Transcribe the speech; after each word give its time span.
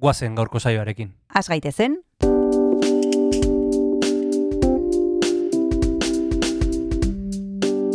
guazen 0.00 0.34
gaurko 0.34 0.58
saioarekin. 0.58 1.12
Az 1.34 1.48
gaitezen, 1.48 2.00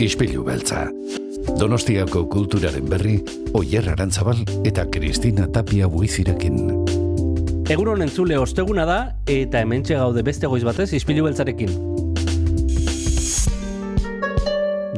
Ispilu 0.05 0.43
beltza. 0.43 0.89
Donostiako 1.59 2.25
kulturaren 2.29 2.89
berri, 2.89 3.15
Oyer 3.55 3.87
Arantzabal 3.89 4.41
eta 4.67 4.83
Kristina 4.91 5.47
Tapia 5.47 5.87
buizirekin. 5.87 6.59
Egunon 7.71 8.03
entzule 8.03 8.37
osteguna 8.37 8.83
da, 8.85 8.97
eta 9.25 9.63
hementxe 9.63 9.95
gaude 9.97 10.21
beste 10.21 10.51
goiz 10.51 10.61
batez 10.67 10.91
izpilu 10.93 11.23
beltzarekin. 11.25 11.71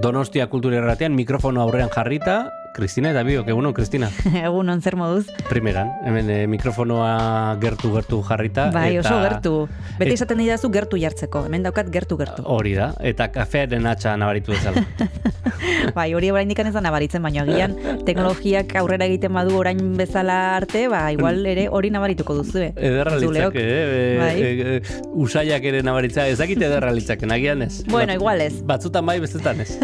Donostia 0.04 0.50
kultura 0.52 0.82
erratean 0.82 1.16
mikrofono 1.16 1.62
aurrean 1.62 1.94
jarrita, 1.94 2.50
Kristina 2.78 3.10
eta 3.10 3.24
biok, 3.26 3.48
egunon, 3.50 3.74
Kristina. 3.74 4.10
egun 4.46 4.70
zer 4.82 4.96
moduz. 5.00 5.26
Primeran, 5.50 5.90
hemen 6.06 6.30
eh, 6.30 6.44
mikrofonoa 6.48 7.58
gertu-gertu 7.62 8.20
jarrita. 8.28 8.68
Bai, 8.76 8.92
eta- 9.00 9.10
oso 9.10 9.22
gertu. 9.24 9.54
Beti 9.98 10.12
et- 10.12 10.18
esaten 10.20 10.38
didazu 10.44 10.70
gertu 10.74 11.00
jartzeko. 11.02 11.46
Hemen 11.50 11.66
daukat 11.66 11.90
gertu 11.94 12.18
gertu. 12.22 12.46
Hori 12.46 12.76
da, 12.78 12.92
eta 13.02 13.32
kafearen 13.34 13.88
atxa 13.90 14.14
nabaritu 14.22 14.54
bezala. 14.54 14.86
Bai, 15.98 16.12
hori 16.14 16.30
oraindik 16.32 16.60
ez 16.62 16.70
da 16.76 16.82
nabaritzen, 16.84 17.22
baina 17.24 17.42
agian 17.48 17.74
teknologiak 18.06 18.76
aurrera 18.80 19.08
egiten 19.10 19.34
badu 19.34 19.56
orain 19.58 19.80
bezala 19.98 20.36
arte, 20.58 20.86
ba, 20.92 21.08
igual 21.16 21.42
ere 21.50 21.68
hori 21.74 21.90
nabarituko 21.94 22.36
duzu. 22.38 22.68
Ederra 22.76 23.16
Entzuleok. 23.18 23.56
litzake, 23.56 23.64
eh? 23.66 24.18
Bai. 24.22 24.36
E, 24.38 24.78
e, 24.78 25.02
usaiak 25.18 25.66
ere 25.72 25.82
nabaritza, 25.86 26.28
ez 26.30 26.38
dakit 26.40 26.62
ederra 26.62 26.92
litzake, 26.94 27.26
nagian 27.30 27.64
ez. 27.66 27.82
Bueno, 27.90 28.12
Bat- 28.14 28.22
igual 28.22 28.42
ez. 28.46 28.54
Batzutan 28.70 29.06
bai, 29.10 29.18
bestetan 29.24 29.62
ez. 29.66 29.78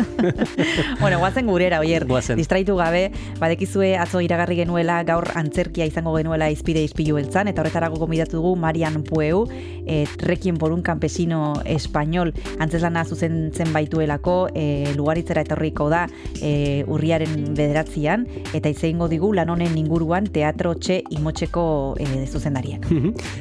bueno, 1.02 1.20
guazen 1.24 1.48
gurera, 1.50 1.80
oier. 1.82 2.06
Goazen. 2.10 2.38
Distraitu 2.38 2.76
gabe, 2.84 3.04
badekizue 3.40 3.94
atzo 3.98 4.22
iragarri 4.24 4.58
genuela 4.62 5.02
gaur 5.08 5.30
antzerkia 5.40 5.88
izango 5.90 6.16
genuela 6.18 6.50
izpide 6.54 6.84
izpilu 6.84 7.18
beltzan, 7.20 7.50
eta 7.52 7.64
horretarako 7.64 8.02
gomidatu 8.04 8.38
dugu 8.40 8.56
Marian 8.60 9.02
Pueu, 9.08 9.46
e, 9.86 10.04
Requiem 10.20 10.58
por 10.58 10.72
un 10.72 10.82
campesino 10.82 11.54
español, 11.66 12.34
antzeslana 12.60 13.06
zuzentzen 13.06 13.74
baituelako, 13.74 14.50
e, 14.54 14.94
lugaritzera 14.96 15.44
etorriko 15.46 15.90
da 15.90 16.06
e, 16.42 16.84
urriaren 16.88 17.54
bederatzian, 17.56 18.28
eta 18.54 18.70
hitz 18.70 18.84
egingo 18.84 19.10
digu 19.12 19.34
lan 19.34 19.50
honen 19.54 19.78
inguruan 19.80 20.28
teatro 20.34 20.76
txe 20.76 21.02
imotxeko 21.18 21.66
e, 22.00 22.26
zuzendariak. 22.28 22.88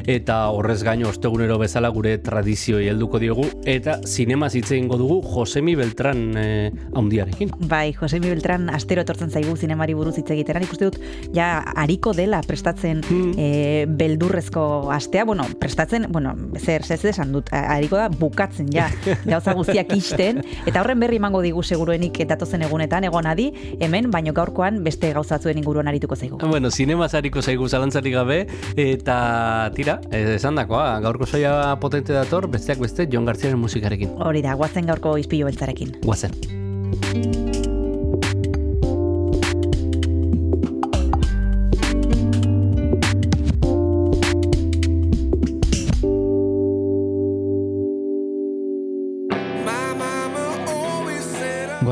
eta 0.06 0.38
horrez 0.54 0.82
gaino 0.86 1.08
ostegunero 1.10 1.58
bezala 1.60 1.90
gure 1.94 2.16
tradizioi 2.22 2.88
helduko 2.90 3.20
diogu, 3.22 3.46
eta 3.68 3.98
zinemaz 4.06 4.54
hitz 4.56 4.70
egingo 4.72 4.98
dugu 5.00 5.20
Josemi 5.32 5.74
Beltran 5.78 6.22
eh, 6.38 6.70
haundiarekin. 6.94 7.52
Bai, 7.68 7.92
Josemi 7.96 8.30
Beltran 8.30 8.68
astero 8.72 9.04
etortzen 9.06 9.31
zaigu 9.32 9.56
zinemari 9.56 9.94
buruz 9.98 10.16
hitz 10.20 10.30
egitera. 10.30 10.60
Nik 10.62 10.72
uste 10.72 10.90
dut 10.90 10.98
ja 11.34 11.62
hariko 11.76 12.12
dela 12.14 12.40
prestatzen 12.46 13.00
Hmm. 13.08 13.32
e, 13.38 13.86
beldurrezko 13.88 14.90
astea, 14.92 15.24
bueno, 15.24 15.44
prestatzen, 15.58 16.06
bueno, 16.12 16.34
zer, 16.60 16.84
zer 16.84 17.00
esan 17.10 17.32
dut, 17.32 17.48
a- 17.52 17.64
hariko 17.76 17.96
da 17.96 18.08
bukatzen 18.08 18.68
ja, 18.72 18.88
gauza 19.24 19.54
guztiak 19.54 19.90
isten, 19.96 20.42
eta 20.66 20.80
horren 20.82 21.00
berri 21.00 21.16
emango 21.16 21.40
digu 21.42 21.62
seguruenik 21.62 22.20
datozen 22.28 22.62
egunetan, 22.62 23.04
egon 23.08 23.26
adi, 23.26 23.48
hemen, 23.80 24.10
baino 24.10 24.32
gaurkoan 24.36 24.82
beste 24.84 25.12
gauzatzuen 25.12 25.58
inguruan 25.58 25.88
arituko 25.88 26.16
zaigu. 26.16 26.38
Bueno, 26.38 26.70
zinemaz 26.70 27.14
hariko 27.14 27.42
zaigu 27.42 27.68
zalantzarik 27.68 28.14
gabe, 28.14 28.46
eta 28.76 29.70
tira, 29.74 30.00
eh, 30.10 30.34
esan 30.36 30.54
dakoa, 30.60 31.00
gaurko 31.00 31.26
saia 31.26 31.76
potente 31.80 32.12
dator, 32.12 32.48
besteak 32.48 32.78
beste, 32.78 33.08
Jon 33.10 33.24
Garziaren 33.24 33.58
musikarekin. 33.58 34.10
Hori 34.18 34.42
da, 34.42 34.54
guazen 34.54 34.86
gaurko 34.86 35.16
izpilu 35.18 35.46
beltzarekin. 35.50 35.96
Guazen. 36.04 37.61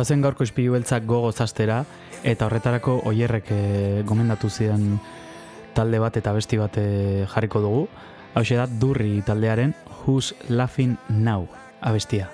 Goazen 0.01 0.23
gaurko 0.25 0.47
ispilu 0.47 0.73
beltzak 0.73 1.05
gogo 1.05 1.29
zastera, 1.29 1.83
eta 2.25 2.47
horretarako 2.47 2.95
oierrek 3.11 3.51
e, 3.53 3.59
gomendatu 4.09 4.49
zidan 4.49 4.95
talde 5.77 6.01
bat 6.01 6.17
eta 6.17 6.33
besti 6.33 6.57
bat 6.57 6.81
eh, 6.81 7.29
jarriko 7.29 7.61
dugu. 7.61 7.85
Hau 8.33 8.45
da 8.49 8.65
durri 8.81 9.21
taldearen 9.27 9.77
Who's 10.01 10.33
Laughing 10.49 10.97
Now 11.11 11.49
abestia. 11.83 12.33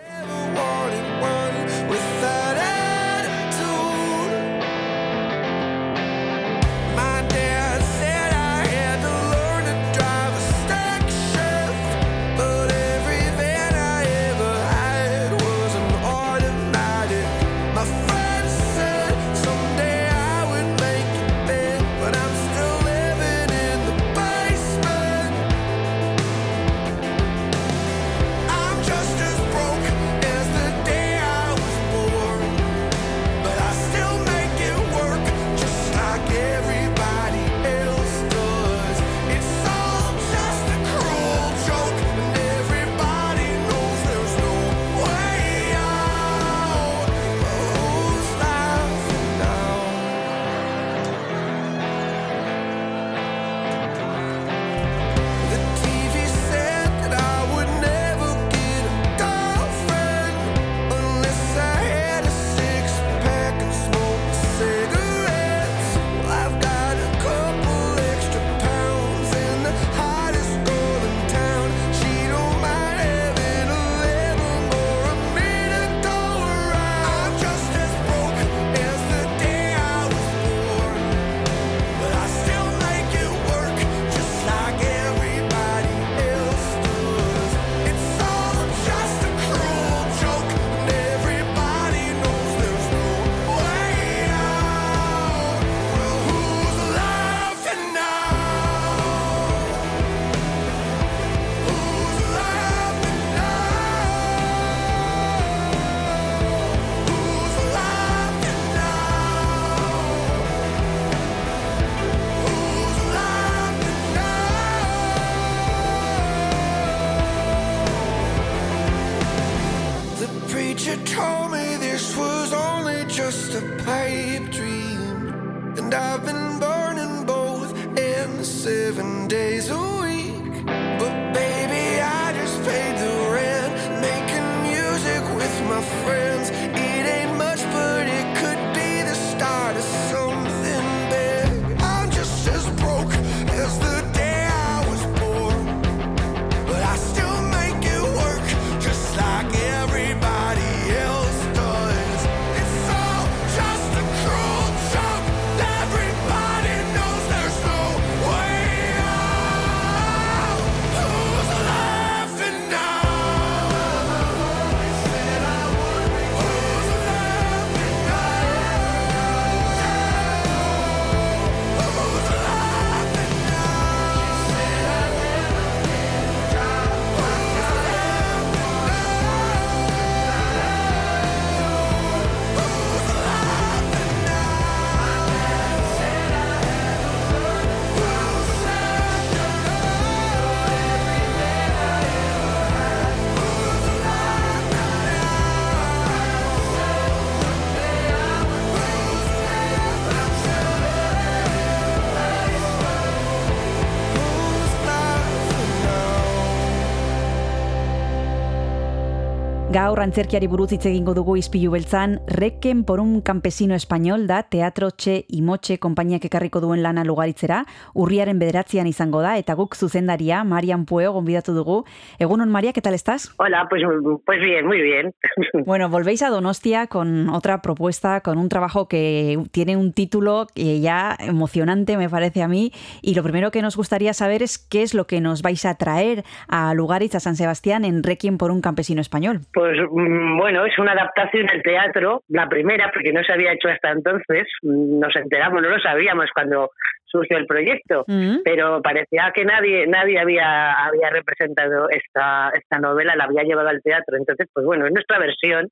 Gaur 209.76 210.00
antzerkiari 210.00 210.46
buruz 210.48 210.70
hitz 210.72 210.86
egingo 210.88 211.12
dugu 211.12 211.34
izpilu 211.36 211.74
beltzan, 211.74 212.14
Requiem 212.32 212.78
por 212.88 212.98
un 212.98 213.20
campesino 213.20 213.74
español 213.74 214.22
da 214.26 214.38
Teatro 214.48 214.86
Txe 214.88 215.26
Imotxe 215.36 215.76
konpainiak 215.76 216.24
ekarriko 216.24 216.62
duen 216.64 216.80
lana 216.80 217.02
lugaritzera, 217.04 217.58
urriaren 217.92 218.38
bederatzean 218.40 218.88
izango 218.88 219.20
da, 219.20 219.34
eta 219.36 219.52
guk 219.52 219.76
zuzendaria, 219.76 220.38
Marian 220.48 220.86
Pueo, 220.88 221.12
gonbidatu 221.12 221.52
dugu. 221.52 221.82
Egunon, 222.18 222.48
Maria, 222.48 222.72
¿qué 222.72 222.80
tal 222.80 222.94
estás? 222.94 223.34
Hola, 223.36 223.66
pues, 223.68 223.82
pues 224.24 224.40
bien, 224.40 224.64
muy 224.66 224.80
bien. 224.80 225.12
Bueno, 225.66 225.88
volvéis 225.88 226.22
a 226.22 226.30
Donostia 226.30 226.86
con 226.86 227.28
otra 227.28 227.60
propuesta, 227.60 228.20
con 228.20 228.38
un 228.38 228.48
trabajo 228.48 228.88
que 228.88 229.38
tiene 229.50 229.76
un 229.76 229.92
título 229.92 230.46
ya 230.54 231.16
emocionante, 231.18 231.96
me 231.96 232.08
parece 232.08 232.42
a 232.42 232.48
mí, 232.48 232.72
y 233.02 233.14
lo 233.14 233.22
primero 233.22 233.50
que 233.50 233.62
nos 233.62 233.76
gustaría 233.76 234.14
saber 234.14 234.42
es 234.42 234.58
qué 234.58 234.82
es 234.82 234.94
lo 234.94 235.06
que 235.06 235.20
nos 235.20 235.42
vais 235.42 235.64
a 235.64 235.74
traer 235.74 236.24
a 236.46 236.72
Lugaritz, 236.74 237.16
a 237.16 237.20
San 237.20 237.36
Sebastián, 237.36 237.84
en 237.84 238.02
Requiem 238.04 238.38
por 238.38 238.52
un 238.52 238.60
campesino 238.60 239.00
español. 239.00 239.40
Pues 239.52 239.66
mm, 239.72 240.39
bueno, 240.39 240.65
es 240.66 240.78
una 240.78 240.92
adaptación 240.92 241.47
del 241.47 241.63
teatro, 241.63 242.22
la 242.28 242.48
primera, 242.48 242.91
porque 242.92 243.13
no 243.13 243.22
se 243.24 243.33
había 243.33 243.53
hecho 243.53 243.68
hasta 243.68 243.91
entonces. 243.91 244.47
Mm, 244.63 245.01
Nos 245.01 245.15
enteramos, 245.16 245.63
no 245.63 245.68
lo 245.68 245.78
sabíamos 245.80 246.27
cuando 246.34 246.71
surgió 247.04 247.39
el 247.39 247.47
proyecto, 247.47 248.04
Mm. 248.09 248.39
pero 248.45 248.83
parecía 248.83 249.30
que 249.34 249.45
nadie 249.45 249.86
nadie 249.86 250.18
había 250.18 250.72
había 250.72 251.10
representado 251.10 251.89
esta 251.91 252.51
esta 252.54 252.78
novela, 252.78 253.15
la 253.16 253.24
había 253.24 253.42
llevado 253.45 253.68
al 253.68 253.83
teatro. 253.83 254.16
Entonces, 254.16 254.48
pues 254.53 254.66
bueno, 254.66 254.86
es 254.86 254.92
nuestra 254.92 255.18
versión 255.18 255.69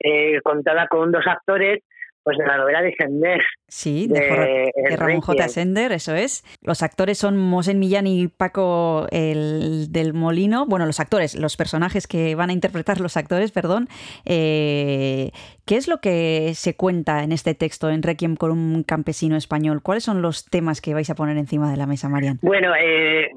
eh, 0.00 0.40
contada 0.42 0.86
con 0.88 1.12
dos 1.12 1.24
actores, 1.26 1.80
pues 2.24 2.38
de 2.38 2.46
la 2.46 2.56
novela 2.56 2.80
de 2.82 2.94
Sender. 2.98 3.40
Sí, 3.68 4.06
de, 4.08 4.18
de 4.20 4.28
Jorra- 4.28 4.46
de 4.90 4.96
Ramón 4.96 5.20
J. 5.20 5.48
Sender, 5.48 5.92
eso 5.92 6.14
es. 6.14 6.42
Los 6.62 6.82
actores 6.82 7.18
son 7.18 7.36
Mosen 7.36 7.78
Millán 7.78 8.06
y 8.06 8.28
Paco 8.28 9.06
el 9.10 9.92
del 9.92 10.14
Molino. 10.14 10.64
Bueno, 10.66 10.86
los 10.86 11.00
actores, 11.00 11.34
los 11.34 11.56
personajes 11.56 12.06
que 12.06 12.34
van 12.34 12.50
a 12.50 12.52
interpretar 12.54 13.00
los 13.00 13.16
actores, 13.16 13.52
perdón. 13.52 13.88
Eh, 14.24 15.30
¿Qué 15.66 15.76
es 15.76 15.88
lo 15.88 15.98
que 16.00 16.52
se 16.54 16.76
cuenta 16.76 17.22
en 17.22 17.32
este 17.32 17.54
texto, 17.54 17.90
en 17.90 18.02
Requiem 18.02 18.36
con 18.36 18.50
un 18.50 18.82
campesino 18.84 19.36
español? 19.36 19.82
¿Cuáles 19.82 20.04
son 20.04 20.22
los 20.22 20.44
temas 20.46 20.80
que 20.80 20.94
vais 20.94 21.08
a 21.10 21.14
poner 21.14 21.36
encima 21.36 21.70
de 21.70 21.76
la 21.76 21.86
mesa, 21.86 22.08
Marian? 22.08 22.38
Bueno, 22.42 22.72
eh, 22.78 23.28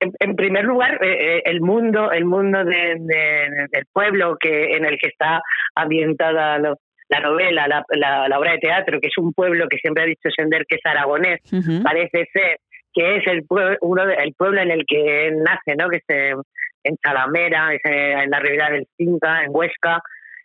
en, 0.00 0.12
en 0.18 0.36
primer 0.36 0.64
lugar, 0.64 0.94
eh, 1.04 1.36
eh, 1.38 1.42
el 1.46 1.60
mundo, 1.60 2.10
el 2.12 2.24
mundo 2.24 2.64
de- 2.64 2.96
de- 2.98 3.66
del 3.70 3.86
pueblo 3.92 4.36
que 4.40 4.76
en 4.76 4.84
el 4.84 4.98
que 4.98 5.08
está 5.08 5.40
ambientada 5.76 6.58
la 7.10 7.20
novela, 7.20 7.66
la, 7.68 7.84
la- 7.90 8.28
la 8.28 8.38
obra 8.38 8.52
de 8.52 8.58
teatro, 8.58 9.00
que 9.00 9.08
es 9.08 9.18
un 9.18 9.32
pueblo 9.32 9.68
que 9.68 9.78
siempre 9.78 10.04
ha 10.04 10.06
dicho 10.06 10.28
Sender 10.34 10.64
que 10.66 10.76
es 10.76 10.86
aragonés, 10.86 11.40
parece 11.82 12.26
ser 12.32 12.58
que 12.94 13.16
es 13.16 13.26
el 13.26 13.44
pueblo, 13.44 13.76
uno 13.82 14.06
de- 14.06 14.14
el 14.14 14.32
pueblo 14.34 14.60
en 14.60 14.70
el 14.70 14.84
que 14.86 15.26
él 15.28 15.42
nace, 15.42 15.76
¿no? 15.76 15.88
Que 15.90 15.96
es 15.98 16.04
eh, 16.08 16.34
en 16.84 16.96
Salamera, 17.02 17.74
es 17.74 17.80
en 17.84 18.30
la 18.30 18.40
ribera 18.40 18.70
del 18.70 18.86
Cinca, 18.96 19.42
en 19.44 19.50
Huesca. 19.50 20.00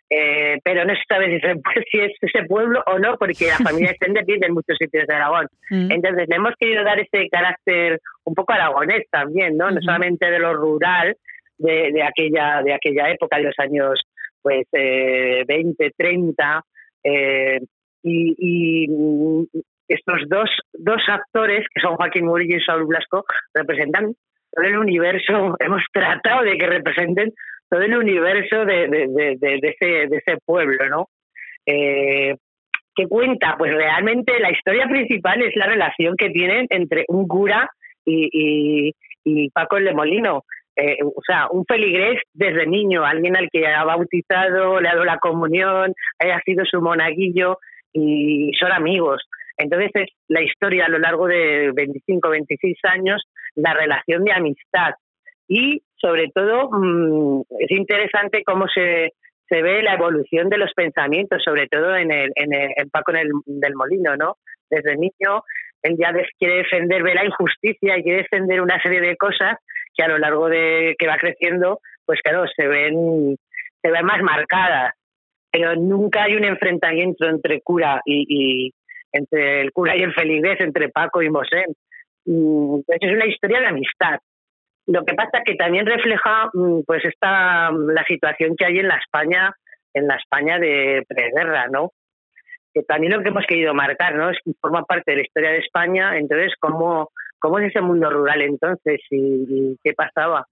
eh, 0.08 0.58
pero 0.62 0.84
no 0.84 0.94
se 0.94 1.00
sabe 1.08 1.26
si, 1.34 1.40
se- 1.40 2.04
es 2.04 2.12
ese 2.20 2.44
pueblo 2.46 2.80
o 2.86 2.96
no, 3.00 3.16
porque 3.16 3.46
la 3.48 3.56
familia 3.58 3.90
de 3.90 3.96
Sender 3.98 4.24
vive 4.24 4.46
en 4.46 4.54
muchos 4.54 4.76
sitios 4.78 5.06
de 5.06 5.14
Aragón. 5.14 5.46
Mm. 5.70 5.90
Entonces, 5.90 6.28
le 6.28 6.36
hemos 6.36 6.54
querido 6.60 6.84
dar 6.84 7.00
ese 7.00 7.28
carácter 7.28 7.98
un 8.24 8.34
poco 8.34 8.52
aragonés 8.52 9.02
también, 9.10 9.56
¿no? 9.56 9.68
No 9.72 9.80
solamente 9.82 10.30
de 10.30 10.38
lo 10.38 10.54
rural 10.54 11.16
de, 11.58 11.90
de 11.92 12.02
aquella 12.04 12.62
de 12.62 12.72
aquella 12.72 13.10
época, 13.10 13.38
de 13.38 13.42
los 13.44 13.54
años 13.58 14.00
pues 14.46 14.68
eh, 14.74 15.42
20, 15.44 15.90
30, 15.96 16.64
eh, 17.02 17.58
y, 18.04 18.34
y, 18.38 18.88
mm, 18.88 19.44
estos 19.88 20.20
dos, 20.28 20.48
dos 20.72 21.02
actores, 21.08 21.66
que 21.74 21.80
son 21.80 21.96
Joaquín 21.96 22.26
Murillo 22.26 22.56
y 22.56 22.60
Saúl 22.60 22.86
Blasco, 22.86 23.24
representan 23.52 24.14
todo 24.52 24.64
el 24.64 24.78
universo, 24.78 25.56
hemos 25.58 25.82
tratado 25.92 26.44
de 26.44 26.56
que 26.56 26.66
representen 26.68 27.32
todo 27.68 27.80
el 27.80 27.96
universo 27.96 28.64
de, 28.64 28.86
de, 28.86 29.36
de, 29.36 30.16
ese 30.16 30.38
pueblo, 30.44 30.88
¿no? 30.90 31.08
Eh, 31.66 32.36
¿Qué 32.94 33.08
cuenta? 33.08 33.56
Pues 33.58 33.74
realmente 33.74 34.38
la 34.38 34.52
historia 34.52 34.86
principal 34.86 35.42
es 35.42 35.56
la 35.56 35.66
relación 35.66 36.14
que 36.16 36.30
tienen 36.30 36.68
entre 36.70 37.04
un 37.08 37.26
cura 37.26 37.68
y, 38.04 38.28
y, 38.32 38.94
y 39.24 39.50
Paco 39.50 39.78
el 39.78 39.86
de 39.86 39.92
Molino. 39.92 40.44
Eh, 40.76 40.98
o 41.02 41.22
sea, 41.26 41.48
un 41.50 41.64
feligrés 41.64 42.20
desde 42.34 42.66
niño, 42.66 43.04
alguien 43.04 43.36
al 43.36 43.48
que 43.50 43.66
ha 43.66 43.82
bautizado, 43.84 44.80
le 44.80 44.88
ha 44.88 44.92
dado 44.92 45.04
la 45.04 45.18
comunión, 45.18 45.94
ha 46.18 46.40
sido 46.42 46.64
su 46.66 46.82
monaguillo 46.82 47.58
y 47.92 48.52
son 48.60 48.72
amigos. 48.72 49.22
Entonces 49.56 49.90
es 49.94 50.10
la 50.28 50.42
historia 50.42 50.84
a 50.84 50.90
lo 50.90 50.98
largo 50.98 51.26
de 51.26 51.72
25, 51.74 52.28
26 52.28 52.76
años, 52.84 53.24
la 53.54 53.72
relación 53.72 54.24
de 54.24 54.32
amistad. 54.32 54.94
Y 55.48 55.80
sobre 55.96 56.28
todo 56.34 56.68
mm, 56.70 57.42
es 57.60 57.70
interesante 57.70 58.42
cómo 58.44 58.66
se, 58.68 59.14
se 59.48 59.62
ve 59.62 59.82
la 59.82 59.94
evolución 59.94 60.50
de 60.50 60.58
los 60.58 60.72
pensamientos, 60.74 61.42
sobre 61.42 61.68
todo 61.68 61.96
en, 61.96 62.10
el, 62.10 62.32
en, 62.34 62.52
el, 62.52 62.70
en 62.76 62.90
Paco 62.90 63.12
el, 63.12 63.30
del 63.46 63.74
Molino, 63.74 64.14
¿no? 64.16 64.36
Desde 64.68 64.96
niño 64.96 65.42
él 65.82 65.96
ya 65.98 66.12
quiere 66.38 66.56
defender, 66.56 67.02
ve 67.02 67.14
la 67.14 67.24
injusticia 67.24 67.96
y 67.96 68.02
quiere 68.02 68.22
defender 68.22 68.60
una 68.60 68.80
serie 68.82 69.00
de 69.00 69.16
cosas 69.16 69.56
que 69.96 70.04
a 70.04 70.08
lo 70.08 70.18
largo 70.18 70.48
de 70.48 70.94
que 70.98 71.06
va 71.06 71.16
creciendo, 71.16 71.80
pues 72.04 72.20
claro, 72.22 72.44
se 72.54 72.66
ven, 72.66 73.36
se 73.82 73.90
ven 73.90 74.04
más 74.04 74.22
marcadas. 74.22 74.94
Pero 75.50 75.74
nunca 75.74 76.24
hay 76.24 76.36
un 76.36 76.44
enfrentamiento 76.44 77.26
entre 77.26 77.60
cura 77.62 78.00
y, 78.04 78.26
y 78.28 78.72
entre 79.12 79.62
el 79.62 79.72
cura 79.72 79.96
y 79.96 80.02
el 80.02 80.12
feligrés, 80.12 80.60
entre 80.60 80.88
Paco 80.90 81.22
y 81.22 81.30
Mosén. 81.30 81.74
Mm, 82.26 82.80
pues 82.86 82.98
es 83.00 83.12
una 83.12 83.26
historia 83.26 83.60
de 83.60 83.66
amistad. 83.66 84.18
Lo 84.86 85.04
que 85.04 85.14
pasa 85.14 85.42
que 85.44 85.54
también 85.54 85.86
refleja 85.86 86.50
mm, 86.52 86.80
pues 86.86 87.04
esta 87.04 87.70
la 87.70 88.04
situación 88.04 88.54
que 88.56 88.66
hay 88.66 88.78
en 88.78 88.88
la 88.88 88.96
España, 88.96 89.52
en 89.94 90.06
la 90.06 90.16
España 90.16 90.58
de 90.58 91.04
preguerra, 91.08 91.66
¿no? 91.68 91.92
Que 92.74 92.82
también 92.82 93.12
lo 93.12 93.22
que 93.22 93.30
hemos 93.30 93.46
querido 93.46 93.74
marcar, 93.74 94.14
¿no? 94.14 94.30
Es 94.30 94.38
que 94.44 94.52
forma 94.60 94.84
parte 94.84 95.12
de 95.12 95.16
la 95.18 95.22
historia 95.22 95.50
de 95.50 95.58
España, 95.58 96.18
entonces 96.18 96.52
cómo, 96.60 97.10
cómo 97.38 97.58
es 97.58 97.68
ese 97.68 97.80
mundo 97.80 98.10
rural 98.10 98.42
entonces 98.42 99.00
y, 99.10 99.16
y 99.48 99.78
qué 99.82 99.92
pasaba. 99.92 100.46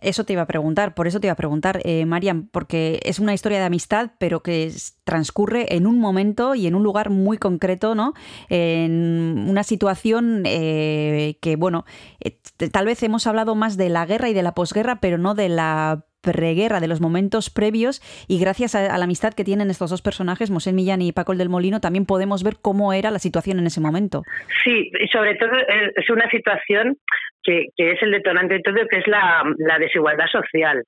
Eso 0.00 0.24
te 0.24 0.32
iba 0.32 0.42
a 0.42 0.46
preguntar, 0.46 0.94
por 0.94 1.06
eso 1.06 1.20
te 1.20 1.26
iba 1.26 1.32
a 1.32 1.36
preguntar, 1.36 1.80
eh, 1.84 2.06
Marian, 2.06 2.48
porque 2.48 3.00
es 3.02 3.18
una 3.18 3.34
historia 3.34 3.58
de 3.58 3.64
amistad, 3.64 4.12
pero 4.18 4.42
que 4.42 4.70
transcurre 5.04 5.74
en 5.74 5.86
un 5.86 5.98
momento 5.98 6.54
y 6.54 6.66
en 6.66 6.74
un 6.74 6.84
lugar 6.84 7.10
muy 7.10 7.38
concreto, 7.38 7.94
¿no? 7.94 8.14
En 8.48 9.46
una 9.48 9.64
situación 9.64 10.42
eh, 10.46 11.36
que, 11.40 11.56
bueno, 11.56 11.84
eh, 12.20 12.38
tal 12.70 12.86
vez 12.86 13.02
hemos 13.02 13.26
hablado 13.26 13.54
más 13.54 13.76
de 13.76 13.88
la 13.88 14.06
guerra 14.06 14.28
y 14.28 14.34
de 14.34 14.42
la 14.42 14.54
posguerra, 14.54 15.00
pero 15.00 15.18
no 15.18 15.34
de 15.34 15.48
la 15.48 16.04
preguerra, 16.24 16.80
de 16.80 16.88
los 16.88 17.00
momentos 17.00 17.50
previos, 17.50 18.00
y 18.26 18.40
gracias 18.40 18.74
a, 18.74 18.96
la 18.96 19.04
amistad 19.04 19.34
que 19.34 19.44
tienen 19.44 19.70
estos 19.70 19.90
dos 19.90 20.02
personajes, 20.02 20.50
Mosé 20.50 20.72
Millán 20.72 21.02
y 21.02 21.12
Paco 21.12 21.32
el 21.32 21.38
del 21.38 21.50
Molino, 21.50 21.80
también 21.80 22.06
podemos 22.06 22.42
ver 22.42 22.56
cómo 22.60 22.92
era 22.92 23.10
la 23.10 23.18
situación 23.18 23.58
en 23.58 23.66
ese 23.66 23.80
momento. 23.80 24.22
Sí, 24.64 24.90
y 24.98 25.08
sobre 25.08 25.36
todo 25.36 25.52
eh, 25.52 25.92
es 25.94 26.08
una 26.10 26.28
situación 26.30 26.96
que, 27.44 27.66
es 27.92 28.02
el 28.02 28.10
detonante 28.12 28.54
de 28.54 28.60
todo, 28.60 28.74
que 28.90 28.98
es 28.98 29.06
la, 29.06 29.42
desigualdad 29.78 30.26
social. 30.32 30.82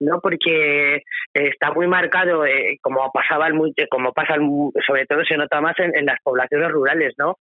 ¿no? 0.00 0.20
porque 0.20 1.02
está 1.32 1.70
muy 1.72 1.86
marcado 1.86 2.44
eh, 2.44 2.76
como 2.80 3.08
pasaba 3.12 3.46
el 3.46 3.54
como 3.88 4.12
pasa 4.12 4.34
el 4.34 4.40
sobre 4.84 5.06
todo 5.06 5.22
se 5.24 5.36
nota 5.36 5.60
más 5.60 5.78
en, 5.78 5.96
en 5.96 6.06
las 6.06 6.18
poblaciones 6.24 6.70
rurales 6.72 7.14
no 7.18 7.36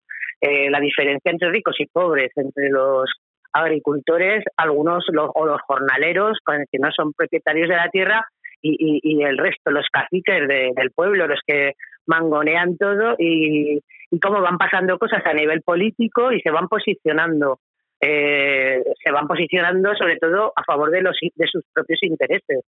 Eh, 0.41 0.71
la 0.71 0.81
diferencia 0.81 1.31
entre 1.33 1.51
ricos 1.51 1.77
y 1.79 1.87
pobres 1.87 2.31
entre 2.37 2.71
los 2.71 3.11
agricultores 3.53 4.43
algunos 4.57 5.05
lo- 5.13 5.33
o 5.35 5.47
los 5.47 5.61
jornaleros 5.63 6.39
que 6.71 6.79
no 6.79 6.91
son 6.93 7.13
propietarios 7.13 7.69
de 7.69 7.77
la 7.77 7.89
tierra 7.91 8.25
y, 8.63 9.01
y- 9.03 9.23
el 9.23 9.37
resto 9.39 9.71
los 9.71 9.87
caciques 9.93 10.49
de- 10.49 10.73
del 10.75 10.91
pueblo 10.93 11.27
los 11.27 11.41
que 11.47 11.73
mangonean 12.07 12.77
todo 12.79 13.17
y, 13.19 13.81
y 14.11 14.21
cómo 14.21 14.41
van 14.41 14.57
pasando 14.59 14.99
cosas 14.99 15.23
a 15.27 15.35
nivel 15.35 15.61
político 15.63 16.33
y 16.33 16.41
se 16.41 16.51
van 16.51 16.69
posicionando 16.69 17.59
eh, 18.01 18.83
se 19.03 19.11
van 19.11 19.27
posicionando 19.27 19.95
sobre 19.95 20.17
todo 20.17 20.53
a 20.55 20.65
favor 20.65 20.91
de 20.91 21.03
los 21.03 21.17
de 21.35 21.47
sus 21.47 21.65
propios 21.73 22.03
intereses 22.03 22.61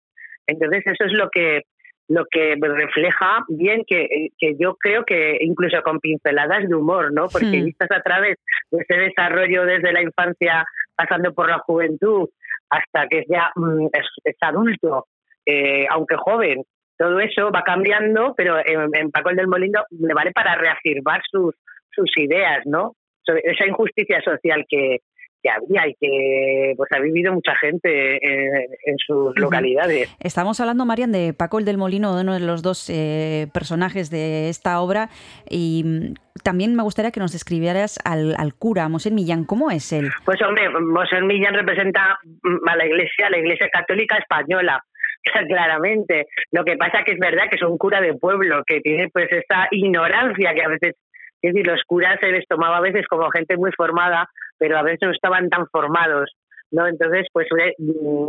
entonces 0.47 0.83
eso 0.87 1.04
es 1.04 1.12
lo 1.12 1.28
que 1.30 1.62
lo 2.09 2.25
que 2.30 2.54
refleja 2.61 3.45
bien 3.49 3.83
que, 3.85 4.28
que 4.38 4.54
yo 4.59 4.76
creo 4.76 5.04
que 5.04 5.38
incluso 5.40 5.83
con 5.83 5.99
pinceladas 5.99 6.68
de 6.68 6.75
humor 6.75 7.12
no 7.12 7.26
porque 7.28 7.47
Hmm. 7.47 7.64
vistas 7.64 7.90
a 7.90 8.00
través 8.02 8.37
de 8.71 8.83
ese 8.83 9.00
desarrollo 9.00 9.64
desde 9.64 9.92
la 9.92 10.02
infancia 10.02 10.64
pasando 10.95 11.35
por 11.35 11.49
la 11.49 11.59
juventud 11.59 12.28
hasta 12.71 13.09
que 13.09 13.25
ya 13.28 13.50
mm, 13.56 13.87
es, 13.92 14.06
es 14.23 14.37
adulto 14.40 15.06
eh, 15.45 15.87
aunque 15.90 16.16
joven 16.16 16.62
todo 16.99 17.21
eso 17.21 17.50
va 17.50 17.62
cambiando, 17.62 18.35
pero 18.37 18.59
en, 18.59 18.88
en 18.95 19.11
Paco 19.11 19.30
el 19.30 19.37
del 19.37 19.49
Molino 19.49 19.85
le 19.90 20.14
vale 20.14 20.33
para 20.33 20.54
reafirmar 20.54 21.21
sus, 21.30 21.54
sus 21.90 22.11
ideas, 22.16 22.62
¿no? 22.64 22.95
Sobre 23.23 23.42
esa 23.45 23.66
injusticia 23.66 24.21
social 24.23 24.64
que, 24.68 24.99
que 25.47 25.50
había 25.50 25.88
y 25.88 25.95
que 26.00 26.75
pues 26.76 26.91
ha 26.93 27.00
vivido 27.00 27.33
mucha 27.33 27.55
gente 27.57 28.17
en, 28.17 28.55
en 28.85 28.99
sus 28.99 29.38
localidades. 29.38 30.15
Estamos 30.21 30.61
hablando, 30.61 30.85
Marian, 30.85 31.12
de 31.12 31.35
Paco 31.35 31.59
el 31.59 31.65
del 31.65 31.79
Molino, 31.79 32.15
de 32.17 32.23
uno 32.23 32.35
de 32.35 32.41
los 32.41 32.62
dos 32.62 32.91
eh, 32.91 33.47
personajes 33.53 34.11
de 34.11 34.49
esta 34.49 34.81
obra, 34.81 35.09
y 35.49 35.83
mm, 35.85 36.15
también 36.43 36.75
me 36.75 36.83
gustaría 36.83 37.11
que 37.11 37.21
nos 37.21 37.33
describieras 37.33 37.99
al, 38.05 38.35
al 38.38 38.55
cura, 38.55 38.88
Mosén 38.88 39.15
Millán, 39.15 39.45
¿cómo 39.45 39.71
es 39.71 39.93
él? 39.93 40.11
Pues 40.25 40.41
hombre, 40.43 40.69
Mosé 40.69 41.21
Millán 41.21 41.55
representa 41.55 42.19
mm, 42.25 42.69
a 42.69 42.76
la 42.76 42.87
Iglesia, 42.87 43.26
a 43.26 43.31
la 43.31 43.38
Iglesia 43.38 43.69
Católica 43.71 44.17
Española, 44.17 44.83
claramente. 45.49 46.26
Lo 46.53 46.65
que 46.65 46.76
pasa 46.76 47.03
que 47.05 47.12
es 47.12 47.19
verdad 47.19 47.45
que 47.50 47.57
es 47.57 47.62
un 47.62 47.79
cura 47.79 48.00
de 48.00 48.15
pueblo, 48.15 48.62
que 48.67 48.81
tiene 48.81 49.09
pues 49.12 49.31
esa 49.31 49.69
ignorancia 49.71 50.55
que 50.55 50.62
a 50.62 50.69
veces, 50.69 50.95
es 51.43 51.52
decir, 51.52 51.66
los 51.66 51.83
curas 51.87 52.19
se 52.21 52.31
les 52.33 52.47
tomaba 52.47 52.78
a 52.78 52.83
veces 52.83 53.07
como 53.09 53.31
gente 53.31 53.57
muy 53.57 53.71
formada, 53.73 54.28
pero 54.59 54.78
a 54.78 54.83
veces 54.83 55.00
no 55.02 55.11
estaban 55.11 55.49
tan 55.49 55.66
formados, 55.69 56.35
¿no? 56.71 56.87
Entonces, 56.87 57.26
pues 57.33 57.47
mm, 57.78 58.28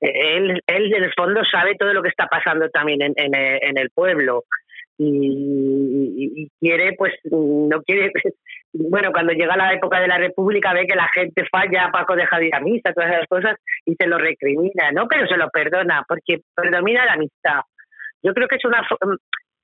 él, 0.00 0.62
él 0.66 0.94
en 0.94 1.04
el 1.04 1.12
fondo 1.14 1.42
sabe 1.50 1.76
todo 1.78 1.92
lo 1.92 2.02
que 2.02 2.08
está 2.08 2.26
pasando 2.26 2.68
también 2.70 3.02
en, 3.02 3.12
en, 3.16 3.34
en 3.34 3.78
el 3.78 3.90
pueblo 3.90 4.44
y, 4.98 6.42
y 6.42 6.50
quiere, 6.58 6.94
pues 6.96 7.12
no 7.30 7.82
quiere, 7.82 8.12
bueno, 8.72 9.12
cuando 9.12 9.32
llega 9.32 9.56
la 9.56 9.72
época 9.72 10.00
de 10.00 10.08
la 10.08 10.18
República 10.18 10.72
ve 10.72 10.86
que 10.86 10.96
la 10.96 11.08
gente 11.08 11.44
falla, 11.50 11.90
Paco 11.92 12.16
deja 12.16 12.38
de 12.38 12.46
ir 12.46 12.54
a 12.54 12.60
misa, 12.60 12.92
todas 12.92 13.10
esas 13.10 13.26
cosas 13.28 13.56
y 13.84 13.94
se 13.94 14.06
lo 14.06 14.18
recrimina, 14.18 14.90
¿no? 14.92 15.06
Pero 15.08 15.26
se 15.26 15.36
lo 15.36 15.48
perdona 15.50 16.02
porque 16.08 16.40
predomina 16.54 17.04
la 17.04 17.14
amistad. 17.14 17.60
Yo 18.22 18.32
creo 18.32 18.48
que 18.48 18.56
es 18.56 18.64
una... 18.64 18.86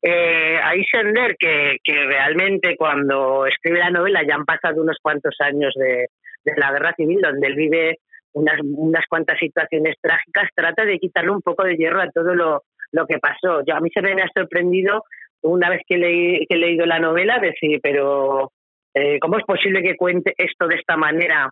Eh, 0.03 0.59
ahí 0.63 0.85
Sender, 0.85 1.37
que, 1.39 1.77
que 1.83 1.95
realmente 2.07 2.77
cuando 2.77 3.47
escribe 3.47 3.79
la 3.79 3.91
novela 3.91 4.23
ya 4.27 4.35
han 4.35 4.45
pasado 4.45 4.83
unos 4.83 4.97
cuantos 5.01 5.37
años 5.39 5.73
de, 5.77 6.09
de 6.45 6.53
la 6.57 6.73
guerra 6.73 6.93
civil, 6.97 7.21
donde 7.23 7.47
él 7.47 7.55
vive 7.55 7.99
unas, 8.33 8.59
unas 8.63 9.05
cuantas 9.09 9.39
situaciones 9.39 9.97
trágicas, 10.01 10.49
trata 10.55 10.85
de 10.85 10.99
quitarle 10.99 11.31
un 11.31 11.43
poco 11.43 11.65
de 11.65 11.77
hierro 11.77 12.01
a 12.01 12.11
todo 12.11 12.35
lo, 12.35 12.63
lo 12.91 13.07
que 13.07 13.19
pasó. 13.19 13.63
Yo, 13.65 13.77
a 13.77 13.81
mí 13.81 13.91
se 13.95 14.03
me 14.03 14.21
ha 14.21 14.29
sorprendido 14.35 15.05
una 15.43 15.71
vez 15.71 15.83
que, 15.87 15.97
leí, 15.97 16.47
que 16.47 16.57
he 16.57 16.59
leído 16.59 16.87
la 16.87 16.99
novela 16.99 17.39
decir, 17.39 17.79
pero 17.83 18.53
eh, 18.95 19.19
¿cómo 19.21 19.39
es 19.39 19.45
posible 19.45 19.83
que 19.83 19.97
cuente 19.97 20.35
esto 20.37 20.67
de 20.67 20.77
esta 20.77 20.97
manera? 20.97 21.49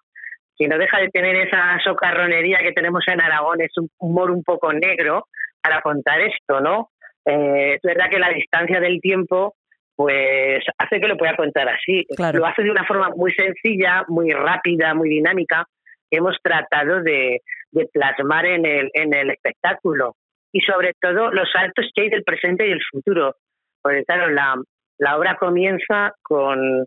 Que 0.56 0.68
no 0.68 0.78
deja 0.78 0.98
de 0.98 1.08
tener 1.08 1.36
esa 1.36 1.78
socarronería 1.82 2.58
que 2.58 2.72
tenemos 2.72 3.04
en 3.08 3.20
Aragón, 3.20 3.60
es 3.60 3.76
un 3.76 3.88
humor 3.98 4.30
un 4.30 4.42
poco 4.42 4.72
negro 4.72 5.26
para 5.62 5.80
contar 5.80 6.20
esto, 6.20 6.60
¿no? 6.60 6.90
Eh, 7.26 7.74
es 7.74 7.82
verdad 7.82 8.10
que 8.10 8.18
la 8.18 8.30
distancia 8.30 8.80
del 8.80 9.00
tiempo 9.00 9.54
pues 9.96 10.64
hace 10.78 10.98
que 10.98 11.08
lo 11.08 11.18
pueda 11.18 11.36
contar 11.36 11.68
así. 11.68 12.06
Claro. 12.16 12.38
Lo 12.38 12.46
hace 12.46 12.62
de 12.62 12.70
una 12.70 12.86
forma 12.86 13.10
muy 13.14 13.32
sencilla, 13.32 14.02
muy 14.08 14.32
rápida, 14.32 14.94
muy 14.94 15.10
dinámica, 15.10 15.66
que 16.10 16.16
hemos 16.16 16.38
tratado 16.42 17.02
de, 17.02 17.40
de 17.70 17.86
plasmar 17.92 18.46
en 18.46 18.64
el, 18.64 18.90
en 18.94 19.12
el 19.12 19.30
espectáculo. 19.30 20.16
Y 20.52 20.60
sobre 20.60 20.94
todo 20.98 21.30
los 21.30 21.50
saltos 21.52 21.90
que 21.94 22.02
hay 22.02 22.08
del 22.08 22.24
presente 22.24 22.66
y 22.66 22.70
del 22.70 22.82
futuro. 22.90 23.36
Porque 23.82 24.02
claro, 24.04 24.30
la, 24.30 24.54
la 24.98 25.18
obra 25.18 25.36
comienza 25.36 26.14
con, 26.22 26.86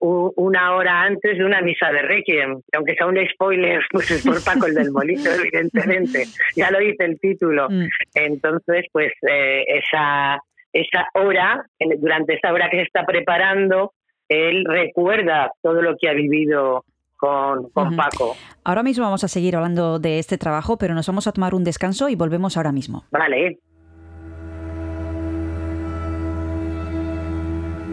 una 0.00 0.74
hora 0.74 1.02
antes 1.02 1.38
de 1.38 1.44
una 1.44 1.60
misa 1.60 1.90
de 1.90 2.02
Requiem, 2.02 2.60
que 2.60 2.76
aunque 2.76 2.94
sea 2.94 3.06
un 3.06 3.18
spoiler, 3.32 3.80
pues 3.90 4.10
es 4.10 4.26
por 4.26 4.42
Paco 4.42 4.66
el 4.66 4.74
del 4.74 4.90
Molino, 4.90 5.30
evidentemente. 5.40 6.24
Ya 6.56 6.70
lo 6.70 6.78
dice 6.78 7.04
el 7.04 7.20
título. 7.20 7.68
Mm, 7.70 7.86
Entonces, 8.14 8.86
pues 8.92 9.12
eh, 9.28 9.64
esa, 9.68 10.38
esa 10.72 11.06
hora, 11.14 11.64
durante 11.98 12.34
esa 12.34 12.52
hora 12.52 12.68
que 12.70 12.78
se 12.78 12.82
está 12.84 13.04
preparando, 13.04 13.92
él 14.28 14.64
recuerda 14.66 15.52
todo 15.62 15.82
lo 15.82 15.96
que 15.96 16.08
ha 16.08 16.14
vivido 16.14 16.84
con, 17.16 17.68
con. 17.70 17.96
Paco. 17.96 18.36
Ahora 18.64 18.82
mismo 18.82 19.04
vamos 19.04 19.24
a 19.24 19.28
seguir 19.28 19.56
hablando 19.56 19.98
de 19.98 20.18
este 20.18 20.38
trabajo, 20.38 20.78
pero 20.78 20.94
nos 20.94 21.06
vamos 21.06 21.26
a 21.26 21.32
tomar 21.32 21.54
un 21.54 21.64
descanso 21.64 22.08
y 22.08 22.16
volvemos 22.16 22.56
ahora 22.56 22.72
mismo. 22.72 23.04
Vale, 23.10 23.58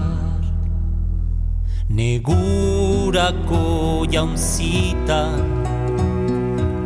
Negurako 1.96 3.60
jaunzitan 4.12 5.44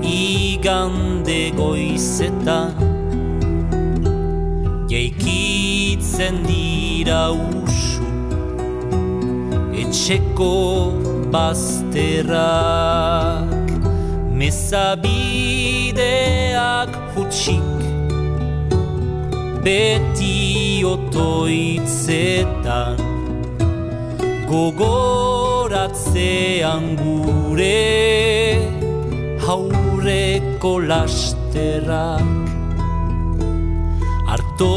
igande 0.02 1.52
goizetan 1.58 2.74
jaikitzen 4.90 6.42
dira 6.50 7.22
usu 7.34 8.10
etxeko 9.82 10.54
bazterrak 11.34 12.80
mezabideak 14.40 16.02
hutsik 17.14 17.70
beti 19.66 20.38
otoitzetan 20.94 22.98
gogoratzean 24.52 26.86
gure 27.02 27.90
haureko 29.44 30.74
lasterrak. 30.88 32.28
Harto 34.30 34.74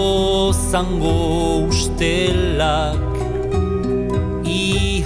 zango 0.71 1.19
ustelak 1.69 3.13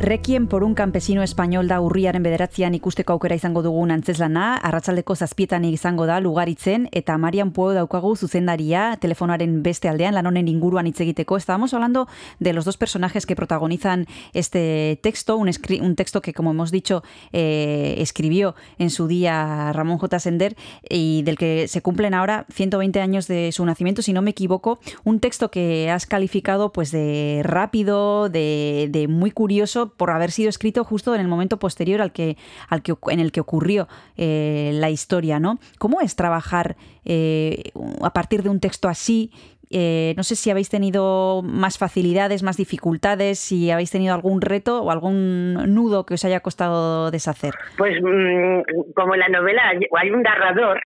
Requiem 0.08 0.46
por 0.46 0.64
un 0.64 0.74
campesino 0.74 1.22
español 1.22 1.68
da 1.68 1.82
urriaren 1.84 2.24
bederatzean 2.24 2.72
ikusteko 2.72 3.12
aukera 3.12 3.36
izango 3.36 3.60
dugun 3.60 3.90
antzeslana, 3.92 4.54
arratsaldeko 4.56 5.12
zazpietan 5.12 5.66
izango 5.68 6.06
da 6.08 6.16
lugaritzen, 6.24 6.86
eta 6.96 7.18
Marian 7.20 7.50
Pueo 7.52 7.74
daukagu 7.76 8.14
zuzendaria 8.16 8.96
telefonaren 9.02 9.58
beste 9.62 9.90
aldean, 9.90 10.16
lan 10.16 10.24
honen 10.24 10.48
inguruan 10.48 10.88
hitz 10.88 11.02
egiteko. 11.04 11.36
Estábamos 11.36 11.74
hablando 11.74 12.06
de 12.40 12.54
los 12.54 12.64
dos 12.64 12.78
personajes 12.78 13.26
que 13.26 13.36
protagonizan 13.36 14.06
este 14.32 14.98
texto, 15.02 15.36
un, 15.36 15.50
un 15.82 15.94
texto 15.94 16.22
que, 16.22 16.32
como 16.32 16.52
hemos 16.52 16.70
dicho, 16.70 17.02
eh, 17.34 17.96
escribió 17.98 18.54
en 18.78 18.88
su 18.88 19.08
día 19.08 19.74
Ramón 19.74 19.98
J. 19.98 20.20
Sender 20.20 20.56
y 20.88 21.20
del 21.24 21.36
que 21.36 21.68
se 21.68 21.82
cumplen 21.82 22.14
ahora 22.14 22.46
120 22.50 23.02
años 23.02 23.28
de 23.28 23.52
su 23.52 23.62
nacimiento, 23.66 24.00
si 24.00 24.14
no 24.14 24.22
me 24.22 24.30
equivoco, 24.30 24.78
un 25.04 25.20
texto 25.20 25.50
que 25.50 25.90
has 25.90 26.06
calificado 26.06 26.72
pues 26.72 26.92
de 26.92 27.42
rápido, 27.44 28.30
de, 28.30 28.88
de 28.90 29.06
muy 29.06 29.32
curioso 29.32 29.92
por 29.98 30.10
haber 30.10 30.30
sido 30.30 30.48
escrito 30.48 30.84
justo 30.84 31.14
en 31.14 31.20
el 31.20 31.28
momento 31.28 31.58
posterior 31.58 32.00
al 32.00 32.12
que, 32.12 32.36
al 32.70 32.82
que 32.82 32.94
en 33.10 33.20
el 33.20 33.32
que 33.32 33.40
ocurrió 33.40 33.88
eh, 34.16 34.70
la 34.74 34.88
historia, 34.88 35.38
¿no? 35.38 35.58
¿Cómo 35.78 36.00
es 36.00 36.16
trabajar 36.16 36.76
eh, 37.04 37.64
a 38.02 38.12
partir 38.14 38.42
de 38.42 38.48
un 38.48 38.60
texto 38.60 38.88
así? 38.88 39.30
Eh, 39.70 40.14
no 40.16 40.22
sé 40.22 40.34
si 40.34 40.50
habéis 40.50 40.70
tenido 40.70 41.42
más 41.42 41.76
facilidades, 41.76 42.42
más 42.42 42.56
dificultades, 42.56 43.38
si 43.38 43.70
habéis 43.70 43.90
tenido 43.90 44.14
algún 44.14 44.40
reto 44.40 44.82
o 44.82 44.90
algún 44.90 45.54
nudo 45.74 46.06
que 46.06 46.14
os 46.14 46.24
haya 46.24 46.40
costado 46.40 47.10
deshacer. 47.10 47.52
Pues 47.76 48.00
mm, 48.00 48.92
como 48.94 49.14
en 49.14 49.20
la 49.20 49.28
novela 49.28 49.62
hay 49.98 50.10
un 50.10 50.22
narrador, 50.22 50.80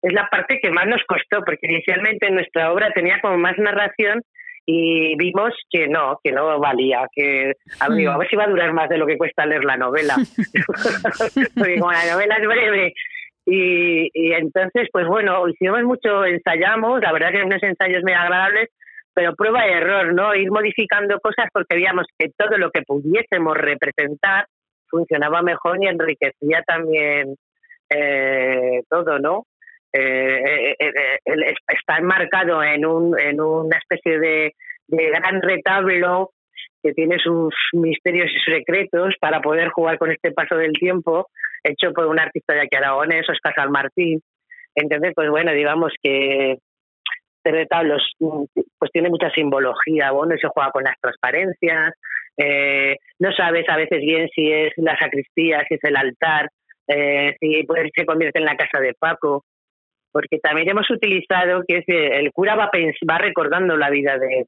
es 0.00 0.12
la 0.12 0.28
parte 0.30 0.58
que 0.62 0.70
más 0.70 0.86
nos 0.86 1.02
costó, 1.06 1.42
porque 1.44 1.66
inicialmente 1.66 2.30
nuestra 2.30 2.72
obra 2.72 2.90
tenía 2.94 3.20
como 3.20 3.36
más 3.38 3.56
narración 3.58 4.22
y 4.66 5.16
vimos 5.16 5.52
que 5.70 5.88
no, 5.88 6.18
que 6.22 6.32
no 6.32 6.58
valía, 6.58 7.06
que 7.12 7.52
a 7.80 7.88
ver, 7.88 7.98
digo, 7.98 8.12
a 8.12 8.18
ver 8.18 8.28
si 8.28 8.36
va 8.36 8.44
a 8.44 8.48
durar 8.48 8.72
más 8.72 8.88
de 8.88 8.98
lo 8.98 9.06
que 9.06 9.18
cuesta 9.18 9.44
leer 9.44 9.64
la 9.64 9.76
novela. 9.76 10.16
porque 11.54 11.78
como 11.78 11.92
la 11.92 12.12
novela 12.12 12.36
es 12.36 12.46
breve. 12.46 12.94
Y, 13.46 14.10
y 14.14 14.32
entonces, 14.32 14.88
pues 14.90 15.06
bueno, 15.06 15.46
hicimos 15.48 15.82
mucho, 15.82 16.24
ensayamos, 16.24 17.00
la 17.02 17.12
verdad 17.12 17.30
que 17.30 17.42
unos 17.42 17.62
ensayos 17.62 18.02
muy 18.02 18.12
agradables, 18.14 18.70
pero 19.12 19.34
prueba 19.34 19.68
y 19.68 19.72
error, 19.72 20.14
¿no? 20.14 20.34
Ir 20.34 20.50
modificando 20.50 21.20
cosas 21.20 21.48
porque 21.52 21.76
veíamos 21.76 22.06
que 22.18 22.30
todo 22.36 22.56
lo 22.56 22.70
que 22.70 22.82
pudiésemos 22.82 23.56
representar 23.56 24.46
funcionaba 24.88 25.42
mejor 25.42 25.78
y 25.82 25.88
enriquecía 25.88 26.62
también 26.66 27.36
eh, 27.90 28.82
todo, 28.88 29.18
¿no? 29.18 29.46
Eh, 29.96 30.00
eh, 30.00 30.76
eh, 30.80 30.92
eh, 30.92 31.18
es- 31.24 31.58
está 31.68 31.98
enmarcado 31.98 32.64
en, 32.64 32.84
un, 32.84 33.16
en 33.18 33.40
una 33.40 33.78
especie 33.78 34.18
de, 34.18 34.52
gran 34.88 35.40
retablo 35.40 36.30
que 36.82 36.92
tiene 36.92 37.16
sus 37.18 37.54
misterios 37.72 38.28
y 38.30 38.52
secretos 38.52 39.14
para 39.20 39.40
poder 39.40 39.68
jugar 39.68 39.96
con 39.98 40.10
este 40.10 40.32
paso 40.32 40.56
del 40.56 40.72
tiempo, 40.72 41.28
hecho 41.62 41.92
por 41.92 42.06
un 42.06 42.18
artista 42.18 42.54
de 42.54 42.62
aquí 42.62 42.76
aragonés, 42.76 43.28
Oscar 43.30 43.54
San 43.54 43.70
Martín. 43.70 44.20
Entonces, 44.74 45.12
pues 45.14 45.30
bueno, 45.30 45.52
digamos 45.52 45.92
que 46.02 46.58
este 47.36 47.50
retablo 47.56 47.96
es, 47.96 48.02
pues 48.18 48.90
tiene 48.92 49.08
mucha 49.10 49.30
simbología, 49.30 50.10
bueno, 50.10 50.34
se 50.36 50.48
juega 50.48 50.72
con 50.72 50.82
las 50.82 50.98
transparencias, 51.00 51.94
eh, 52.36 52.96
no 53.20 53.32
sabes 53.32 53.64
a 53.68 53.76
veces 53.76 54.00
bien 54.00 54.28
si 54.34 54.50
es 54.52 54.72
la 54.76 54.98
sacristía, 54.98 55.64
si 55.68 55.74
es 55.74 55.84
el 55.84 55.96
altar, 55.96 56.48
si 56.86 57.62
pues, 57.64 57.90
se 57.94 58.04
convierte 58.04 58.40
en 58.40 58.44
la 58.44 58.56
casa 58.56 58.80
de 58.80 58.92
Paco, 58.98 59.44
porque 60.14 60.38
también 60.38 60.68
hemos 60.70 60.88
utilizado 60.90 61.62
que 61.66 61.78
es, 61.78 61.84
eh, 61.88 62.20
el 62.20 62.30
cura 62.32 62.54
va, 62.54 62.70
va 63.10 63.18
recordando 63.18 63.76
la 63.76 63.90
vida 63.90 64.16
de, 64.16 64.46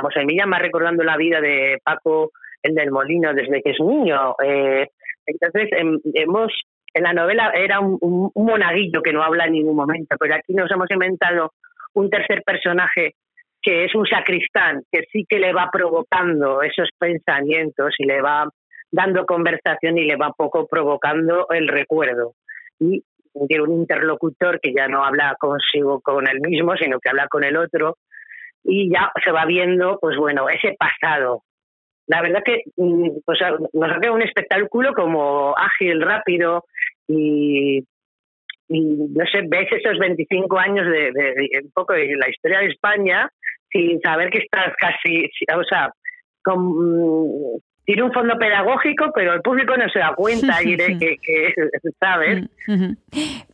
José 0.00 0.24
Millán 0.24 0.50
va 0.50 0.58
recordando 0.58 1.04
la 1.04 1.18
vida 1.18 1.42
de 1.42 1.78
Paco, 1.84 2.30
el 2.62 2.74
del 2.74 2.90
Molino, 2.90 3.34
desde 3.34 3.60
que 3.62 3.72
es 3.72 3.80
niño. 3.80 4.34
eh, 4.42 4.88
entonces, 5.26 5.68
em, 5.72 5.98
hemos, 6.14 6.50
en 6.94 7.02
la 7.02 7.12
novela 7.12 7.52
era 7.54 7.80
un, 7.80 7.98
un- 8.00 8.30
un 8.34 8.46
monaguillo 8.46 9.02
que 9.02 9.12
no 9.12 9.22
habla 9.22 9.44
en 9.44 9.52
ningún 9.52 9.76
momento, 9.76 10.16
pero 10.18 10.34
aquí 10.36 10.54
nos 10.54 10.70
hemos 10.70 10.90
inventado 10.90 11.52
un 11.94 12.08
tercer 12.08 12.42
personaje 12.42 13.12
que 13.62 13.84
es 13.84 13.94
un 13.94 14.06
sacristán, 14.06 14.82
que 14.90 15.04
sí 15.12 15.24
que 15.28 15.38
le 15.38 15.52
va 15.52 15.68
provocando 15.72 16.62
esos 16.62 16.88
pensamientos 16.98 17.94
y 17.98 18.04
le 18.06 18.20
va 18.22 18.48
dando 18.90 19.26
conversación 19.26 19.98
y 19.98 20.04
le 20.04 20.16
va 20.16 20.32
poco 20.36 20.66
provocando 20.66 21.46
el 21.50 21.68
recuerdo. 21.68 22.32
Y 22.80 23.02
tiene 23.48 23.62
un 23.64 23.72
interlocutor 23.72 24.60
que 24.60 24.72
ya 24.72 24.88
no 24.88 25.04
habla 25.04 25.36
consigo 25.38 26.00
con 26.00 26.26
él 26.28 26.40
mismo, 26.40 26.76
sino 26.76 26.98
que 27.00 27.10
habla 27.10 27.26
con 27.28 27.44
el 27.44 27.56
otro, 27.56 27.96
y 28.62 28.90
ya 28.90 29.10
se 29.24 29.30
va 29.30 29.44
viendo, 29.46 29.98
pues 30.00 30.16
bueno, 30.16 30.48
ese 30.48 30.74
pasado. 30.78 31.42
La 32.06 32.20
verdad 32.22 32.42
que 32.44 32.62
mm, 32.76 33.08
pues, 33.24 33.38
nos 33.72 33.90
ha 33.90 34.00
quedado 34.00 34.14
un 34.16 34.22
espectáculo 34.22 34.92
como 34.94 35.54
ágil, 35.56 36.00
rápido 36.02 36.64
y, 37.08 37.80
no 38.68 39.24
sé, 39.26 39.42
ves 39.48 39.68
esos 39.72 39.98
25 39.98 40.58
años 40.58 40.86
de, 40.86 41.10
de- 41.12 41.34
de 41.34 41.60
un 41.64 41.70
poco 41.72 41.92
de 41.94 42.14
la 42.16 42.28
historia 42.28 42.60
de 42.60 42.66
España 42.68 43.28
sin 43.70 44.00
saber 44.00 44.30
que 44.30 44.38
estás 44.38 44.72
casi, 44.78 45.28
o 45.56 45.64
sea, 45.64 45.90
con, 46.44 46.58
mm, 46.60 47.58
tiene 47.84 48.02
un 48.02 48.12
fondo 48.12 48.38
pedagógico, 48.38 49.10
pero 49.14 49.34
el 49.34 49.42
público 49.42 49.76
no 49.76 49.88
se 49.90 49.98
da 49.98 50.14
cuenta 50.14 50.62
y 50.62 50.76
de 50.76 50.98
que, 50.98 51.16
que, 51.22 51.54
¿sabes? 52.00 52.48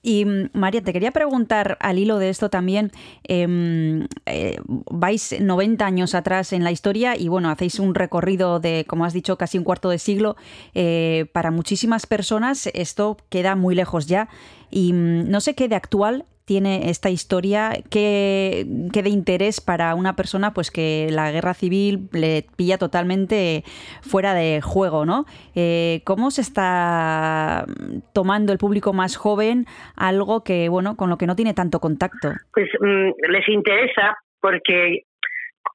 Y 0.03 0.25
mm, 0.25 0.51
María, 0.53 0.83
te 0.83 0.93
quería 0.93 1.11
preguntar 1.11 1.77
al 1.81 1.99
hilo 1.99 2.19
de 2.19 2.29
esto 2.29 2.49
también, 2.49 2.91
em, 3.25 4.07
eh, 4.27 4.59
vais 4.67 5.41
90 5.41 5.85
años 5.85 6.15
atrás 6.15 6.53
en 6.53 6.65
la 6.65 6.71
historia 6.71 7.17
y 7.17 7.29
bueno, 7.29 7.51
hacéis 7.51 7.79
un 7.81 7.95
recorrido 7.95 8.61
de, 8.61 8.85
como 8.87 9.05
has 9.05 9.13
dicho, 9.13 9.37
casi 9.37 9.59
un 9.59 9.65
cuarto 9.65 9.91
de 9.91 9.99
siglo. 9.99 10.37
Eh, 10.75 11.27
para 11.33 11.51
muchísimas 11.51 12.07
personas 12.07 12.69
esto 12.75 13.17
queda 13.31 13.57
muy 13.57 13.75
lejos 13.75 14.07
ya 14.07 14.29
y 14.71 14.93
mm, 14.93 15.31
no 15.31 15.41
sé 15.41 15.55
qué 15.55 15.69
de 15.69 15.75
actual 15.77 16.25
tiene 16.51 16.91
esta 16.91 17.11
historia, 17.11 17.75
qué, 17.93 18.67
qué 18.93 19.05
de 19.05 19.11
interés 19.11 19.61
para 19.61 19.95
una 19.95 20.17
persona 20.17 20.53
pues 20.53 20.73
que 20.73 21.07
la 21.13 21.31
guerra 21.31 21.55
civil 21.55 22.09
le 22.13 22.45
pilla 22.57 22.77
totalmente 22.77 23.63
fuera 24.03 24.35
de 24.35 24.61
juego, 24.61 25.07
¿no? 25.07 25.27
Eh, 25.55 26.01
¿Cómo 26.05 26.33
se 26.33 26.41
está 26.41 27.67
tomando 28.13 28.53
el 28.53 28.59
público 28.59 28.93
más 28.93 29.17
joven 29.17 29.67
algo 29.97 30.43
que, 30.43 30.69
bueno, 30.69 30.97
con 30.97 31.09
lo 31.09 31.19
que 31.19 31.29
no 31.29 31.37
tiene 31.37 31.55
tanto 31.55 31.79
contacto? 31.79 32.33
Pues 32.53 32.69
mm, 32.81 33.31
les 33.31 33.49
interesa 33.49 34.19
porque 34.41 35.05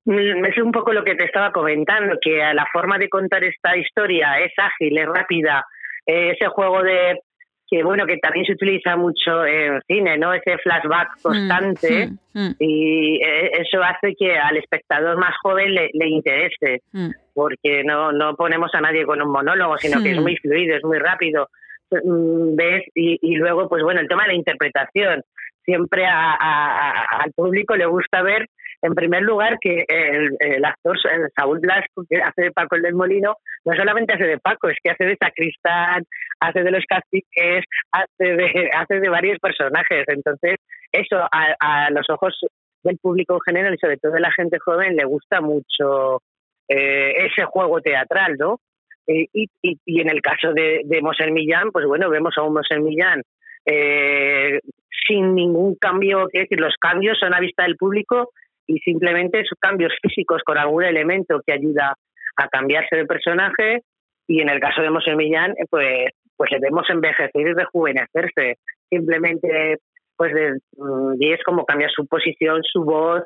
es 0.06 0.58
un 0.62 0.74
poco 0.74 0.92
lo 0.92 1.06
que 1.06 1.16
te 1.16 1.24
estaba 1.24 1.54
comentando, 1.54 2.18
que 2.22 2.36
la 2.54 2.68
forma 2.74 2.98
de 2.98 3.08
contar 3.08 3.46
esta 3.46 3.78
historia 3.78 4.42
es 4.42 4.52
ágil, 4.58 4.98
es 4.98 5.08
rápida, 5.08 5.66
eh, 6.06 6.32
ese 6.32 6.50
juego 6.50 6.84
de 6.84 7.22
que 7.67 7.84
bueno 7.84 8.06
que 8.06 8.17
también 8.17 8.45
se 8.45 8.54
utiliza 8.54 8.95
mucho 8.95 9.45
en 9.45 9.82
cine, 9.88 10.17
¿no? 10.17 10.34
Ese 10.34 10.58
flashback 10.60 11.21
constante 11.21 12.10
Mm, 12.36 12.39
mm, 12.39 12.56
y 12.60 13.15
eh, 13.23 13.51
eso 13.60 13.82
hace 13.82 14.13
que 14.15 14.38
al 14.38 14.58
espectador 14.58 15.17
más 15.17 15.34
joven 15.41 15.73
le, 15.73 15.89
le 15.93 16.08
interese, 16.08 16.82
mm. 16.91 17.10
porque 17.34 17.84
no 17.84 18.12
no 18.12 18.36
ponemos 18.36 18.71
a 18.73 18.82
nadie 18.82 19.06
con 19.06 19.21
un 19.21 19.32
monólogo, 19.32 19.78
sino 19.78 20.04
que 20.04 20.12
es 20.12 20.21
muy 20.21 20.36
fluido, 20.38 20.75
es 20.75 20.84
muy 20.84 20.99
rápido. 20.99 21.49
Mm, 21.91 22.56
ves 22.56 22.84
y, 22.93 23.19
y 23.21 23.36
luego 23.36 23.69
pues 23.69 23.84
bueno 23.84 24.01
el 24.01 24.08
tema 24.08 24.23
de 24.23 24.30
la 24.30 24.36
interpretación 24.36 25.23
siempre 25.65 26.06
a- 26.06 26.36
a- 26.39 27.21
al 27.23 27.32
público 27.34 27.75
le 27.75 27.86
gusta 27.86 28.21
ver 28.21 28.47
en 28.82 28.93
primer 28.93 29.23
lugar 29.23 29.58
que 29.60 29.84
el, 29.88 30.63
actor 30.63 30.95
Saúl 31.36 31.60
Blasco 31.60 32.04
que 32.10 32.17
hace 32.17 32.43
de 32.43 32.51
Paco 32.51 32.75
el 32.75 32.84
del 32.84 32.93
Molino 32.93 33.36
no 33.65 33.73
solamente 33.75 34.13
hace 34.13 34.25
de 34.25 34.38
Paco 34.38 34.69
es 34.69 34.78
que 34.84 34.91
hace 34.91 35.06
de 35.06 35.17
sacristán 35.19 36.04
hace 36.39 36.63
de 36.63 36.71
los 36.71 36.84
caciques 36.86 37.63
hace 37.91 38.36
de 38.36 38.69
hace 38.73 38.99
de 38.99 39.10
varios 39.10 39.39
personajes. 39.39 40.04
Entonces 40.08 40.58
eso 40.91 41.17
a, 41.32 41.89
los 41.89 42.10
ojos 42.10 42.38
del 42.84 42.97
público 42.97 43.36
en 43.36 43.41
general 43.54 43.73
y 43.73 43.78
sobre 43.78 43.97
todo 43.97 44.12
de 44.12 44.21
la 44.21 44.32
gente 44.32 44.60
joven 44.60 44.95
le 44.95 45.06
gusta 45.06 45.41
mucho 45.41 46.21
eh, 46.67 47.25
ese 47.25 47.43
juego 47.45 47.82
teatral 47.82 48.36
no 48.38 48.60
eh, 49.08 49.28
y, 49.34 49.49
y, 49.62 49.80
y 49.86 50.01
en 50.01 50.10
el 50.10 50.21
caso 50.21 50.54
de, 50.54 50.82
de 50.84 51.01
Mosel 51.01 51.32
Millán, 51.32 51.71
pues 51.71 51.86
bueno, 51.86 52.10
vemos 52.10 52.34
a 52.38 52.41
un 52.41 52.54
Mosel 52.54 52.82
Millán 52.82 53.21
eh, 53.65 54.60
sin 55.08 55.36
ningún 55.36 55.76
cambio, 55.76 56.28
es 56.32 56.44
decir, 56.44 56.60
los 56.60 56.76
cambios 56.80 57.18
son 57.20 57.34
a 57.34 57.39
vista 57.39 57.63
del 57.63 57.78
público 57.78 58.32
y 58.68 58.80
simplemente 58.80 59.44
son 59.46 59.58
cambios 59.60 59.94
físicos 60.02 60.41
con 60.46 60.58
algún 60.58 60.84
elemento 60.84 61.41
que 61.46 61.54
ayuda 61.54 61.96
a 62.38 62.48
cambiarse 62.50 62.96
de 62.96 63.06
personaje 63.06 63.82
y 64.28 64.41
en 64.41 64.50
el 64.50 64.60
caso 64.60 64.82
de 64.82 64.89
Mosel 64.89 65.15
Millán, 65.15 65.54
pues, 65.70 66.10
pues 66.36 66.52
le 66.52 66.60
vemos 66.60 66.89
envejecer 66.89 67.48
y 67.48 67.54
rejuvenecerse. 67.54 68.58
Simplemente, 68.89 69.78
pues 70.18 70.34
de, 70.34 70.54
mm, 70.78 71.13
es 71.22 71.44
como 71.44 71.65
cambia 71.65 71.89
su 71.89 72.08
posición, 72.08 72.62
su 72.63 72.84
voz 72.84 73.24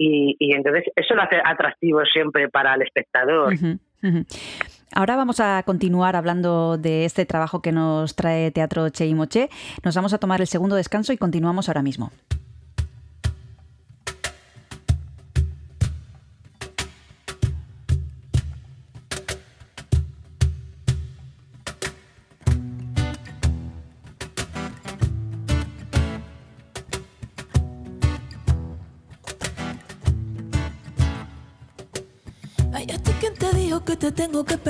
y, 0.00 0.36
entonces 0.54 0.84
eso 0.94 1.14
lo 1.14 1.22
hace 1.22 1.40
atractivo 1.44 2.04
siempre 2.04 2.48
para 2.48 2.74
el 2.74 2.82
espectador. 2.82 3.52
Ahora 4.94 5.16
vamos 5.16 5.40
a 5.40 5.62
continuar 5.64 6.16
hablando 6.16 6.78
de 6.78 7.04
este 7.04 7.26
trabajo 7.26 7.60
que 7.60 7.72
nos 7.72 8.14
trae 8.14 8.50
Teatro 8.50 8.88
Che 8.90 9.06
y 9.06 9.14
Moche. 9.14 9.50
Nos 9.84 9.94
vamos 9.94 10.12
a 10.12 10.18
tomar 10.18 10.40
el 10.40 10.46
segundo 10.46 10.76
descanso 10.76 11.12
y 11.12 11.18
continuamos 11.18 11.68
ahora 11.68 11.82
mismo. 11.82 12.10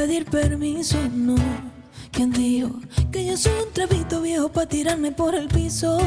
Pedir 0.08 0.24
permiso? 0.24 0.96
No. 1.12 1.36
¿Quién 2.10 2.32
dijo 2.32 2.70
que 3.12 3.26
yo 3.26 3.36
soy 3.36 3.52
un 3.66 3.72
trapito 3.74 4.22
viejo 4.22 4.48
para 4.48 4.66
tirarme 4.66 5.12
por 5.12 5.34
el 5.34 5.48
piso? 5.48 5.98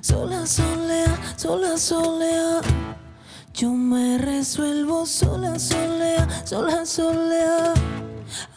Sola, 0.00 0.46
solea, 0.46 1.12
sola, 1.36 1.76
solea. 1.76 2.60
Yo 3.52 3.72
me 3.72 4.18
resuelvo 4.18 5.04
sola, 5.06 5.58
solea, 5.58 6.28
sola, 6.44 6.86
solea. 6.86 7.74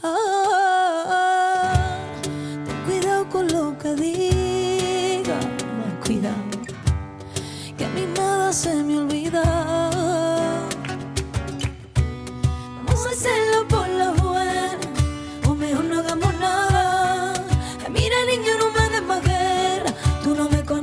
Ah, 0.03 1.73
ten 2.63 2.83
cuidado 2.85 3.27
con 3.29 3.47
lo 3.47 3.75
que 3.79 3.95
diga, 3.95 5.39
cuidado, 6.05 6.35
que 7.75 7.85
a 7.85 7.89
mí 7.89 8.05
nada 8.15 8.53
se 8.53 8.75
me 8.83 8.99
olvida. 8.99 9.87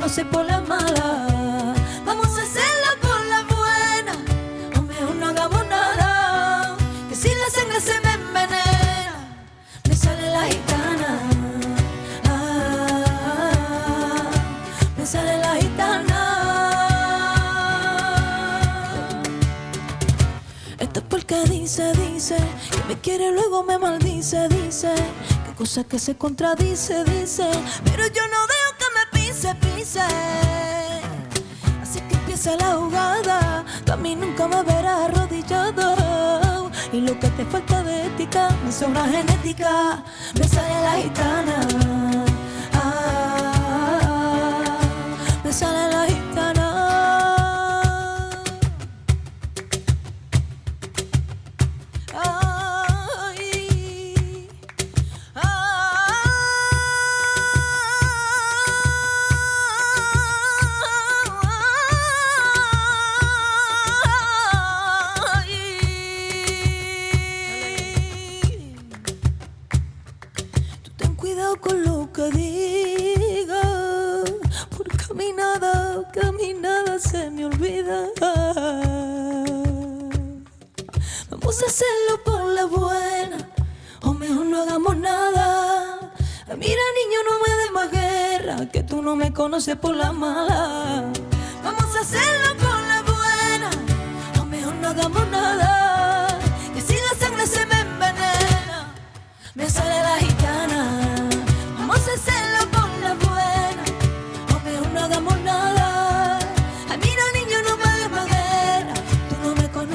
Conoces 0.05 0.27
por 0.27 0.45
la 0.45 0.61
mala. 0.61 1.75
Vamos 2.05 2.29
a 2.39 2.43
hacerlo 2.43 2.91
por 3.01 3.25
la 3.25 3.43
buena, 3.55 4.13
o 4.77 4.83
mejor 4.83 5.15
no 5.17 5.29
hagamos 5.29 5.67
nada. 5.67 6.77
Que 7.09 7.17
si 7.17 7.29
la 7.29 7.49
sangre 7.51 7.81
se 7.81 7.99
me 8.03 8.13
envenena, 8.13 9.15
me 9.89 9.97
sale 9.97 10.31
la 10.31 10.45
gitana. 10.45 11.21
Ah, 12.29 14.29
me 14.99 15.07
sale 15.07 15.39
la 15.39 15.57
gitana. 15.57 16.21
Esto 20.81 21.01
es 21.01 21.07
porque 21.09 21.45
dice, 21.45 21.95
dice 21.95 22.37
que 22.71 22.85
me 22.89 23.01
quiere 23.01 23.33
luego 23.33 23.63
me 23.63 23.79
maldice, 23.79 24.49
dice 24.49 24.95
que 25.47 25.55
cosa 25.55 25.85
que 25.85 25.99
se 25.99 26.15
contradice, 26.15 27.05
dice, 27.05 27.49
pero 27.85 28.07
yo 28.09 28.29
no 28.29 28.54
Así 31.83 32.01
que 32.09 32.15
empieza 32.15 32.57
la 32.57 32.73
jugada, 32.73 33.67
tú 33.85 33.93
a 33.93 33.97
mí 33.97 34.17
nunca 34.17 34.49
me 34.49 34.63
verás 34.63 35.11
arrodillado. 35.11 36.71
Y 36.91 37.03
lo 37.03 37.21
que 37.21 37.29
te 37.29 37.45
falta 37.45 37.83
de 37.83 38.07
ética, 38.07 38.49
me 38.65 38.73
sobra 38.73 39.05
genética, 39.05 40.03
me 40.39 40.49
sale 40.49 40.81
la 40.81 40.95
gitana. 41.03 41.69
Ah, 42.73 43.59
me 45.45 45.53
sale 45.53 45.93
la 45.93 46.07
gitana. 46.07 46.24
Con 71.61 71.85
lo 71.85 72.13
que 72.13 72.31
digas, 72.31 73.65
porque 74.77 76.21
a 76.21 76.33
mí 76.33 76.55
se 76.99 77.31
me 77.31 77.47
olvida. 77.47 78.09
Vamos 81.31 81.63
a 81.63 81.67
hacerlo 81.67 82.23
por 82.25 82.45
la 82.45 82.65
buena, 82.67 83.51
o 84.03 84.15
mejor 84.15 84.47
no 84.47 84.63
hagamos 84.63 84.97
nada. 84.97 86.13
Mira, 86.57 86.83
niño, 87.01 87.19
no 87.29 87.39
me 87.45 87.55
des 87.63 87.73
más 87.73 87.91
guerra, 87.91 88.71
que 88.71 88.83
tú 88.83 89.03
no 89.03 89.17
me 89.17 89.33
conoces 89.33 89.77
por 89.77 89.95
la 89.97 90.13
mala. 90.13 91.13
Vamos 91.63 91.97
a 91.97 92.01
hacerlo 92.01 92.57
por 92.57 92.81
la 92.91 93.03
buena, 93.03 93.71
o 94.41 94.45
mejor 94.45 94.75
no 94.77 94.89
hagamos 94.89 95.29
nada. 95.29 95.74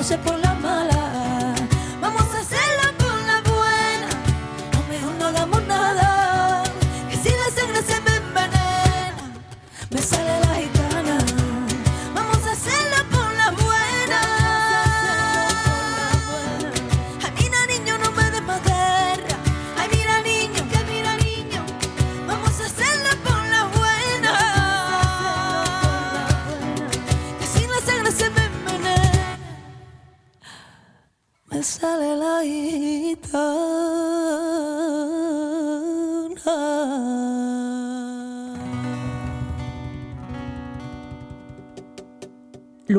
se 0.09 0.17
por 0.17 0.38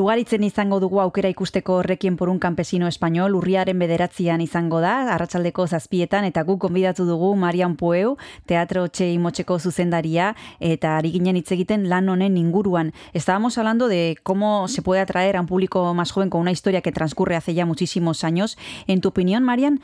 Lugaritzen 0.01 0.41
izango 0.41 0.79
dugu 0.81 0.97
aukera 0.97 1.29
ikusteko 1.29 1.83
Requiem 1.85 2.15
por 2.17 2.29
un 2.29 2.39
campesino 2.41 2.87
español 2.87 3.35
urriaren 3.37 3.77
bederatzian 3.77 4.41
izango 4.41 4.79
da, 4.81 4.95
arratsaldeko 5.13 5.67
zazpietan, 5.67 6.25
eta 6.25 6.41
guk 6.47 6.57
konbidatu 6.63 7.05
dugu 7.05 7.29
Marian 7.37 7.75
Pueu, 7.77 8.15
teatro 8.49 8.87
txe 8.89 9.11
imotxeko 9.13 9.59
zuzendaria, 9.59 10.31
eta 10.57 10.95
ari 10.97 11.11
ginen 11.13 11.37
hitz 11.37 11.51
egiten 11.53 11.85
lan 11.91 12.09
honen 12.09 12.39
inguruan. 12.41 12.95
Estábamos 13.13 13.59
hablando 13.59 13.87
de 13.93 14.17
cómo 14.23 14.67
se 14.67 14.81
puede 14.81 15.01
atraer 15.01 15.37
a 15.37 15.41
un 15.41 15.45
público 15.45 15.93
más 15.93 16.09
joven 16.09 16.31
con 16.31 16.41
una 16.41 16.51
historia 16.51 16.81
que 16.81 16.91
transcurre 16.91 17.35
hace 17.35 17.53
ya 17.53 17.67
muchísimos 17.67 18.23
años. 18.23 18.57
En 18.87 19.01
tu 19.01 19.09
opinión, 19.09 19.43
Marian, 19.43 19.81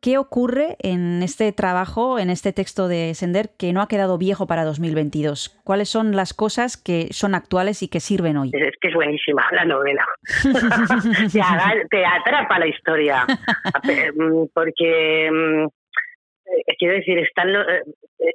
¿Qué 0.00 0.16
ocurre 0.16 0.76
en 0.78 1.24
este 1.24 1.50
trabajo, 1.50 2.20
en 2.20 2.30
este 2.30 2.52
texto 2.52 2.86
de 2.86 3.14
Sender, 3.14 3.50
que 3.58 3.72
no 3.72 3.82
ha 3.82 3.88
quedado 3.88 4.16
viejo 4.16 4.46
para 4.46 4.64
2022? 4.64 5.58
¿Cuáles 5.64 5.88
son 5.88 6.14
las 6.14 6.34
cosas 6.34 6.76
que 6.76 7.08
son 7.10 7.34
actuales 7.34 7.82
y 7.82 7.88
que 7.88 7.98
sirven 7.98 8.36
hoy? 8.36 8.50
Es 8.52 8.76
que 8.80 8.88
es 8.88 8.94
buenísima 8.94 9.44
la 9.50 9.64
novela. 9.64 10.06
te, 11.90 12.06
atrapa 12.06 12.60
la 12.60 12.68
historia. 12.68 13.26
Mm, 14.14 14.44
Porque, 14.54 15.30
mm, 15.32 15.64
eh, 15.64 16.74
quiero 16.78 16.94
decir, 16.94 17.18
están 17.18 17.48
eh, 17.48 17.82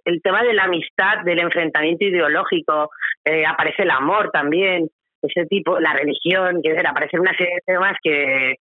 el 0.03 0.21
tema 0.21 0.43
de 0.43 0.53
la 0.53 0.65
amistad, 0.65 1.23
del 1.23 1.39
enfrentamiento 1.39 2.03
ideológico, 2.03 2.89
eh, 3.23 3.45
aparece 3.45 3.83
el 3.83 3.91
amor 3.91 4.31
también, 4.31 4.89
ese 5.21 5.45
tipo, 5.45 5.79
la 5.79 5.93
religión, 5.93 6.61
que 6.61 6.77
aparecen 6.85 7.21
una 7.21 7.35
serie 7.37 7.55
de 7.55 7.73
temas 7.73 7.97
que. 8.03 8.55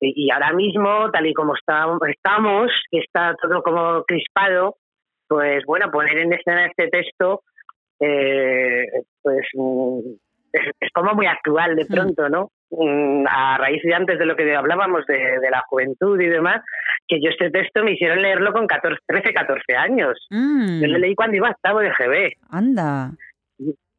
Y 0.00 0.26
y 0.26 0.30
ahora 0.30 0.52
mismo, 0.52 1.10
tal 1.10 1.26
y 1.26 1.32
como 1.34 1.54
está- 1.54 1.86
estamos, 2.08 2.70
que 2.90 2.98
está 2.98 3.34
todo 3.40 3.62
como 3.62 4.02
crispado, 4.04 4.76
pues 5.28 5.64
bueno, 5.66 5.90
poner 5.90 6.18
en 6.18 6.32
escena 6.32 6.66
este 6.66 6.88
texto, 6.88 7.42
eh, 8.00 8.84
pues 9.22 9.46
mm, 9.54 9.98
es, 10.52 10.62
es 10.80 10.90
como 10.92 11.14
muy 11.14 11.26
actual 11.26 11.74
de 11.76 11.86
pronto, 11.86 12.28
¿no? 12.28 12.50
Mm, 12.70 13.24
A 13.28 13.58
raíz 13.58 13.82
de 13.82 13.94
antes 13.94 14.18
de 14.18 14.26
lo 14.26 14.36
que 14.36 14.54
hablábamos 14.54 15.06
de, 15.06 15.38
de 15.40 15.50
la 15.50 15.62
juventud 15.68 16.20
y 16.20 16.26
demás, 16.26 16.62
que 17.08 17.20
yo 17.22 17.30
este 17.30 17.50
texto 17.50 17.82
me 17.84 17.92
hicieron 17.92 18.20
leerlo 18.22 18.52
con 18.52 18.66
14, 18.66 19.00
13, 19.06 19.32
14 19.32 19.76
años. 19.76 20.26
Mm, 20.30 20.80
Yo 20.82 20.88
lo 20.88 20.98
leí 20.98 21.14
cuando 21.14 21.36
iba 21.36 21.48
a 21.48 21.52
octavo 21.52 21.80
de 21.80 21.90
GB. 21.90 22.32
anda. 22.50 23.10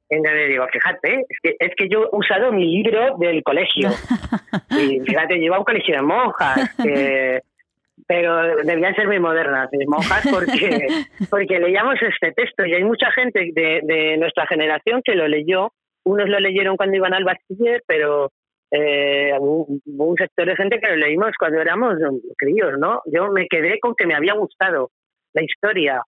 Entonces 0.10 0.48
digo, 0.50 0.66
fíjate, 0.72 1.26
es 1.28 1.40
que, 1.44 1.56
es 1.60 1.72
que 1.76 1.90
yo 1.90 2.04
he 2.04 2.10
usado 2.12 2.52
mi 2.54 2.66
libro 2.82 3.18
del 3.18 3.44
colegio. 3.44 3.90
y 4.72 5.00
fíjate, 5.02 5.38
yo 5.38 5.44
iba 5.46 5.56
a 5.58 5.60
un 5.60 5.66
colegio 5.66 5.96
de 5.96 6.02
monjas, 6.02 6.76
que- 6.82 7.42
pero 8.08 8.56
debían 8.64 8.96
ser 8.96 9.08
muy 9.08 9.20
modernas, 9.20 9.70
de 9.72 9.86
monjas, 9.86 10.26
porque, 10.32 10.88
porque 11.30 11.60
leíamos 11.60 11.96
este 12.02 12.32
texto 12.32 12.66
y 12.66 12.74
hay 12.74 12.84
mucha 12.84 13.12
gente 13.12 13.52
de, 13.54 13.82
de 13.84 14.18
nuestra 14.18 14.46
generación 14.48 15.02
que 15.04 15.16
lo 15.16 15.28
leyó. 15.28 15.72
Unos 16.06 16.30
lo 16.30 16.40
leyeron 16.40 16.78
cuando 16.78 16.96
iban 16.96 17.14
al 17.14 17.26
bachiller, 17.26 17.84
pero 17.86 18.32
eh, 18.72 19.34
hubo 19.40 20.06
un 20.06 20.16
sector 20.16 20.46
de 20.48 20.56
gente 20.56 20.80
que 20.80 20.88
lo 20.90 20.96
leímos 20.96 21.32
cuando 21.38 21.60
éramos 21.60 21.96
críos, 22.38 22.74
¿no? 22.80 23.02
Yo 23.08 23.30
me 23.32 23.46
quedé 23.48 23.78
con 23.82 23.94
que 23.94 24.06
me 24.08 24.16
había 24.16 24.36
gustado 24.36 24.90
la 25.34 25.44
historia. 25.44 26.02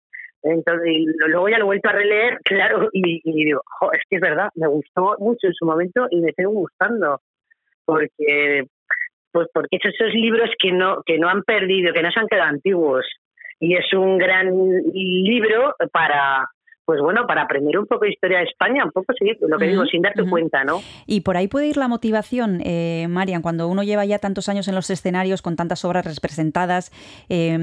Entonces, 0.43 0.87
y 0.87 1.05
luego 1.27 1.49
ya 1.49 1.57
lo 1.57 1.65
he 1.65 1.67
vuelto 1.67 1.89
a 1.89 1.93
releer, 1.93 2.37
claro, 2.43 2.89
y, 2.93 3.21
y 3.23 3.45
digo, 3.45 3.61
"Jo, 3.79 3.91
es 3.91 4.01
que 4.09 4.15
es 4.17 4.21
verdad, 4.21 4.49
me 4.55 4.67
gustó 4.67 5.15
mucho 5.19 5.47
en 5.47 5.53
su 5.53 5.65
momento 5.65 6.07
y 6.09 6.21
me 6.21 6.31
sigue 6.33 6.47
gustando, 6.47 7.21
porque 7.85 8.65
pues 9.31 9.47
porque 9.53 9.77
es 9.77 9.93
esos 9.93 10.13
libros 10.13 10.49
que 10.57 10.71
no 10.71 11.03
que 11.05 11.17
no 11.17 11.29
han 11.29 11.43
perdido, 11.43 11.93
que 11.93 12.01
no 12.01 12.11
se 12.11 12.19
han 12.19 12.27
quedado 12.27 12.49
antiguos 12.49 13.05
y 13.59 13.75
es 13.75 13.93
un 13.93 14.17
gran 14.17 14.51
libro 14.93 15.75
para 15.91 16.47
pues 16.85 17.01
bueno, 17.01 17.27
para 17.27 17.43
aprender 17.43 17.77
un 17.77 17.85
poco 17.85 18.05
de 18.05 18.11
historia 18.11 18.39
de 18.39 18.45
España, 18.45 18.83
un 18.83 18.89
poco 18.89 19.13
sí, 19.13 19.37
lo 19.41 19.59
que 19.59 19.67
digo, 19.67 19.85
sin 19.85 20.01
darte 20.01 20.27
cuenta, 20.27 20.63
¿no? 20.63 20.81
Y 21.05 21.21
por 21.21 21.37
ahí 21.37 21.47
puede 21.47 21.67
ir 21.67 21.77
la 21.77 21.87
motivación, 21.87 22.61
eh, 22.65 23.05
Marian, 23.07 23.43
cuando 23.43 23.67
uno 23.67 23.83
lleva 23.83 24.05
ya 24.05 24.17
tantos 24.17 24.49
años 24.49 24.67
en 24.67 24.73
los 24.73 24.89
escenarios 24.89 25.43
con 25.43 25.55
tantas 25.55 25.85
obras 25.85 26.03
representadas, 26.03 26.91
eh, 27.29 27.55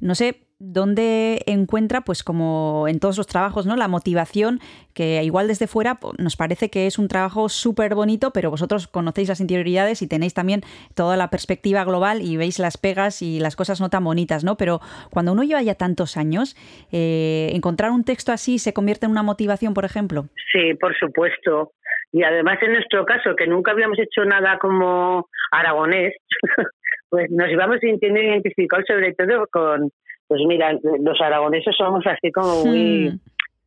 no 0.00 0.14
sé 0.14 0.49
dónde 0.60 1.42
encuentra, 1.46 2.02
pues 2.02 2.22
como 2.22 2.86
en 2.86 3.00
todos 3.00 3.16
los 3.16 3.26
trabajos, 3.26 3.66
¿no? 3.66 3.76
La 3.76 3.88
motivación, 3.88 4.60
que 4.94 5.22
igual 5.24 5.48
desde 5.48 5.66
fuera 5.66 5.96
po, 5.96 6.12
nos 6.18 6.36
parece 6.36 6.68
que 6.68 6.86
es 6.86 6.98
un 6.98 7.08
trabajo 7.08 7.48
súper 7.48 7.94
bonito, 7.94 8.30
pero 8.32 8.50
vosotros 8.50 8.86
conocéis 8.86 9.28
las 9.30 9.40
interioridades 9.40 10.02
y 10.02 10.08
tenéis 10.08 10.34
también 10.34 10.60
toda 10.94 11.16
la 11.16 11.30
perspectiva 11.30 11.82
global 11.84 12.20
y 12.20 12.36
veis 12.36 12.58
las 12.58 12.76
pegas 12.76 13.22
y 13.22 13.40
las 13.40 13.56
cosas 13.56 13.80
no 13.80 13.88
tan 13.88 14.04
bonitas, 14.04 14.44
¿no? 14.44 14.56
Pero 14.56 14.80
cuando 15.10 15.32
uno 15.32 15.44
lleva 15.44 15.62
ya 15.62 15.74
tantos 15.74 16.18
años, 16.18 16.54
eh, 16.92 17.50
encontrar 17.54 17.90
un 17.90 18.04
texto 18.04 18.30
así 18.30 18.58
se 18.58 18.74
convierte 18.74 19.06
en 19.06 19.12
una 19.12 19.22
motivación, 19.22 19.72
por 19.72 19.86
ejemplo. 19.86 20.26
Sí, 20.52 20.74
por 20.74 20.94
supuesto. 20.98 21.72
Y 22.12 22.22
además 22.22 22.58
en 22.60 22.74
nuestro 22.74 23.06
caso, 23.06 23.34
que 23.34 23.46
nunca 23.46 23.70
habíamos 23.70 23.98
hecho 23.98 24.26
nada 24.26 24.58
como 24.58 25.26
aragonés, 25.52 26.12
pues 27.08 27.30
nos 27.30 27.48
íbamos 27.48 27.78
sintiendo 27.80 28.20
identificados 28.20 28.84
sobre 28.86 29.14
todo 29.14 29.46
con, 29.50 29.90
pues 30.30 30.40
mira, 30.46 30.72
los 31.00 31.20
aragoneses 31.20 31.74
somos 31.76 32.06
así 32.06 32.30
como 32.30 32.64
muy... 32.64 33.10
Hmm, 33.10 33.18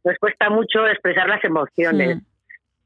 Nos 0.05 0.17
cuesta 0.17 0.49
mucho 0.49 0.87
expresar 0.87 1.27
las 1.27 1.43
emociones. 1.43 2.15
hmm, 2.17 2.21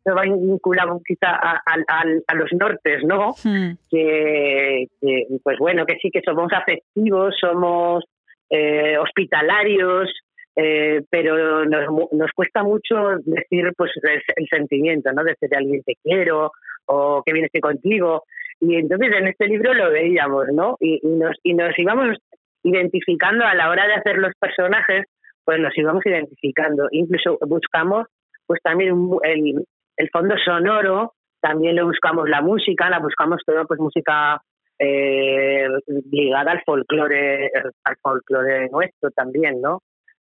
Eso 0.03 0.15
va 0.15 0.23
vinculado 0.23 0.99
quizá 1.07 1.29
a, 1.29 1.51
a- 1.63 1.85
a- 1.87 2.03
a 2.27 2.35
los 2.35 2.49
nortes, 2.53 3.03
¿no? 3.03 3.35
hmm. 3.43 3.73
que, 3.91 4.87
que, 4.99 5.27
pues 5.43 5.57
bueno, 5.59 5.85
que 5.85 5.97
sí 6.01 6.09
que 6.11 6.21
somos 6.25 6.51
afectivos, 6.51 7.35
somos 7.39 8.03
eh, 8.49 8.97
hospitalarios, 8.97 10.09
eh, 10.55 11.03
pero 11.11 11.65
nos, 11.65 11.85
nos 12.13 12.31
cuesta 12.31 12.63
mucho 12.63 12.95
decir 13.25 13.71
pues 13.77 13.91
el, 14.01 14.21
el 14.37 14.47
sentimiento, 14.49 15.11
¿no? 15.13 15.23
Decir 15.23 15.53
a 15.53 15.59
alguien 15.59 15.83
te 15.83 15.93
quiero 16.03 16.51
o 16.87 17.21
que 17.23 17.31
viene 17.33 17.45
estoy 17.45 17.61
contigo. 17.61 18.23
Y 18.59 18.73
entonces 18.75 19.11
en 19.15 19.27
este 19.27 19.45
libro 19.47 19.71
lo 19.75 19.91
veíamos, 19.91 20.45
¿no? 20.51 20.77
Y, 20.79 20.99
y 21.03 21.09
nos, 21.09 21.35
y 21.43 21.53
nos 21.53 21.77
íbamos 21.77 22.17
identificando 22.63 23.45
a 23.45 23.53
la 23.55 23.69
hora 23.69 23.87
de 23.87 23.93
hacer 23.95 24.17
los 24.17 24.31
personajes, 24.39 25.05
pues 25.45 25.59
nos 25.59 25.77
íbamos 25.77 26.05
identificando. 26.05 26.87
Incluso 26.91 27.37
buscamos 27.47 28.07
pues 28.45 28.61
también 28.63 28.95
el, 29.23 29.65
el 29.97 30.09
fondo 30.11 30.35
sonoro 30.43 31.13
también 31.41 31.75
le 31.75 31.83
buscamos 31.83 32.27
la 32.29 32.41
música, 32.41 32.89
la 32.89 32.99
buscamos 32.99 33.41
todo, 33.45 33.65
pues 33.67 33.79
música 33.79 34.41
eh, 34.79 35.67
ligada 36.11 36.51
al 36.51 36.61
folclore, 36.65 37.49
al 37.83 37.95
folclore 38.01 38.69
nuestro 38.69 39.11
también, 39.11 39.61
¿no? 39.61 39.81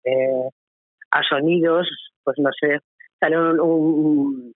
Eh, 0.05 0.49
a 1.11 1.23
sonidos, 1.23 1.89
pues 2.25 2.37
no 2.39 2.51
sé, 2.61 2.79
sale 3.21 3.39
un- 3.39 4.53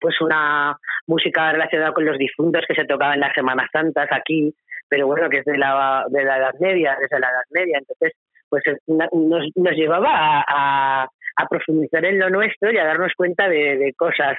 pues 0.00 0.18
una 0.20 0.76
música 1.06 1.52
relacionada 1.52 1.92
con 1.92 2.04
los 2.06 2.16
difuntos 2.16 2.62
que 2.66 2.74
se 2.74 2.86
tocaba 2.86 3.14
en 3.14 3.20
las 3.20 3.34
Semanas 3.34 3.68
Santas 3.72 4.08
aquí, 4.10 4.54
pero 4.90 5.06
bueno, 5.06 5.30
que 5.30 5.38
es 5.38 5.44
de 5.46 5.56
la, 5.56 6.04
de 6.10 6.24
la 6.24 6.36
Edad 6.38 6.54
Media, 6.60 6.96
desde 7.00 7.18
la 7.20 7.28
Edad 7.30 7.44
Media, 7.50 7.78
entonces 7.78 8.12
pues 8.50 8.62
es 8.66 8.78
una- 8.86 9.08
nos, 9.12 9.46
nos 9.54 9.72
llevaba 9.74 10.10
a, 10.10 10.44
a- 10.46 11.08
a 11.36 11.46
profundizar 11.48 12.04
en 12.04 12.18
lo 12.18 12.28
nuestro 12.28 12.70
y 12.72 12.76
a 12.78 12.84
darnos 12.84 13.12
cuenta 13.16 13.48
de, 13.48 13.78
de 13.78 13.94
cosas 13.94 14.36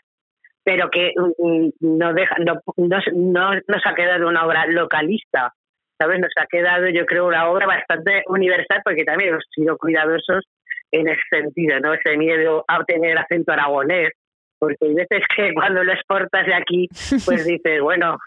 pero 0.63 0.91
que 0.91 1.13
mm, 1.17 1.69
no 1.79 2.13
deja 2.13 2.35
no, 2.39 2.59
no, 2.77 2.99
no 3.13 3.51
nos 3.67 3.81
ha 3.85 3.95
quedado 3.95 4.27
una 4.27 4.45
obra 4.45 4.65
localista 4.67 5.53
sabes 5.97 6.19
nos 6.19 6.31
ha 6.37 6.45
quedado 6.45 6.87
yo 6.89 7.05
creo 7.07 7.25
una 7.27 7.49
obra 7.49 7.65
bastante 7.65 8.21
universal 8.27 8.81
porque 8.83 9.03
también 9.05 9.29
hemos 9.31 9.45
sido 9.55 9.77
cuidadosos 9.77 10.43
en 10.91 11.07
ese 11.07 11.21
sentido 11.31 11.79
no 11.79 11.93
ese 11.95 12.15
miedo 12.17 12.63
a 12.67 12.83
tener 12.83 13.17
acento 13.17 13.53
aragonés 13.53 14.11
porque 14.59 14.75
hay 14.81 14.93
veces 14.93 15.23
que 15.35 15.53
cuando 15.55 15.83
lo 15.83 15.93
exportas 15.93 16.45
de 16.45 16.53
aquí 16.53 16.87
pues 17.25 17.45
dices 17.45 17.81
bueno 17.81 18.17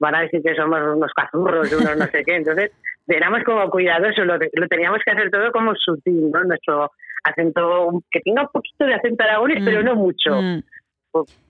van 0.00 0.14
a 0.16 0.22
decir 0.22 0.42
que 0.42 0.54
somos 0.54 0.80
unos 0.96 1.12
cazurros 1.14 1.72
unos 1.72 1.96
no 1.96 2.06
sé 2.06 2.24
qué 2.24 2.36
entonces 2.36 2.72
éramos 3.06 3.44
como 3.44 3.70
cuidadosos 3.70 4.26
lo, 4.26 4.36
lo 4.36 4.68
teníamos 4.68 5.00
que 5.04 5.12
hacer 5.12 5.30
todo 5.30 5.52
como 5.52 5.74
sutil 5.76 6.30
no 6.32 6.42
nuestro 6.44 6.90
acento 7.22 8.02
que 8.10 8.20
tenga 8.20 8.42
un 8.42 8.48
poquito 8.48 8.86
de 8.86 8.94
acento 8.94 9.22
aragonés 9.24 9.60
Mm, 9.60 9.64
pero 9.64 9.82
no 9.82 9.94
mucho 9.94 10.30
mm, 10.40 10.62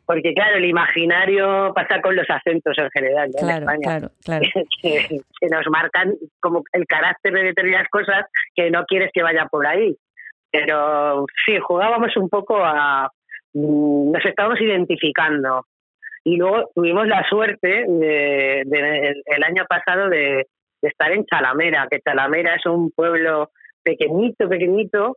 porque 0.07 0.33
claro, 0.35 0.57
el 0.57 0.65
imaginario 0.65 1.73
pasa 1.75 2.01
con 2.01 2.17
los 2.17 2.29
acentos 2.29 2.77
en 2.79 2.91
general 2.91 3.31
¿no? 3.31 3.39
en 3.41 3.45
claro, 3.47 3.61
España. 3.61 3.81
claro, 3.83 4.11
claro. 4.25 4.45
Que, 4.83 5.21
que 5.39 5.47
nos 5.49 5.67
marcan 5.71 6.15
como 6.41 6.65
el 6.73 6.87
carácter 6.87 7.33
de 7.33 7.43
determinadas 7.45 7.89
cosas 7.91 8.25
que 8.55 8.71
no 8.71 8.85
quieres 8.87 9.11
que 9.13 9.23
vaya 9.23 9.47
por 9.51 9.67
ahí. 9.67 9.95
Pero 10.51 11.27
sí, 11.47 11.59
jugábamos 11.61 12.17
un 12.17 12.29
poco 12.29 12.57
a... 12.65 13.09
mm, 13.53 14.11
Nos 14.13 14.25
estábamos 14.25 14.61
identificando. 14.61 15.67
Y 16.25 16.37
luego 16.37 16.71
tuvimos 16.75 17.07
la 17.07 17.27
suerte 17.29 17.85
de, 17.89 18.63
de- 18.67 19.23
el, 19.25 19.43
año 19.45 19.65
pasado 19.69 20.09
de, 20.09 20.47
de 20.83 20.89
estar 20.89 21.11
en 21.13 21.25
Chalamera, 21.25 21.87
que 21.91 22.01
Chalamera 22.01 22.55
es 22.57 22.67
un 22.67 22.91
pueblo 22.91 23.51
pequeñito, 23.83 24.49
pequeñito, 24.49 25.17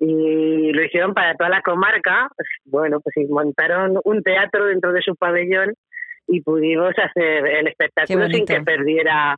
y 0.00 0.72
lo 0.72 0.82
hicieron 0.84 1.14
para 1.14 1.34
toda 1.36 1.50
la 1.50 1.62
comarca. 1.62 2.28
Bueno, 2.64 3.00
pues 3.00 3.16
y 3.16 3.26
montaron 3.30 3.98
un 4.04 4.22
teatro 4.22 4.66
dentro 4.66 4.92
de 4.92 5.02
su 5.02 5.14
pabellón 5.14 5.74
y 6.26 6.40
pudimos 6.40 6.92
hacer 6.98 7.46
el 7.46 7.68
espectáculo 7.68 8.26
sin 8.28 8.44
que 8.44 8.60
perdiera 8.62 9.36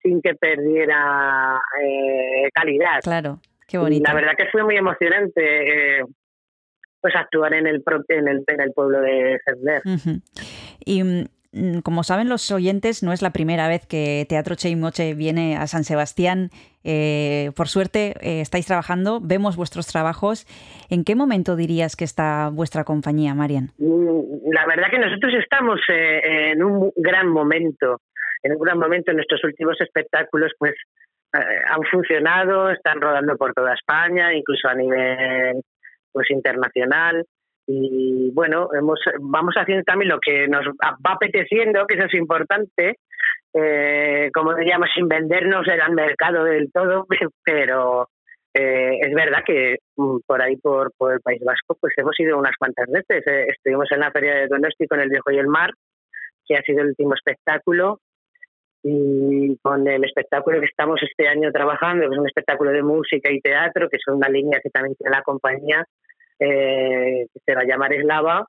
sin 0.00 0.22
que 0.22 0.34
perdiera 0.34 1.60
eh, 1.82 2.48
calidad. 2.54 3.00
Claro. 3.02 3.40
Qué 3.66 3.76
Y 3.76 3.80
bonito. 3.80 4.04
la 4.08 4.14
verdad 4.14 4.32
que 4.36 4.46
fue 4.46 4.62
muy 4.62 4.76
emocionante 4.76 5.98
eh, 5.98 6.04
pues 7.00 7.14
actuar 7.16 7.54
en 7.54 7.66
el, 7.66 7.82
pro- 7.82 8.04
en 8.08 8.28
el, 8.28 8.44
en 8.46 8.60
el 8.60 8.72
pueblo 8.72 9.00
de. 9.00 9.38
Ujú. 9.84 10.20
Y 10.84 11.02
mm, 11.04 11.80
como 11.82 12.02
saben 12.04 12.28
los 12.28 12.50
oyentes, 12.50 13.02
no 13.02 13.12
es 13.12 13.22
la 13.22 13.30
primera 13.32 13.68
vez 13.68 13.86
que 13.86 14.26
Teatro 14.28 14.54
Che 14.54 14.68
y 14.70 14.76
Moche 14.76 15.14
viene 15.14 15.56
a 15.56 15.66
San 15.66 15.84
Sebastián. 15.84 16.50
Eh, 16.84 17.50
por 17.56 17.68
suerte, 17.68 18.14
eh, 18.20 18.40
estáis 18.40 18.66
trabajando, 18.66 19.20
vemos 19.22 19.56
vuestros 19.56 19.86
trabajos. 19.86 20.46
¿En 20.90 21.04
qué 21.04 21.14
momento 21.14 21.54
dirías 21.56 21.96
que 21.96 22.04
está 22.04 22.50
vuestra 22.52 22.84
compañía, 22.84 23.34
Marian? 23.34 23.70
Mm, 23.78 24.50
La 24.52 24.66
verdad 24.66 24.88
que 24.90 24.98
nosotros 24.98 25.34
estamos 25.42 25.80
eh, 25.88 26.52
en 26.52 26.62
un 26.62 26.90
gran 26.96 27.28
momento, 27.28 28.00
en 28.42 28.52
un 28.52 28.58
gran 28.58 28.78
momento. 28.78 29.12
Nuestros 29.12 29.42
últimos 29.44 29.78
espectáculos 29.80 30.52
pues 30.58 30.72
eh, 31.34 31.38
han 31.68 31.82
funcionado, 31.90 32.70
están 32.70 33.00
rodando 33.00 33.36
por 33.36 33.52
toda 33.52 33.74
España, 33.74 34.32
incluso 34.32 34.68
a 34.68 34.74
nivel 34.74 35.60
pues 36.12 36.30
internacional. 36.30 37.24
Y 37.66 38.30
bueno, 38.32 38.68
hemos, 38.72 38.98
vamos 39.20 39.54
haciendo 39.56 39.84
también 39.84 40.08
lo 40.08 40.20
que 40.20 40.48
nos 40.48 40.64
va 40.66 41.12
apeteciendo, 41.12 41.86
que 41.86 41.96
eso 41.96 42.06
es 42.06 42.14
importante, 42.14 42.96
eh, 43.54 44.30
como 44.32 44.54
diríamos, 44.54 44.88
sin 44.94 45.08
vendernos 45.08 45.66
al 45.68 45.94
mercado 45.94 46.44
del 46.44 46.70
todo, 46.72 47.06
pero 47.44 48.08
eh, 48.54 48.98
es 49.00 49.14
verdad 49.14 49.42
que 49.46 49.76
mm, 49.96 50.18
por 50.26 50.42
ahí, 50.42 50.56
por, 50.56 50.92
por 50.96 51.12
el 51.12 51.20
País 51.20 51.42
Vasco, 51.44 51.76
pues 51.80 51.92
hemos 51.96 52.18
ido 52.18 52.38
unas 52.38 52.56
cuantas 52.58 52.86
veces. 52.90 53.26
Eh, 53.26 53.46
estuvimos 53.48 53.86
en 53.92 54.00
la 54.00 54.10
Feria 54.10 54.34
de 54.34 54.48
Donosti 54.48 54.86
con 54.86 55.00
El 55.00 55.10
Viejo 55.10 55.30
y 55.30 55.38
el 55.38 55.46
Mar, 55.46 55.70
que 56.46 56.56
ha 56.56 56.62
sido 56.62 56.80
el 56.80 56.88
último 56.88 57.14
espectáculo, 57.14 58.00
y 58.82 59.56
con 59.62 59.86
el 59.88 60.04
espectáculo 60.04 60.60
que 60.60 60.66
estamos 60.66 61.00
este 61.02 61.28
año 61.28 61.50
trabajando, 61.52 62.08
que 62.08 62.14
es 62.14 62.18
un 62.18 62.26
espectáculo 62.26 62.70
de 62.70 62.82
música 62.82 63.30
y 63.30 63.40
teatro, 63.40 63.88
que 63.88 63.96
es 63.96 64.06
una 64.06 64.28
línea 64.28 64.60
que 64.62 64.70
también 64.70 64.94
tiene 64.96 65.16
la 65.16 65.22
compañía, 65.22 65.84
eh, 66.38 67.26
que 67.32 67.40
se 67.44 67.54
va 67.54 67.62
a 67.62 67.66
llamar 67.66 67.92
Eslava, 67.92 68.46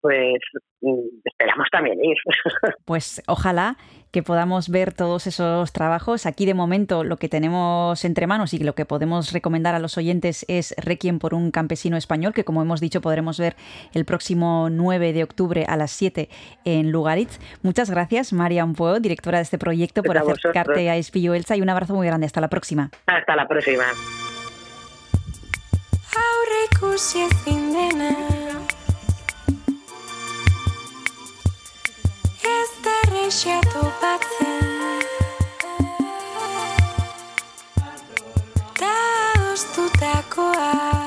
pues 0.00 0.38
mm, 0.80 1.20
esperamos 1.24 1.68
también 1.70 2.04
ir. 2.04 2.16
Pues 2.84 3.22
ojalá 3.26 3.76
que 4.10 4.22
podamos 4.22 4.68
ver 4.68 4.92
todos 4.92 5.26
esos 5.26 5.72
trabajos. 5.72 6.26
Aquí 6.26 6.46
de 6.46 6.54
momento 6.54 7.04
lo 7.04 7.16
que 7.16 7.28
tenemos 7.28 8.04
entre 8.04 8.26
manos 8.26 8.54
y 8.54 8.58
lo 8.58 8.74
que 8.74 8.84
podemos 8.84 9.32
recomendar 9.32 9.74
a 9.74 9.78
los 9.78 9.98
oyentes 9.98 10.44
es 10.48 10.74
Requiem 10.78 11.18
por 11.18 11.34
un 11.34 11.50
campesino 11.50 11.96
español, 11.96 12.32
que 12.32 12.44
como 12.44 12.62
hemos 12.62 12.80
dicho 12.80 13.00
podremos 13.00 13.38
ver 13.38 13.56
el 13.94 14.04
próximo 14.04 14.68
9 14.70 15.12
de 15.12 15.22
octubre 15.22 15.64
a 15.68 15.76
las 15.76 15.90
7 15.90 16.28
en 16.64 16.90
Lugaritz. 16.90 17.38
Muchas 17.62 17.90
gracias, 17.90 18.32
Marian 18.32 18.74
Pueo, 18.74 19.00
directora 19.00 19.38
de 19.38 19.44
este 19.44 19.58
proyecto, 19.58 20.02
por 20.02 20.16
acercarte 20.18 20.90
a 20.90 20.96
Espillo 20.96 21.34
Elsa 21.34 21.56
y 21.56 21.62
un 21.62 21.68
abrazo 21.68 21.94
muy 21.94 22.06
grande. 22.06 22.26
Hasta 22.26 22.40
la 22.40 22.48
próxima. 22.48 22.90
Hasta 23.06 23.36
la 23.36 23.46
próxima. 23.46 23.84
aurreikusi 26.18 27.22
ezin 27.22 27.72
dena 27.72 28.77
shadow 33.30 33.92
back 34.00 34.22
then 34.38 35.02
Da 38.80 38.94
ustutakoa 39.52 40.97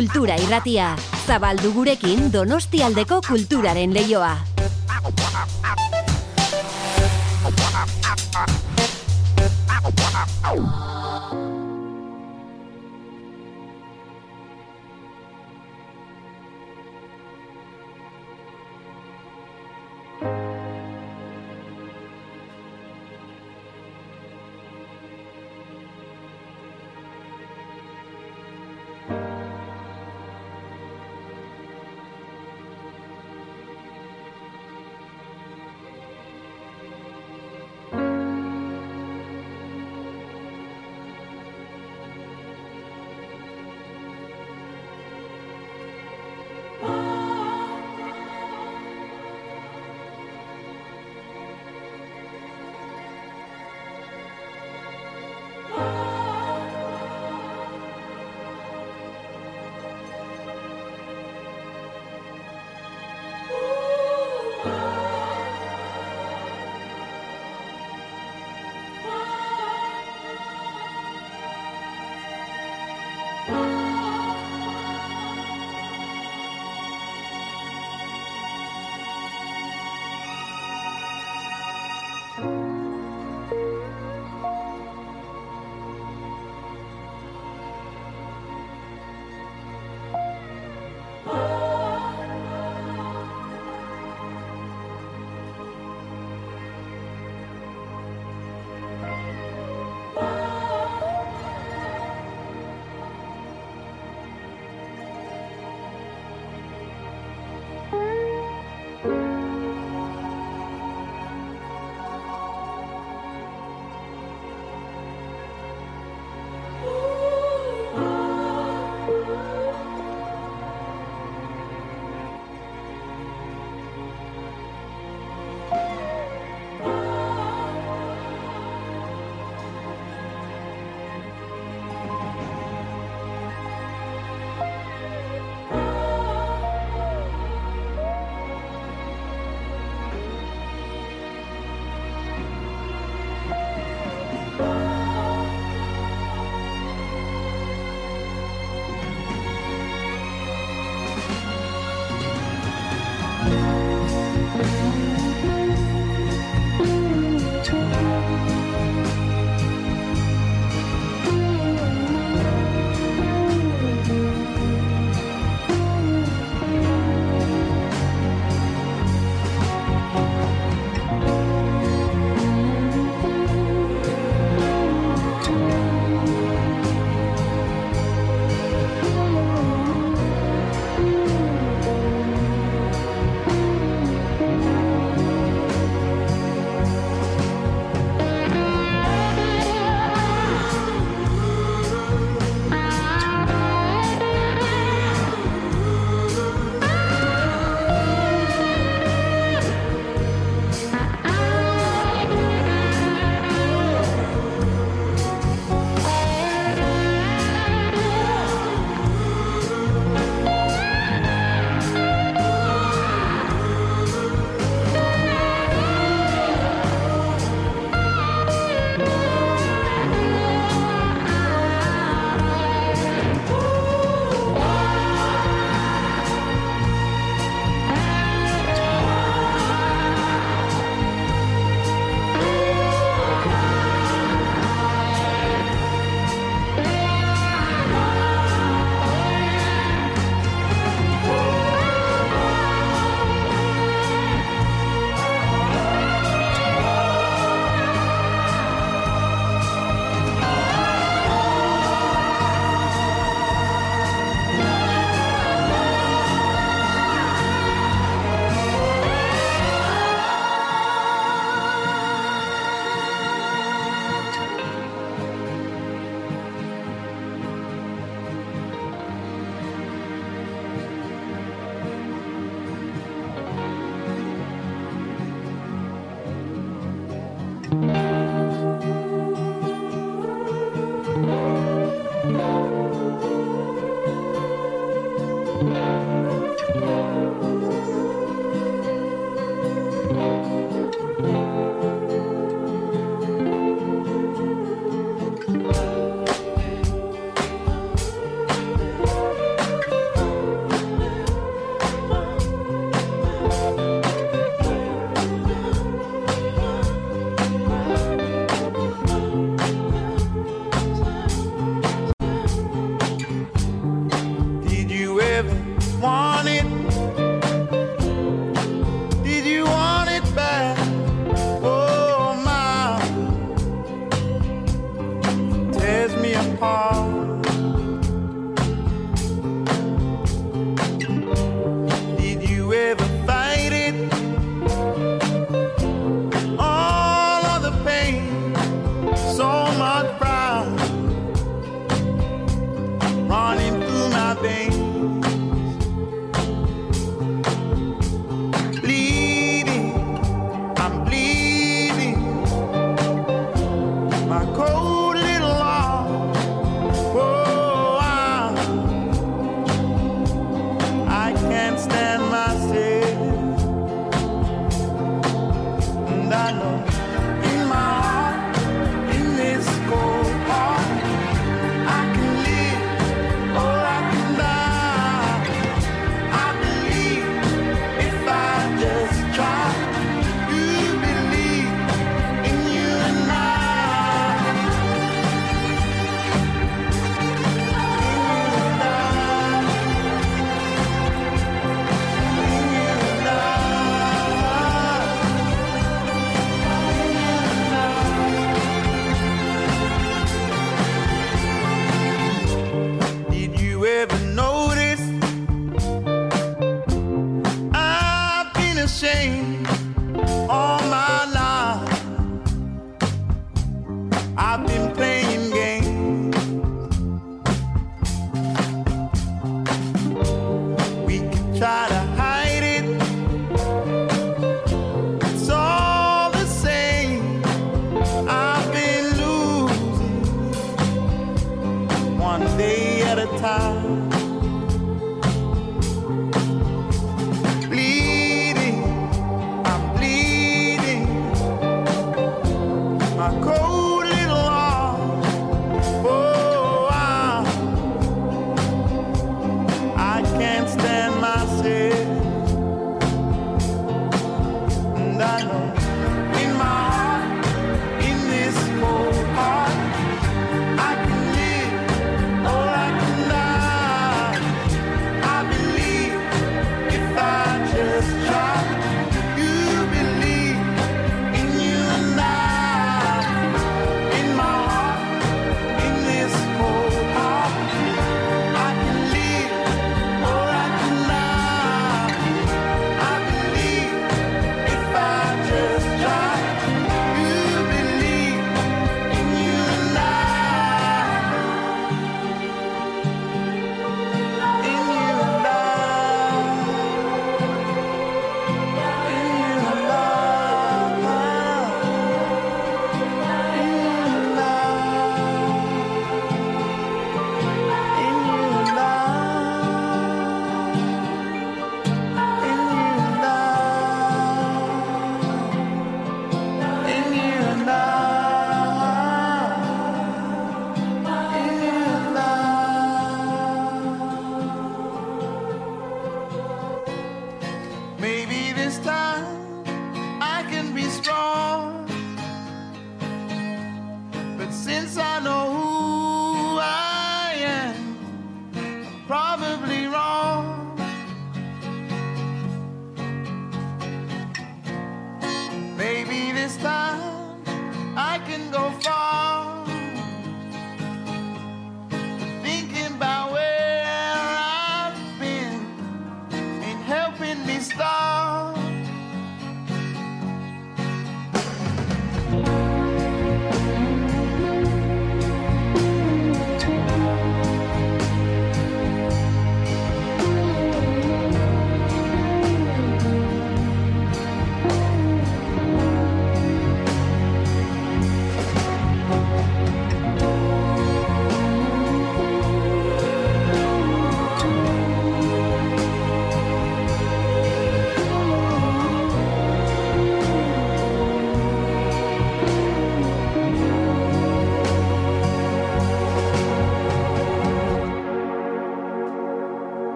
Kultura 0.00 0.38
Irratia. 0.40 0.94
Zabaldu 1.28 1.74
gurekin 1.74 2.30
Donostialdeko 2.32 3.20
kulturaren 3.26 3.92
leioa. 3.92 4.32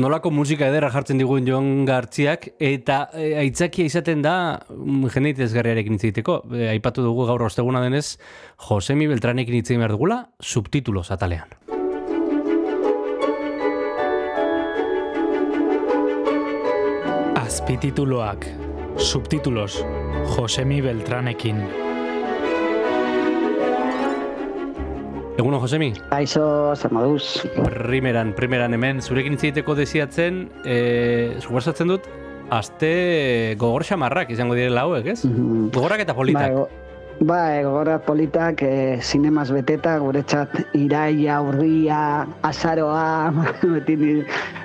nolako 0.00 0.30
musika 0.32 0.68
ederra 0.70 0.90
jartzen 0.92 1.20
digun 1.20 1.46
Jon 1.48 1.84
Gartziak 1.88 2.48
eta 2.62 3.02
e, 3.14 3.32
aitzakia 3.42 3.88
izaten 3.90 4.22
da 4.24 4.34
mm, 4.70 5.10
jende 5.14 5.34
itezgarriarekin 5.34 6.00
hitz. 6.00 6.20
E, 6.20 6.68
aipatu 6.74 7.04
dugu 7.04 7.26
gaur 7.28 7.44
osteguna 7.46 7.82
denez 7.84 8.16
Josemi 8.68 9.08
Beltranekin 9.10 9.60
hitz 9.60 9.68
behar 9.72 9.94
dugula 9.96 10.22
subtitulos 10.40 11.10
atalean. 11.10 11.52
Azpitituloak, 17.44 18.46
subtitulos, 18.96 19.80
Josemi 20.36 20.80
Beltranekin. 20.82 21.89
Eguno, 25.40 25.58
Josemi? 25.58 25.94
Aizo, 26.12 26.74
zamaduz. 26.76 27.46
Primeran, 27.64 28.34
primeran 28.36 28.76
hemen, 28.76 28.98
zurekin 29.00 29.38
itzeiteko 29.38 29.72
desiatzen, 29.78 30.42
e, 30.68 30.74
suposatzen 31.40 31.88
dut, 31.88 32.08
aste 32.52 32.90
gogor 33.56 33.86
xamarrak 33.88 34.34
izango 34.34 34.58
direla 34.58 34.84
hauek, 34.84 35.06
ez? 35.14 35.24
Mm 35.24 35.32
-hmm. 35.32 35.70
Gogorrak 35.72 36.04
eta 36.04 36.14
politak. 36.18 36.52
Ba, 36.52 36.66
Ba, 37.20 37.60
egora 37.60 37.98
politak, 38.00 38.62
e, 38.64 38.96
sinemaz 39.04 39.50
beteta, 39.52 39.98
guretzat 40.00 40.54
iraia, 40.72 41.34
urria, 41.44 42.24
azaroa, 42.40 43.28
beti 43.74 43.96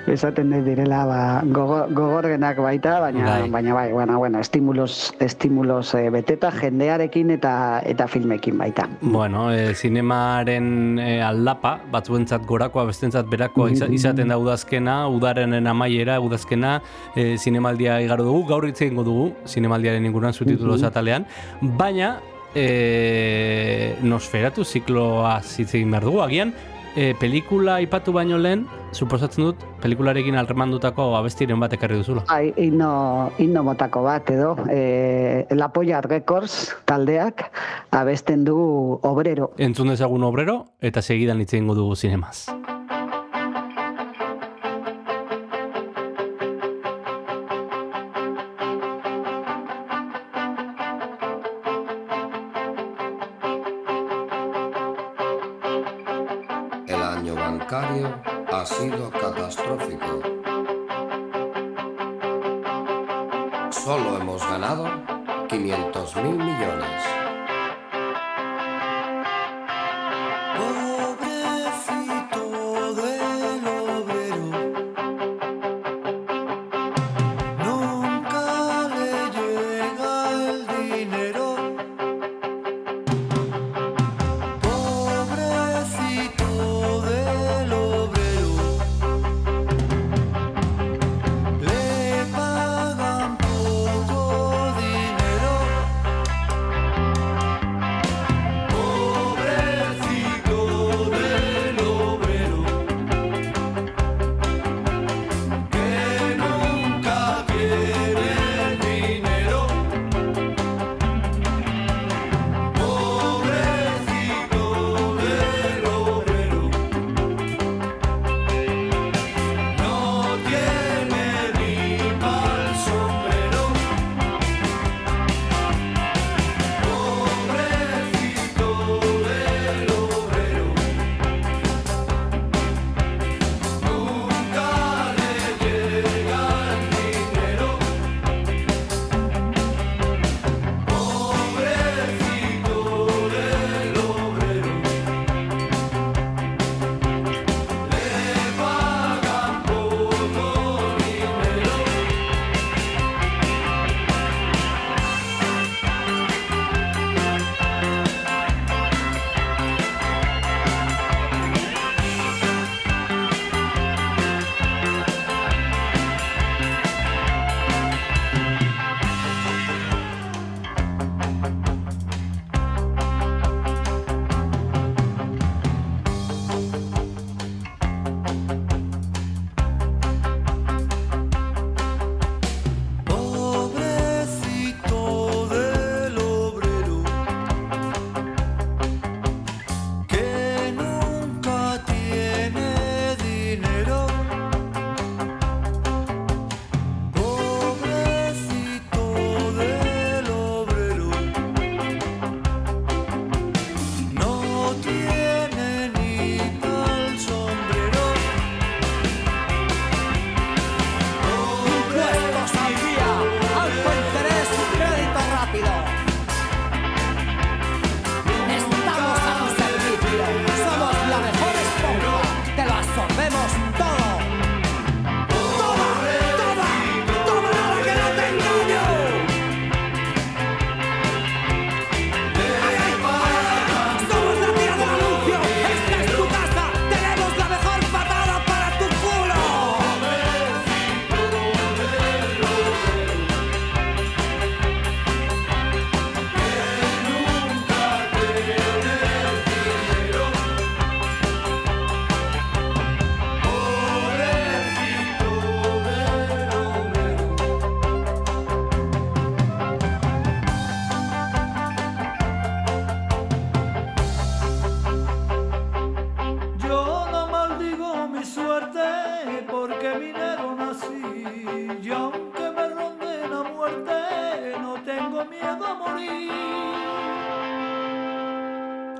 esaten 0.08 0.54
dut 0.54 0.62
direla, 0.64 1.02
ba, 1.04 1.18
gogorgenak 1.44 2.56
baita, 2.64 2.94
baina, 3.02 3.26
bai. 3.26 3.50
baina 3.52 3.74
bai, 3.76 3.90
bueno, 3.92 4.16
bueno, 4.16 4.40
estimulos, 4.40 5.12
estimulos 5.20 5.92
e, 5.98 6.08
beteta, 6.08 6.48
jendearekin 6.50 7.34
eta 7.34 7.82
eta 7.84 8.06
filmekin 8.08 8.56
baita. 8.56 8.86
Bueno, 9.02 9.50
eh, 9.52 9.72
e, 9.72 9.74
sinemaren 9.74 10.98
e, 10.98 11.18
eh, 11.18 11.22
aldapa, 11.26 11.74
batzuentzat 11.92 12.46
gorakoa, 12.48 12.86
bestentzat 12.88 13.28
berakoa 13.28 13.68
mm. 13.68 13.92
izaten 13.98 14.32
da 14.32 14.38
udazkena, 14.40 14.94
udarenen 15.12 15.68
amaiera, 15.68 16.16
udazkena, 16.24 16.78
e, 17.12 17.34
sinemaldia 17.36 18.00
igaro 18.00 18.24
dugu, 18.30 18.46
gaur 18.48 18.64
hitz 18.70 18.80
egingo 18.80 19.04
dugu, 19.04 19.28
sinemaldiaren 19.44 20.08
inguruan 20.08 20.32
zutituloz 20.32 20.80
mhm. 20.80 20.88
atalean, 20.88 21.28
baina, 21.76 22.14
e, 22.56 23.96
nosferatu 24.02 24.64
zikloa 24.64 25.36
hitz 25.44 25.74
egin 25.74 25.92
behar 25.92 26.08
dugu, 26.08 26.22
agian, 26.24 26.54
e, 26.96 27.12
pelikula 27.20 27.78
ipatu 27.84 28.14
baino 28.16 28.38
lehen, 28.40 28.64
suposatzen 28.96 29.44
dut, 29.44 29.64
pelikularekin 29.82 30.38
alremandutako 30.40 31.10
abestiren 31.18 31.60
bat 31.60 31.76
ekarri 31.76 32.00
duzula. 32.00 32.24
Bai, 32.30 32.52
himno, 32.56 32.90
himno 33.38 33.62
motako 33.66 34.06
bat 34.08 34.30
edo, 34.32 34.54
eh, 34.72 35.44
La 35.52 35.68
Polla 35.72 36.00
Records 36.00 36.72
taldeak 36.88 37.44
abesten 37.92 38.44
du 38.48 38.56
obrero. 39.02 39.52
Entzun 39.58 39.92
dezagun 39.92 40.24
obrero, 40.24 40.62
eta 40.80 41.02
segidan 41.02 41.44
hitz 41.44 41.52
egingo 41.52 41.76
dugu 41.76 41.96
zinemaz. 41.96 42.46
Ha 58.66 58.68
sido 58.68 59.10
catastrófico. 59.10 60.20
Solo 63.70 64.18
hemos 64.18 64.42
ganado 64.42 64.88
500 65.48 66.16
mil 66.16 66.36
millones. 66.36 67.25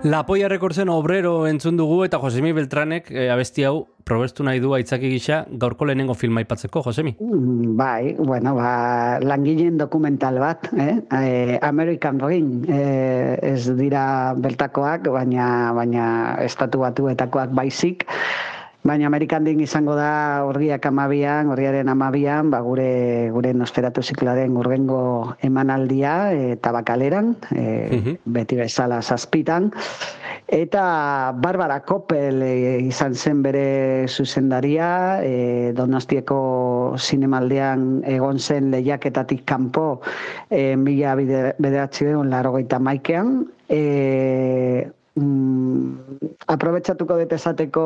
La 0.06 0.24
Polla 0.24 0.46
Rekordzen 0.46 0.86
obrero 0.92 1.48
entzun 1.50 1.74
dugu 1.80 1.96
eta 2.04 2.20
Josemi 2.22 2.52
Beltranek 2.54 3.08
e, 3.10 3.24
abesti 3.34 3.64
hau 3.66 3.88
probestu 4.06 4.44
nahi 4.46 4.60
du 4.62 4.70
aitzaki 4.76 5.08
gisa 5.10 5.40
gaurko 5.50 5.88
lehenengo 5.88 6.14
filma 6.14 6.44
aipatzeko, 6.44 6.84
Josemi. 6.84 7.16
Mm, 7.18 7.72
Bai, 7.74 8.14
bueno, 8.14 8.52
ba, 8.54 9.18
langileen 9.18 9.80
dokumental 9.80 10.38
bat, 10.38 10.70
eh? 10.78 11.00
Eh, 11.10 11.58
American 11.58 12.22
Ring, 12.22 12.68
eh, 12.70 13.34
ez 13.50 13.66
dira 13.74 14.04
bertakoak, 14.38 15.10
baina 15.10 15.72
baina 15.74 16.06
estatu 16.46 16.86
batuetakoak 16.86 17.50
baizik. 17.58 18.06
Baina 18.86 19.08
Amerikan 19.08 19.42
Dream 19.42 19.58
izango 19.64 19.96
da 19.98 20.44
urriak 20.46 20.84
amabian, 20.86 21.48
urriaren 21.50 21.88
amabian, 21.90 22.52
ba, 22.52 22.60
gure, 22.62 23.32
gure 23.34 23.50
nosferatu 23.50 24.02
zikloaren 24.02 24.54
urrengo 24.60 25.34
emanaldia 25.42 26.12
e, 26.30 26.54
tabakaleran, 26.62 27.32
e, 27.50 28.20
beti 28.22 28.58
bezala 28.60 29.00
zazpitan. 29.02 29.72
Eta 30.46 31.32
Barbara 31.42 31.80
Koppel 31.82 32.38
e, 32.46 32.52
izan 32.86 33.16
zen 33.18 33.40
bere 33.42 34.06
zuzendaria, 34.06 35.18
e, 35.26 35.72
Donostieko 35.74 36.38
zinemaldean 36.94 38.04
egon 38.06 38.38
zen 38.38 38.70
lehiaketatik 38.70 39.42
kanpo 39.50 39.88
e, 40.46 40.76
mila 40.78 41.16
bederatziehun 41.18 42.30
laurogeita 42.30 42.78
maikean. 42.78 43.40
E, 43.66 43.82
mm, 45.16 46.32
aprobetxatuko 46.54 47.18
dut 47.22 47.36
esateko 47.36 47.84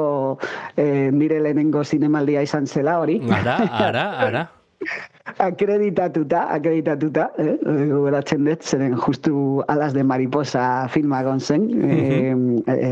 e, 0.76 1.10
nire 1.10 1.40
lehenengo 1.40 1.84
zinemaldia 1.84 2.42
izan 2.46 2.66
zela 2.66 2.98
hori. 3.00 3.20
Ara, 3.40 3.58
ara, 3.88 4.08
ara. 4.28 4.48
akreditatuta, 5.38 6.46
akreditatuta, 6.54 7.28
eh? 7.38 7.54
gogoratzen 7.90 8.44
dut, 8.48 8.64
zeren 8.64 8.96
justu 8.96 9.62
Alas 9.68 9.92
de 9.94 10.04
Mariposa 10.04 10.88
filma 10.92 11.20
egon 11.24 11.40
zen, 11.40 11.66
eh, 11.84 12.34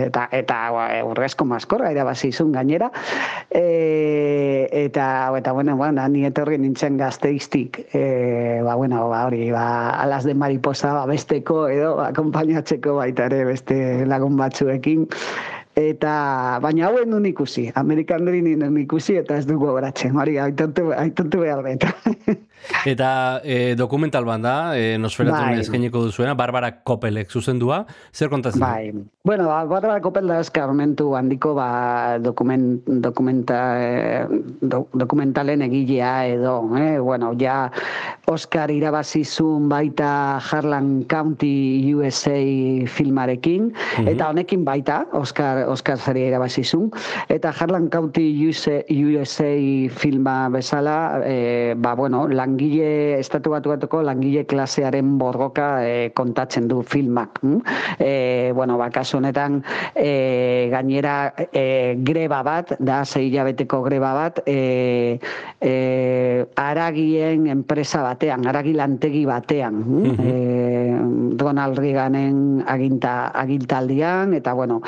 eta, 0.07 0.28
eta 0.36 0.59
ba, 0.74 0.86
urrezko 1.09 1.47
maskorra 1.49 1.91
irabazi 1.95 2.30
izun 2.32 2.53
gainera, 2.53 2.91
eh, 3.51 4.68
eta, 4.84 5.09
eta, 5.39 5.53
bueno, 5.57 5.76
bueno, 5.76 6.07
ni 6.09 6.24
etorri 6.28 6.59
nintzen 6.61 6.99
gazteiztik, 7.01 7.80
eh, 7.93 8.61
ba, 8.64 8.76
bueno, 8.76 9.09
ba, 9.09 9.24
hori, 9.26 9.51
ba, 9.51 9.91
Alas 9.99 10.24
de 10.24 10.34
Mariposa 10.34 10.93
ba, 10.95 11.07
besteko 11.07 11.66
edo 11.72 11.99
akompainatzeko 12.05 12.99
baita 13.01 13.28
ere 13.32 13.45
beste 13.49 13.78
lagun 14.07 14.36
batzuekin, 14.36 15.09
Eta, 15.79 16.59
baina 16.59 16.89
hauen 16.89 17.11
nun 17.12 17.26
ikusi, 17.29 17.68
Amerikan 17.79 18.24
nun 18.26 18.79
ikusi, 18.83 19.14
eta 19.20 19.37
ez 19.39 19.47
dugu 19.47 19.68
goratzen, 19.70 20.16
hori, 20.18 20.35
aitontu, 20.43 20.89
aitontu 20.97 21.45
behar 21.45 21.62
dut. 21.62 21.85
Eta 22.91 23.11
e, 23.45 23.76
dokumental 23.79 24.26
bat 24.26 24.43
da, 24.43 24.57
e, 24.74 24.97
Nosferatu 24.99 25.37
Bai. 25.39 25.61
eskainiko 25.62 26.03
duzuena, 26.09 26.35
Barbara 26.35 26.72
Koppelek 26.83 27.31
zuzendua, 27.31 27.85
zer 28.12 28.29
kontatzen? 28.33 28.61
Bai. 28.64 28.91
Bueno, 29.29 29.47
ba, 29.47 29.61
Barbara 29.70 30.01
Koppel 30.03 30.26
da 30.26 30.41
eskarmentu 30.43 31.12
handiko 31.14 31.53
ba, 31.55 32.18
dokument, 32.18 32.83
dokumenta, 33.05 33.59
eh, 33.79 34.26
do, 34.61 34.87
dokumentalen 34.99 35.62
egilea 35.68 36.26
edo, 36.33 36.57
eh? 36.81 36.99
bueno, 36.99 37.35
ja 37.39 37.70
Oscar 38.26 38.72
irabazizun 38.72 39.68
baita 39.68 40.39
Harlan 40.41 41.05
County 41.05 41.95
USA 41.95 42.41
filmarekin, 42.89 43.70
Mhm. 43.99 44.09
eta 44.16 44.31
honekin 44.33 44.64
baita 44.64 45.05
Oscar, 45.12 45.67
Oscar 45.68 45.98
saria 45.98 46.28
irabazizun, 46.32 46.90
eta 47.28 47.52
Harlan 47.52 47.88
County 47.92 48.24
USA, 48.48 48.80
USA 48.88 49.52
filma 49.92 50.48
bezala, 50.48 51.20
eh, 51.24 51.74
ba, 51.76 51.94
bueno, 51.94 52.26
langile, 52.28 53.18
estatu 53.18 53.50
batu 53.50 53.70
batuko 53.70 54.02
langile 54.02 54.46
klasearen 54.46 55.18
borroka 55.18 55.84
eh, 55.84 56.10
kontatzen 56.14 56.68
du 56.68 56.82
filmak. 56.82 57.38
hm? 57.42 57.60
Eh, 57.98 58.52
bueno, 58.54 58.78
ba, 58.78 58.90
kasu 58.90 59.18
honetan 59.18 59.62
eh, 59.94 60.68
gainera 60.72 61.34
eh, 61.52 61.96
greba 61.98 62.42
bat, 62.42 62.72
da 62.78 63.04
sei 63.04 63.28
hilabeteko 63.28 63.82
greba 63.82 64.14
bat, 64.14 64.40
eh, 64.46 65.18
eh, 65.60 66.46
aragien 66.56 67.46
enpresa 67.50 68.02
batean, 68.02 68.46
aragi 68.46 68.72
lantegi 68.72 69.24
batean, 69.26 69.82
hm? 69.84 70.16
eh, 70.24 70.94
Ronald 71.38 71.78
Reaganen 71.78 72.64
aginta, 72.66 73.30
agintaldian, 73.34 74.34
eta 74.34 74.52
bueno, 74.54 74.80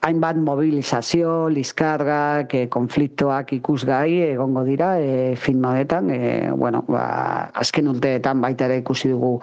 hainbat 0.00 0.23
mobilizazio, 0.32 1.48
liskargak, 1.52 2.54
eh, 2.54 2.68
konfliktoak 2.72 3.52
ikusgai 3.52 4.32
egongo 4.32 4.64
dira 4.64 4.94
eh, 5.00 5.36
film 5.36 5.64
honetan, 5.68 6.08
eh, 6.10 6.50
bueno, 6.56 6.84
ba, 6.88 7.50
azken 7.52 7.88
urteetan 7.92 8.40
baita 8.40 8.64
ere 8.64 8.78
ikusi 8.80 9.12
dugu 9.12 9.34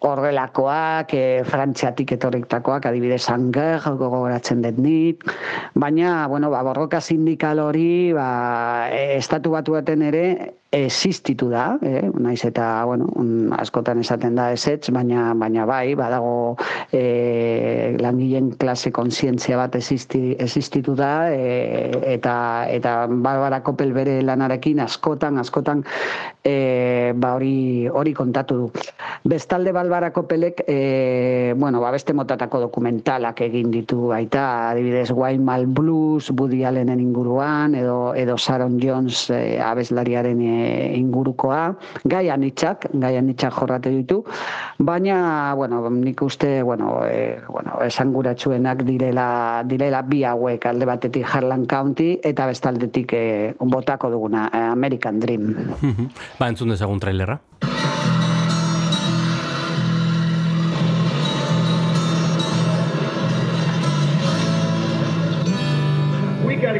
horrelakoak, 0.00 1.12
eh, 1.14 1.44
frantziatik 1.44 2.12
etorritakoak, 2.16 2.86
adibidez 2.86 3.28
Anger, 3.28 3.80
gogoratzen 4.00 4.62
dut 4.62 4.78
nik, 4.78 5.24
baina, 5.74 6.26
bueno, 6.28 6.50
ba, 6.50 6.62
borroka 6.62 7.00
sindikal 7.00 7.60
hori, 7.60 8.12
ba, 8.16 8.88
eh, 8.90 9.18
estatu 9.18 9.50
batu 9.52 9.76
baten 9.76 10.02
ere, 10.02 10.54
existitu 10.84 11.48
da, 11.48 11.78
eh? 11.82 12.10
naiz 12.20 12.42
eta, 12.44 12.84
bueno, 12.84 13.08
askotan 13.56 14.00
esaten 14.02 14.36
da 14.36 14.50
esetz, 14.52 14.90
baina, 14.94 15.30
baina 15.38 15.64
bai, 15.68 15.94
badago 15.98 16.56
eh, 16.92 17.96
langileen 18.00 18.52
klase 18.60 18.92
kontzientzia 18.92 19.56
bat 19.60 19.76
existi, 19.78 20.36
existitu 20.42 20.94
da, 20.98 21.30
eh, 21.32 21.90
eta, 22.16 22.36
eta 22.72 22.96
Barbara 23.08 23.62
Koppel 23.66 23.94
bere 23.96 24.18
lanarekin 24.26 24.82
askotan, 24.84 25.38
askotan, 25.42 25.84
eh, 26.44 27.12
ba 27.16 27.34
hori, 27.36 27.88
hori 27.88 28.12
kontatu 28.14 28.58
du. 28.60 28.70
Bestalde 29.24 29.72
Barbara 29.72 30.12
Koppelek, 30.12 30.64
eh, 30.66 31.54
bueno, 31.56 31.80
ba 31.80 31.90
beste 31.90 32.12
motatako 32.14 32.60
dokumentalak 32.66 33.40
egin 33.48 33.70
ditu 33.70 34.08
baita, 34.12 34.70
adibidez 34.70 35.10
Waymal 35.10 35.66
Blues, 35.66 36.30
Woody 36.30 36.64
Allenen 36.64 37.00
inguruan, 37.00 37.74
edo, 37.74 38.14
edo 38.14 38.36
Sharon 38.36 38.78
Jones 38.82 39.30
eh, 39.30 39.58
abeslariaren 39.62 40.40
eh, 40.66 40.98
ingurukoa, 40.98 41.62
gai 42.04 42.26
anitzak, 42.34 42.88
gai 42.92 43.14
anitzak 43.20 43.54
jorrate 43.54 43.92
ditu, 43.94 44.22
baina, 44.78 45.54
bueno, 45.54 45.82
nik 45.90 46.22
uste, 46.22 46.62
bueno, 46.62 47.00
eh, 47.06 47.40
bueno, 47.48 47.78
esanguratsuenak 47.86 48.84
direla, 48.88 49.62
direla 49.66 50.02
bi 50.02 50.24
hauek 50.24 50.66
alde 50.66 50.88
batetik 50.88 51.26
Harlan 51.26 51.66
County, 51.70 52.16
eta 52.22 52.46
bestaldetik 52.50 53.16
eh, 53.16 53.54
botako 53.60 54.10
duguna, 54.10 54.48
eh, 54.52 54.66
American 54.72 55.20
Dream. 55.20 55.54
Ba, 56.38 56.50
entzun 56.50 56.74
dezagun 56.74 57.00
trailerra. 57.02 57.40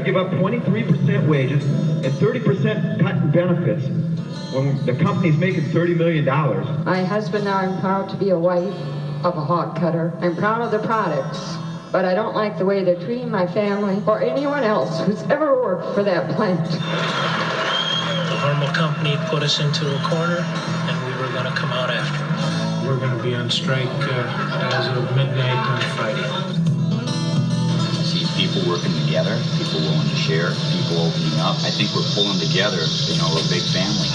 Give 0.06 0.16
up 0.16 0.30
23% 0.30 1.26
wages 1.26 1.64
and 1.64 2.14
30% 2.14 3.00
cut 3.00 3.16
in 3.16 3.30
benefits 3.32 3.84
when 4.54 4.86
the 4.86 4.94
company's 4.94 5.36
making 5.36 5.62
$30 5.62 5.96
million. 5.96 6.24
My 6.84 7.02
husband 7.02 7.48
and 7.48 7.52
I 7.52 7.64
am 7.64 7.80
proud 7.80 8.08
to 8.10 8.16
be 8.16 8.30
a 8.30 8.38
wife 8.38 8.72
of 9.24 9.36
a 9.36 9.40
hog 9.40 9.76
cutter. 9.76 10.16
I'm 10.20 10.36
proud 10.36 10.62
of 10.62 10.70
the 10.70 10.78
products, 10.86 11.56
but 11.90 12.04
I 12.04 12.14
don't 12.14 12.36
like 12.36 12.56
the 12.56 12.64
way 12.64 12.84
they're 12.84 13.00
treating 13.04 13.32
my 13.32 13.48
family 13.48 14.00
or 14.06 14.22
anyone 14.22 14.62
else 14.62 15.00
who's 15.00 15.22
ever 15.24 15.60
worked 15.60 15.92
for 15.96 16.04
that 16.04 16.30
plant. 16.36 16.64
The 16.70 18.36
Hormel 18.38 18.72
company 18.74 19.16
put 19.28 19.42
us 19.42 19.58
into 19.58 19.92
a 19.92 19.98
corner, 20.08 20.38
and 20.38 21.04
we 21.04 21.20
were 21.20 21.32
going 21.32 21.52
to 21.52 21.58
come 21.58 21.72
out 21.72 21.90
after 21.90 22.16
them. 22.16 22.86
We're 22.86 23.00
going 23.00 23.16
to 23.16 23.22
be 23.24 23.34
on 23.34 23.50
strike 23.50 23.88
uh, 23.88 24.70
as 24.72 24.86
of 24.96 25.16
midnight 25.16 25.66
on 25.66 25.80
Friday. 25.96 26.65
People 28.36 28.60
working 28.68 28.92
together, 29.04 29.40
people 29.56 29.80
willing 29.80 30.08
to 30.08 30.16
share, 30.16 30.52
people 30.70 31.00
opening 31.00 31.40
up. 31.40 31.56
I 31.64 31.72
think 31.72 31.88
we're 31.96 32.04
pulling 32.12 32.38
together, 32.38 32.84
you 33.08 33.16
know, 33.16 33.32
a 33.32 33.42
big 33.48 33.64
family. 33.72 34.08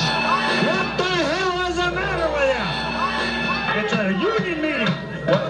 What 0.69 0.97
the 0.97 1.09
hell 1.09 1.65
is 1.65 1.75
the 1.75 1.89
matter 1.89 2.29
with 2.29 2.53
you? 2.53 3.81
It's 3.81 3.93
a 3.97 4.13
union 4.13 4.61
meeting. 4.61 4.93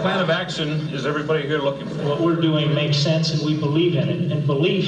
What 0.01 0.13
plan 0.13 0.23
of 0.23 0.31
action 0.31 0.89
is 0.97 1.05
everybody 1.05 1.43
here 1.45 1.59
looking 1.59 1.87
for? 1.87 2.01
What 2.09 2.21
we're 2.21 2.41
doing 2.41 2.73
makes 2.73 2.97
sense, 2.97 3.33
and 3.33 3.45
we 3.45 3.55
believe 3.55 3.93
in 3.95 4.09
it. 4.09 4.31
And 4.31 4.47
belief 4.47 4.87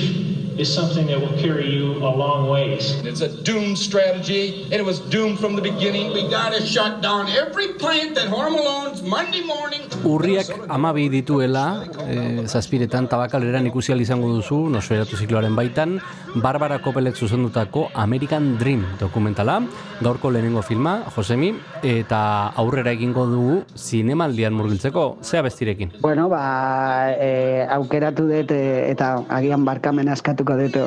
is 0.57 0.73
something 0.73 1.07
that 1.07 1.19
will 1.19 1.37
carry 1.41 1.69
you 1.69 1.97
a 1.97 2.11
long 2.23 2.49
ways. 2.49 2.93
It's 3.05 3.21
a 3.21 3.29
doomed 3.43 3.77
strategy, 3.77 4.63
and 4.65 4.73
it 4.73 4.85
was 4.85 4.99
doomed 5.13 5.39
from 5.39 5.55
the 5.55 5.61
beginning. 5.61 6.13
We 6.13 6.29
gotta 6.29 6.61
shut 6.65 7.01
down 7.01 7.27
every 7.29 7.73
plant 7.81 8.15
that 8.15 8.27
Hormel 8.29 8.65
owns 8.65 9.01
Monday 9.01 9.43
morning. 9.43 9.81
Urriak 10.03 10.49
amabi 10.67 11.09
dituela, 11.09 11.85
e, 12.05 12.45
zazpiretan 12.45 13.07
tabakaleran 13.07 13.69
ikusi 13.69 13.93
izango 13.93 14.29
duzu, 14.35 14.57
nosferatu 14.69 15.17
zikloaren 15.17 15.55
baitan, 15.55 15.99
Barbara 16.35 16.79
Kopelek 16.81 17.15
zuzendutako 17.15 17.89
American 17.93 18.57
Dream 18.57 18.85
dokumentala, 18.99 19.61
gaurko 20.01 20.31
lehenengo 20.31 20.61
filma, 20.61 21.03
Josemi, 21.15 21.53
eta 21.81 22.53
aurrera 22.57 22.91
egingo 22.91 23.25
dugu 23.25 23.63
zinemaldian 23.77 24.53
murgiltzeko, 24.53 25.02
zea 25.21 25.41
bestirekin. 25.45 25.91
Bueno, 26.01 26.27
ba, 26.29 27.11
e, 27.13 27.65
aukeratu 27.75 28.25
dut 28.29 28.51
e, 28.51 28.91
eta 28.91 29.13
agian 29.37 29.65
barkamen 29.67 30.09
askatuko 30.13 30.57
dut 30.59 30.77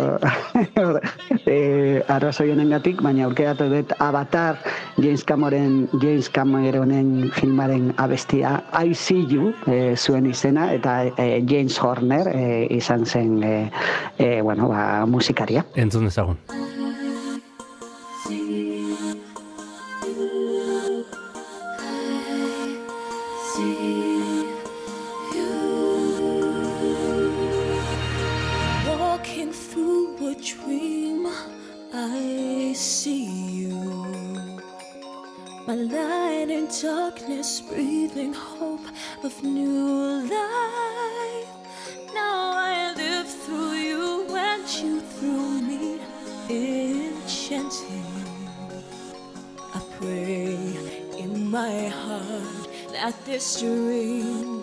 e, 1.46 2.02
arrazoi 2.16 2.50
honengatik, 2.54 3.02
baina 3.04 3.26
aukeratu 3.28 3.68
dut 3.72 3.94
Avatar 3.98 4.60
James 4.98 5.24
Cameron, 5.24 5.88
James 6.02 6.30
Cameronen 6.30 7.30
filmaren 7.36 7.92
abestia 7.96 8.58
I 8.72 8.94
See 8.94 9.26
You 9.30 9.52
e, 9.66 9.96
zuen 9.96 10.30
izena 10.30 10.70
eta 10.76 10.98
e, 11.16 11.42
James 11.48 11.78
Horner 11.82 12.30
e, 12.32 12.46
izan 12.78 13.06
zen 13.06 13.42
e, 13.44 13.56
e, 14.18 14.40
bueno, 14.42 14.68
ba, 14.72 15.04
musikaria. 15.06 15.66
Entzun 15.76 16.08
dezagun. 16.10 16.40
Darkness, 36.82 37.60
breathing 37.60 38.34
hope 38.34 38.84
of 39.22 39.42
new 39.42 40.22
life. 40.28 41.48
Now 42.12 42.52
I 42.54 42.92
live 42.96 43.28
through 43.28 43.72
you 43.72 44.36
and 44.36 44.68
you 44.68 45.00
through 45.00 45.60
me, 45.62 46.00
enchanting. 46.50 48.04
I 49.74 49.80
pray 49.98 50.58
in 51.18 51.50
my 51.50 51.88
heart 51.88 52.68
that 52.92 53.14
this 53.24 53.60
dream 53.60 54.55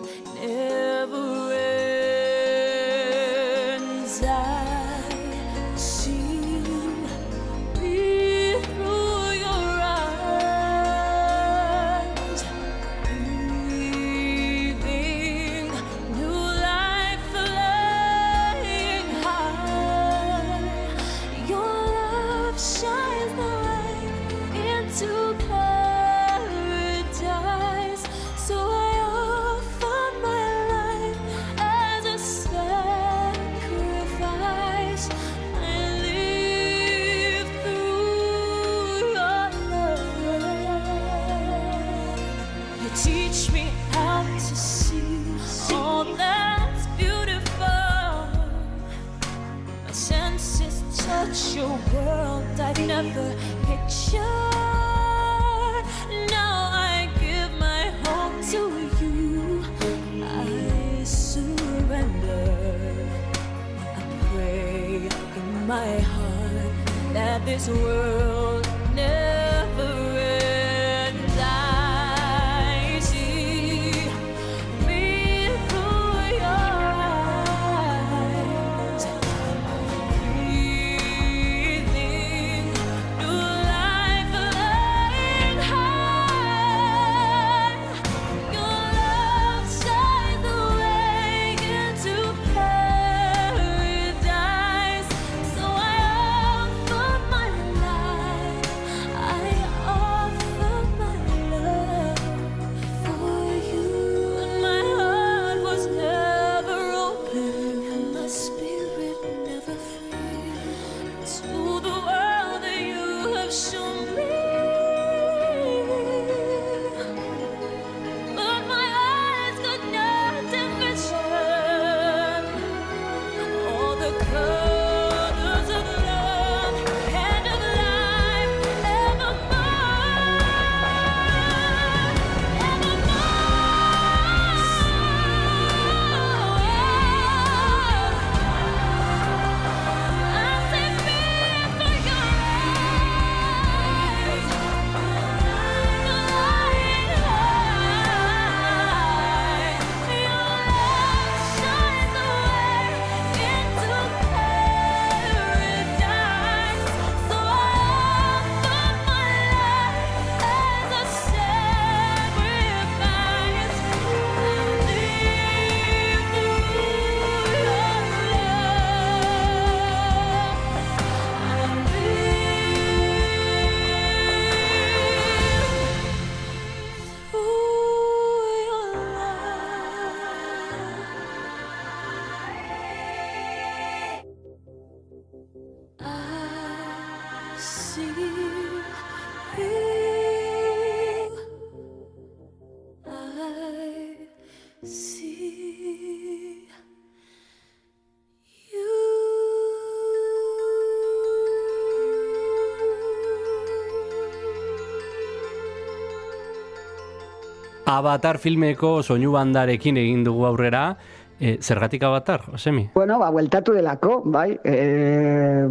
Avatar 207.84 208.38
filmeko 208.40 209.02
soinu 209.02 209.34
bandarekin 209.34 209.98
egin 210.00 210.22
dugu 210.24 210.46
aurrera, 210.48 210.96
e, 211.40 211.58
zergatik 211.60 212.02
Avatar, 212.02 212.42
Osemi? 212.54 212.88
Bueno, 212.94 213.18
ba, 213.18 213.30
bueltatu 213.30 213.72
delako, 213.72 214.22
bai, 214.24 214.58
e, 214.64 215.66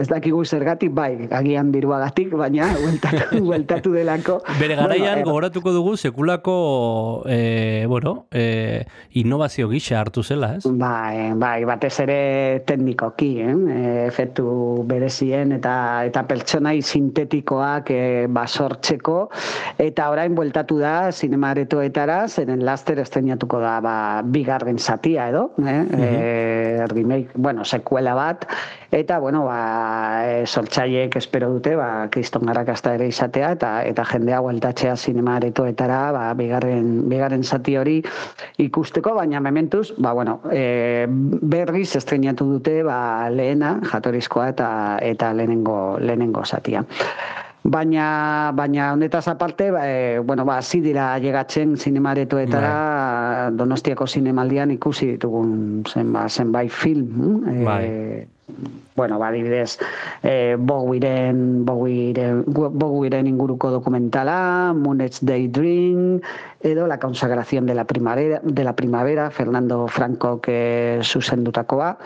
ez 0.00 0.06
dakigu 0.08 0.44
zergatik, 0.44 0.92
bai, 0.94 1.28
agian 1.30 1.72
diruagatik, 1.72 2.32
baina 2.38 2.70
bueltatu, 2.84 3.42
bueltatu 3.44 3.94
delako. 3.94 4.40
Bere 4.60 4.76
garaian 4.78 5.20
Bueno, 5.20 5.30
gogoratuko 5.30 5.72
dugu 5.72 5.96
sekulako 5.96 7.24
e, 7.26 7.84
bueno, 7.88 8.26
e, 8.30 8.86
innovazio 9.12 9.68
gisa 9.68 10.00
hartu 10.00 10.22
zela, 10.22 10.54
ez? 10.56 10.64
Bai, 10.64 11.32
bai, 11.34 11.64
batez 11.68 11.94
ere 12.04 12.62
teknikoki, 12.66 13.30
eh? 13.42 13.56
Efektu 14.06 14.84
berezien 14.88 15.52
eta 15.56 15.74
eta 16.06 16.24
pertsonai 16.28 16.80
sintetikoak 16.82 17.90
e, 17.94 18.02
basortzeko 18.30 19.18
eta 19.80 20.08
orain 20.12 20.34
bueltatu 20.34 20.78
da 20.80 21.10
zinemaretoetara, 21.12 22.22
zeren 22.28 22.64
laster 22.64 23.00
estrenatuko 23.02 23.60
da 23.62 23.78
ba, 23.84 23.96
bigarren 24.24 24.69
zatia 24.78 25.28
edo, 25.28 25.50
eh? 25.66 25.86
e, 25.98 26.86
remake, 26.88 27.30
bueno, 27.34 27.64
sekuela 27.64 28.14
bat, 28.14 28.46
eta 28.90 29.18
bueno, 29.18 29.44
ba, 29.44 30.22
e, 30.26 30.46
sortzaileek 30.46 31.16
espero 31.16 31.50
dute, 31.50 31.74
ba, 31.76 32.08
kriston 32.10 32.46
garrakasta 32.46 32.94
ere 32.94 33.08
izatea, 33.08 33.52
eta 33.58 33.72
eta 33.88 34.04
jendea 34.04 34.40
bueltatzea 34.40 34.96
zinemaretoetara, 34.96 36.00
ba, 36.12 36.24
bigarren, 36.38 37.08
bigarren 37.10 37.44
zati 37.44 37.76
hori 37.76 37.98
ikusteko, 38.58 39.14
baina 39.14 39.40
mementuz, 39.40 39.90
ba, 39.98 40.12
bueno, 40.12 40.40
e, 40.52 41.06
berriz 41.08 41.94
estrenatu 41.96 42.46
dute 42.56 42.80
ba, 42.86 43.28
lehena, 43.30 43.78
jatorrizkoa 43.92 44.50
eta 44.54 44.70
eta 45.02 45.32
lehenengo, 45.34 45.98
lehenengo 46.00 46.44
zatia. 46.44 46.84
Baina, 47.62 48.52
baina 48.56 48.92
honetaz 48.94 49.28
aparte, 49.28 49.70
ba, 49.70 49.84
e, 49.84 50.18
bueno, 50.18 50.44
ba, 50.44 50.58
hasi 50.58 50.80
dira 50.80 51.18
llegatzen 51.18 51.76
zinemaretoetara 51.76 53.50
Donostiako 53.52 54.06
zinemaldian 54.06 54.70
ikusi 54.70 55.12
ditugun 55.12 55.84
zenba, 55.84 56.28
zenbait 56.28 56.70
film. 56.70 57.06
hm? 57.44 57.64
Bai. 57.64 58.26
bueno, 58.96 59.18
ba, 59.18 59.28
adibidez, 59.28 59.78
eh, 60.22 60.56
Bowieren, 60.58 61.64
Bowieren, 61.64 62.44
Bowieren 62.46 63.26
inguruko 63.26 63.70
dokumentala, 63.70 64.74
Moonage 64.76 65.18
Daydream, 65.22 66.20
edo 66.60 66.86
La 66.86 66.98
consagración 66.98 67.66
de 67.66 67.74
la 67.74 67.84
primavera, 67.84 68.40
de 68.42 68.64
la 68.64 68.74
primavera 68.74 69.30
Fernando 69.30 69.86
Franco 69.88 70.40
que 70.40 71.00
zuzendutakoa. 71.02 71.98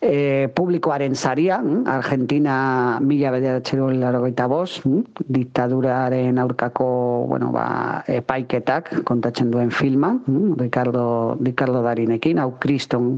E, 0.00 0.46
publikoaren 0.54 1.16
saria, 1.18 1.56
hm, 1.58 1.82
Argentina 1.90 3.00
mila 3.02 3.32
bederatxeron 3.34 3.96
larogeita 3.98 4.46
bost, 4.46 4.84
hm, 4.86 5.00
diktaduraren 5.26 6.38
aurkako 6.38 7.26
bueno, 7.26 7.50
ba, 7.50 8.04
epaiketak 8.06 8.92
kontatzen 9.02 9.50
duen 9.50 9.72
filma, 9.74 10.12
hm, 10.28 10.54
Ricardo, 10.60 11.34
Ricardo 11.42 11.82
Darinekin, 11.82 12.38
hau 12.38 12.52
kriston 12.62 13.10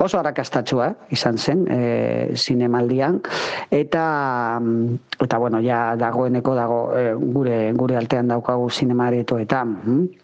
oso 0.00 0.22
arrakastatsua 0.22 0.88
izan 1.12 1.36
zen 1.36 1.66
e, 1.68 2.32
zinemaldian, 2.32 3.20
eta 3.68 4.08
mm, 4.56 5.20
eta 5.28 5.36
bueno, 5.36 5.60
ja 5.60 5.92
dagoeneko 6.00 6.56
dago 6.56 6.82
e, 6.96 7.12
gure 7.12 7.60
gure 7.76 8.00
altean 8.00 8.32
daukagu 8.32 8.70
zinemaretoetan. 8.72 9.80
hm. 9.84 10.21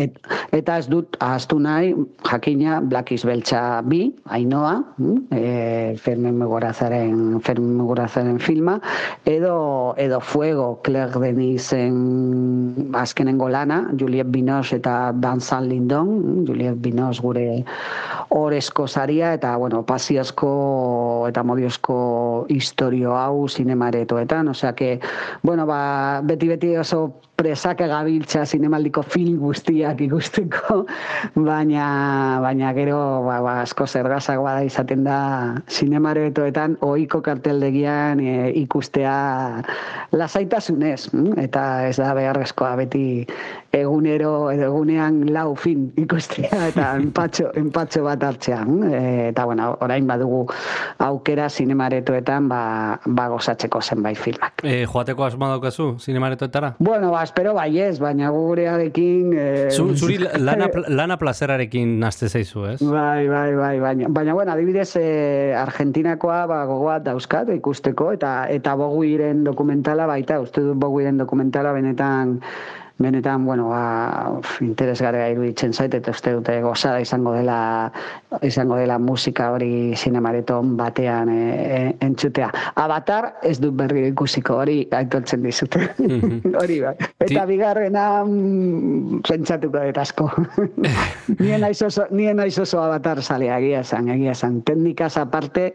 Et, 0.00 0.16
eta 0.56 0.78
ez 0.80 0.86
dut 0.88 1.16
ahaztu 1.20 1.58
nahi, 1.60 1.92
jakina 2.24 2.78
Black 2.80 3.12
is 3.12 3.24
Beltza 3.28 3.82
bi, 3.84 4.06
Ainoa, 4.32 4.78
mm, 4.96 5.18
e, 5.36 5.42
Fermin 6.00 6.38
Mugurazaren, 6.40 7.40
Fermin 7.44 7.76
Mugurazaren 7.76 8.38
filma, 8.40 8.78
edo, 9.28 9.92
edo 10.00 10.20
Fuego, 10.20 10.80
Claire 10.84 11.20
Denisen 11.20 12.90
azkenengo 12.96 13.50
lana, 13.52 13.82
Juliette 13.98 14.32
Binoche 14.32 14.80
eta 14.80 15.12
Vincent 15.12 15.68
Lindon, 15.68 16.08
mm, 16.08 16.46
Juliette 16.48 16.80
Binoche 16.80 17.20
gure 17.20 17.46
orezko 18.30 18.86
saria, 18.88 19.34
eta, 19.34 19.56
bueno, 19.60 19.82
pasiozko 19.84 21.26
eta 21.28 21.44
modiozko 21.44 22.46
historio 22.48 23.16
hau 23.18 23.48
zinemaretoetan, 23.48 24.48
osea 24.54 24.72
que, 24.78 25.00
bueno, 25.42 25.66
ba, 25.66 26.22
beti-beti 26.24 26.76
oso 26.80 27.20
presaka 27.40 27.86
gabiltza 27.88 28.42
zinemaldiko 28.44 29.00
film 29.02 29.38
guztiak 29.40 30.02
ikusteko, 30.04 30.82
baina, 31.48 31.84
baina 32.44 32.72
gero 32.76 32.98
ba, 33.24 33.38
ba, 33.40 33.54
asko 33.64 33.86
zergazagoa 33.88 34.58
da 34.58 34.66
izaten 34.66 35.06
da 35.06 35.20
zinemaretoetan 35.72 36.76
ohiko 36.84 37.22
karteldegian 37.24 38.20
e, 38.20 38.34
ikustea 38.60 39.14
lasaitasunez, 40.12 41.14
mm? 41.14 41.38
eta 41.46 41.64
ez 41.88 41.96
da 41.96 42.10
beharrezkoa 42.18 42.74
beti 42.82 43.04
egunero 43.72 44.50
edo 44.52 44.68
egunean 44.68 45.22
lau 45.32 45.54
fin 45.56 45.88
ikustea 46.00 46.68
eta 46.68 46.90
enpatxo, 47.00 47.54
enpatxo 47.56 48.04
bat 48.04 48.28
hartzea. 48.28 48.60
mm? 48.66 48.92
E, 48.92 49.02
eta 49.30 49.48
bueno, 49.48 49.70
orain 49.80 50.04
badugu 50.10 50.42
aukera 51.08 51.48
zinemaretoetan 51.48 52.52
ba, 52.52 52.62
ba 53.06 53.28
gozatzeko 53.32 53.80
zenbait 53.80 54.20
filmak. 54.20 54.60
E, 54.60 54.84
joateko 54.84 55.24
asma 55.24 55.48
daukazu, 55.54 55.94
zinemaretoetara? 56.04 56.74
Bueno, 56.78 57.14
ba, 57.16 57.24
espero 57.30 57.54
baiez, 57.54 58.00
baina 58.02 58.30
gurearekin... 58.34 59.30
Eh, 59.38 59.70
Zu, 59.70 59.94
zuri 59.94 60.18
lana, 60.48 60.66
lana 60.88 61.16
plazerarekin 61.20 61.94
nazte 62.02 62.28
zaizu, 62.28 62.66
ez? 62.72 62.78
Bai, 62.82 63.28
bai, 63.30 63.54
bai, 63.54 63.74
baina, 63.82 64.10
baina 64.10 64.34
bueno, 64.34 64.52
adibidez 64.56 64.90
eh, 64.98 65.54
Argentinakoa 65.56 66.42
ba, 66.50 66.64
gogoat 66.68 67.06
dauzkat 67.06 67.54
ikusteko, 67.54 68.10
eta 68.18 68.34
eta 68.50 68.74
boguiren 68.80 69.44
dokumentala 69.46 70.08
baita, 70.10 70.40
uste 70.42 70.64
dut 70.66 70.78
boguiren 70.82 71.20
dokumentala 71.22 71.72
benetan 71.76 72.40
benetan, 73.00 73.44
bueno, 73.46 73.70
ba, 73.72 74.40
interesgarria 74.60 75.30
iruditzen 75.32 75.72
zait, 75.72 75.94
eta 75.96 76.12
uste 76.12 76.34
dute 76.36 76.60
gozada 76.62 77.00
izango 77.00 77.32
dela 77.32 77.60
izango 78.46 78.76
dela 78.76 78.98
musika 79.00 79.50
hori 79.54 79.96
zinemareton 79.96 80.76
batean 80.78 81.32
e, 81.32 81.40
e, 81.64 81.80
entzutea. 82.06 82.50
Avatar 82.78 83.32
ez 83.42 83.56
dut 83.62 83.74
berri 83.80 84.06
ikusiko, 84.10 84.60
hori 84.62 84.78
aitortzen 85.00 85.42
dizute. 85.46 85.82
hori 86.60 86.80
bai. 86.84 86.94
Eta 87.26 87.46
bigarrena 87.48 88.06
mm, 88.24 89.22
pentsatuko 89.26 89.82
dut 89.88 90.00
asko. 90.04 90.30
nien 91.42 91.66
oso, 91.70 92.06
nien 92.10 92.36
naiz 92.36 92.56
oso 92.60 92.82
avatar 92.84 93.22
zalea, 93.22 93.58
egia 93.58 93.84
esan, 93.86 94.12
egia 94.12 94.36
esan. 94.36 94.60
Teknikaz 94.68 95.16
aparte, 95.20 95.70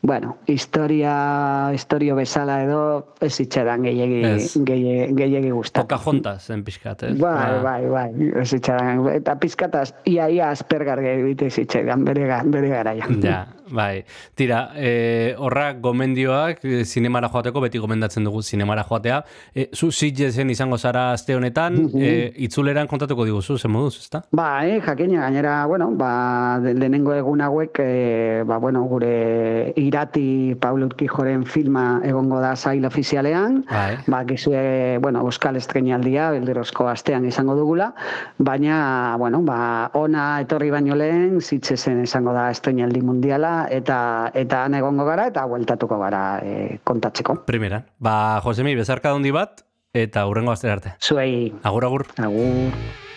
Bueno, 0.00 0.36
historia, 0.46 1.70
historio 1.74 2.14
bezala 2.14 2.62
edo 2.62 3.14
ez 3.20 3.40
itxeran 3.42 3.82
gehiegi, 3.82 4.20
Ez. 4.24 4.52
gehiegi, 4.64 5.14
gehiegi 5.18 5.50
gustatu. 5.50 5.88
Pocahontas, 5.88 6.46
zen 6.46 6.62
pixkat, 6.64 7.02
ez? 7.02 7.18
Bai, 7.18 7.34
Ah. 7.34 7.62
bai, 7.62 7.86
bai, 7.90 8.30
ez 8.40 8.52
itxeran. 8.52 9.02
Eta 9.10 9.34
pizkataz, 9.42 9.94
ia, 10.04 10.28
ia 10.30 10.50
aspergar 10.50 11.02
egite 11.02 11.50
zitxeran, 11.50 12.04
bere, 12.04 12.28
bere 12.46 12.68
garaian. 12.68 13.20
Ja, 13.22 13.46
bai. 13.70 14.04
Tira, 14.34 14.72
e, 14.76 15.34
horrak 15.38 15.80
gomendioak 15.84 16.64
e, 16.64 16.84
zinemara 16.84 17.28
joateko, 17.32 17.60
beti 17.64 17.78
gomendatzen 17.78 18.24
dugu 18.24 18.42
zinemara 18.42 18.84
joatea. 18.88 19.22
E, 19.54 19.68
zu 19.74 19.90
Sitgesen 19.92 20.50
izango 20.50 20.78
zara 20.78 21.12
aste 21.12 21.36
honetan, 21.36 21.78
e, 21.98 22.32
itzuleran 22.48 22.88
kontatuko 22.88 23.24
diguzu, 23.28 23.58
zen 23.58 23.72
moduz, 23.72 23.98
ezta? 24.02 24.22
Ba, 24.32 24.66
eh, 24.66 24.80
jakina, 24.80 25.22
gainera, 25.22 25.66
bueno, 25.66 25.90
ba, 25.96 26.58
lehenengo 26.58 27.14
egun 27.14 27.40
hauek, 27.40 27.80
eh, 27.80 28.42
ba, 28.46 28.58
bueno, 28.58 28.84
gure 28.84 29.72
irati 29.76 30.54
Paulo 30.60 30.86
Urquijoren 30.86 31.44
filma 31.46 32.00
egongo 32.04 32.40
da 32.40 32.54
zail 32.56 32.84
ofizialean, 32.84 33.64
Bai. 33.70 33.98
ba, 34.06 34.24
gizue, 34.28 34.98
bueno, 35.02 35.20
Euskal 35.20 35.56
Estrenaldia, 35.56 36.30
belderozko 36.30 36.88
astean 36.88 37.26
izango 37.28 37.54
dugula, 37.54 37.92
baina, 38.38 39.16
bueno, 39.18 39.42
ba, 39.42 39.90
ona 39.94 40.40
etorri 40.40 40.70
baino 40.70 40.96
lehen, 40.96 41.40
zitzesen 41.40 42.02
izango 42.04 42.32
da 42.32 42.48
estrenaldi 42.50 43.02
mundiala, 43.02 43.57
eta 43.70 43.98
eta 44.34 44.62
han 44.66 44.78
egongo 44.78 45.08
gara, 45.08 45.26
eta 45.32 45.44
bueltatuko 45.50 45.98
gara 45.98 46.22
eh, 46.44 46.78
kontatzeko. 46.84 47.42
Primera. 47.48 47.82
Ba, 47.98 48.40
Josemi, 48.44 48.76
bezarka 48.78 49.12
handi 49.16 49.34
bat, 49.34 49.64
eta 49.96 50.26
hurrengo 50.28 50.54
astera 50.54 50.78
arte. 50.78 50.96
Zuei. 51.02 51.52
Agur, 51.62 51.90
agur. 51.90 52.08
Agur. 52.16 53.07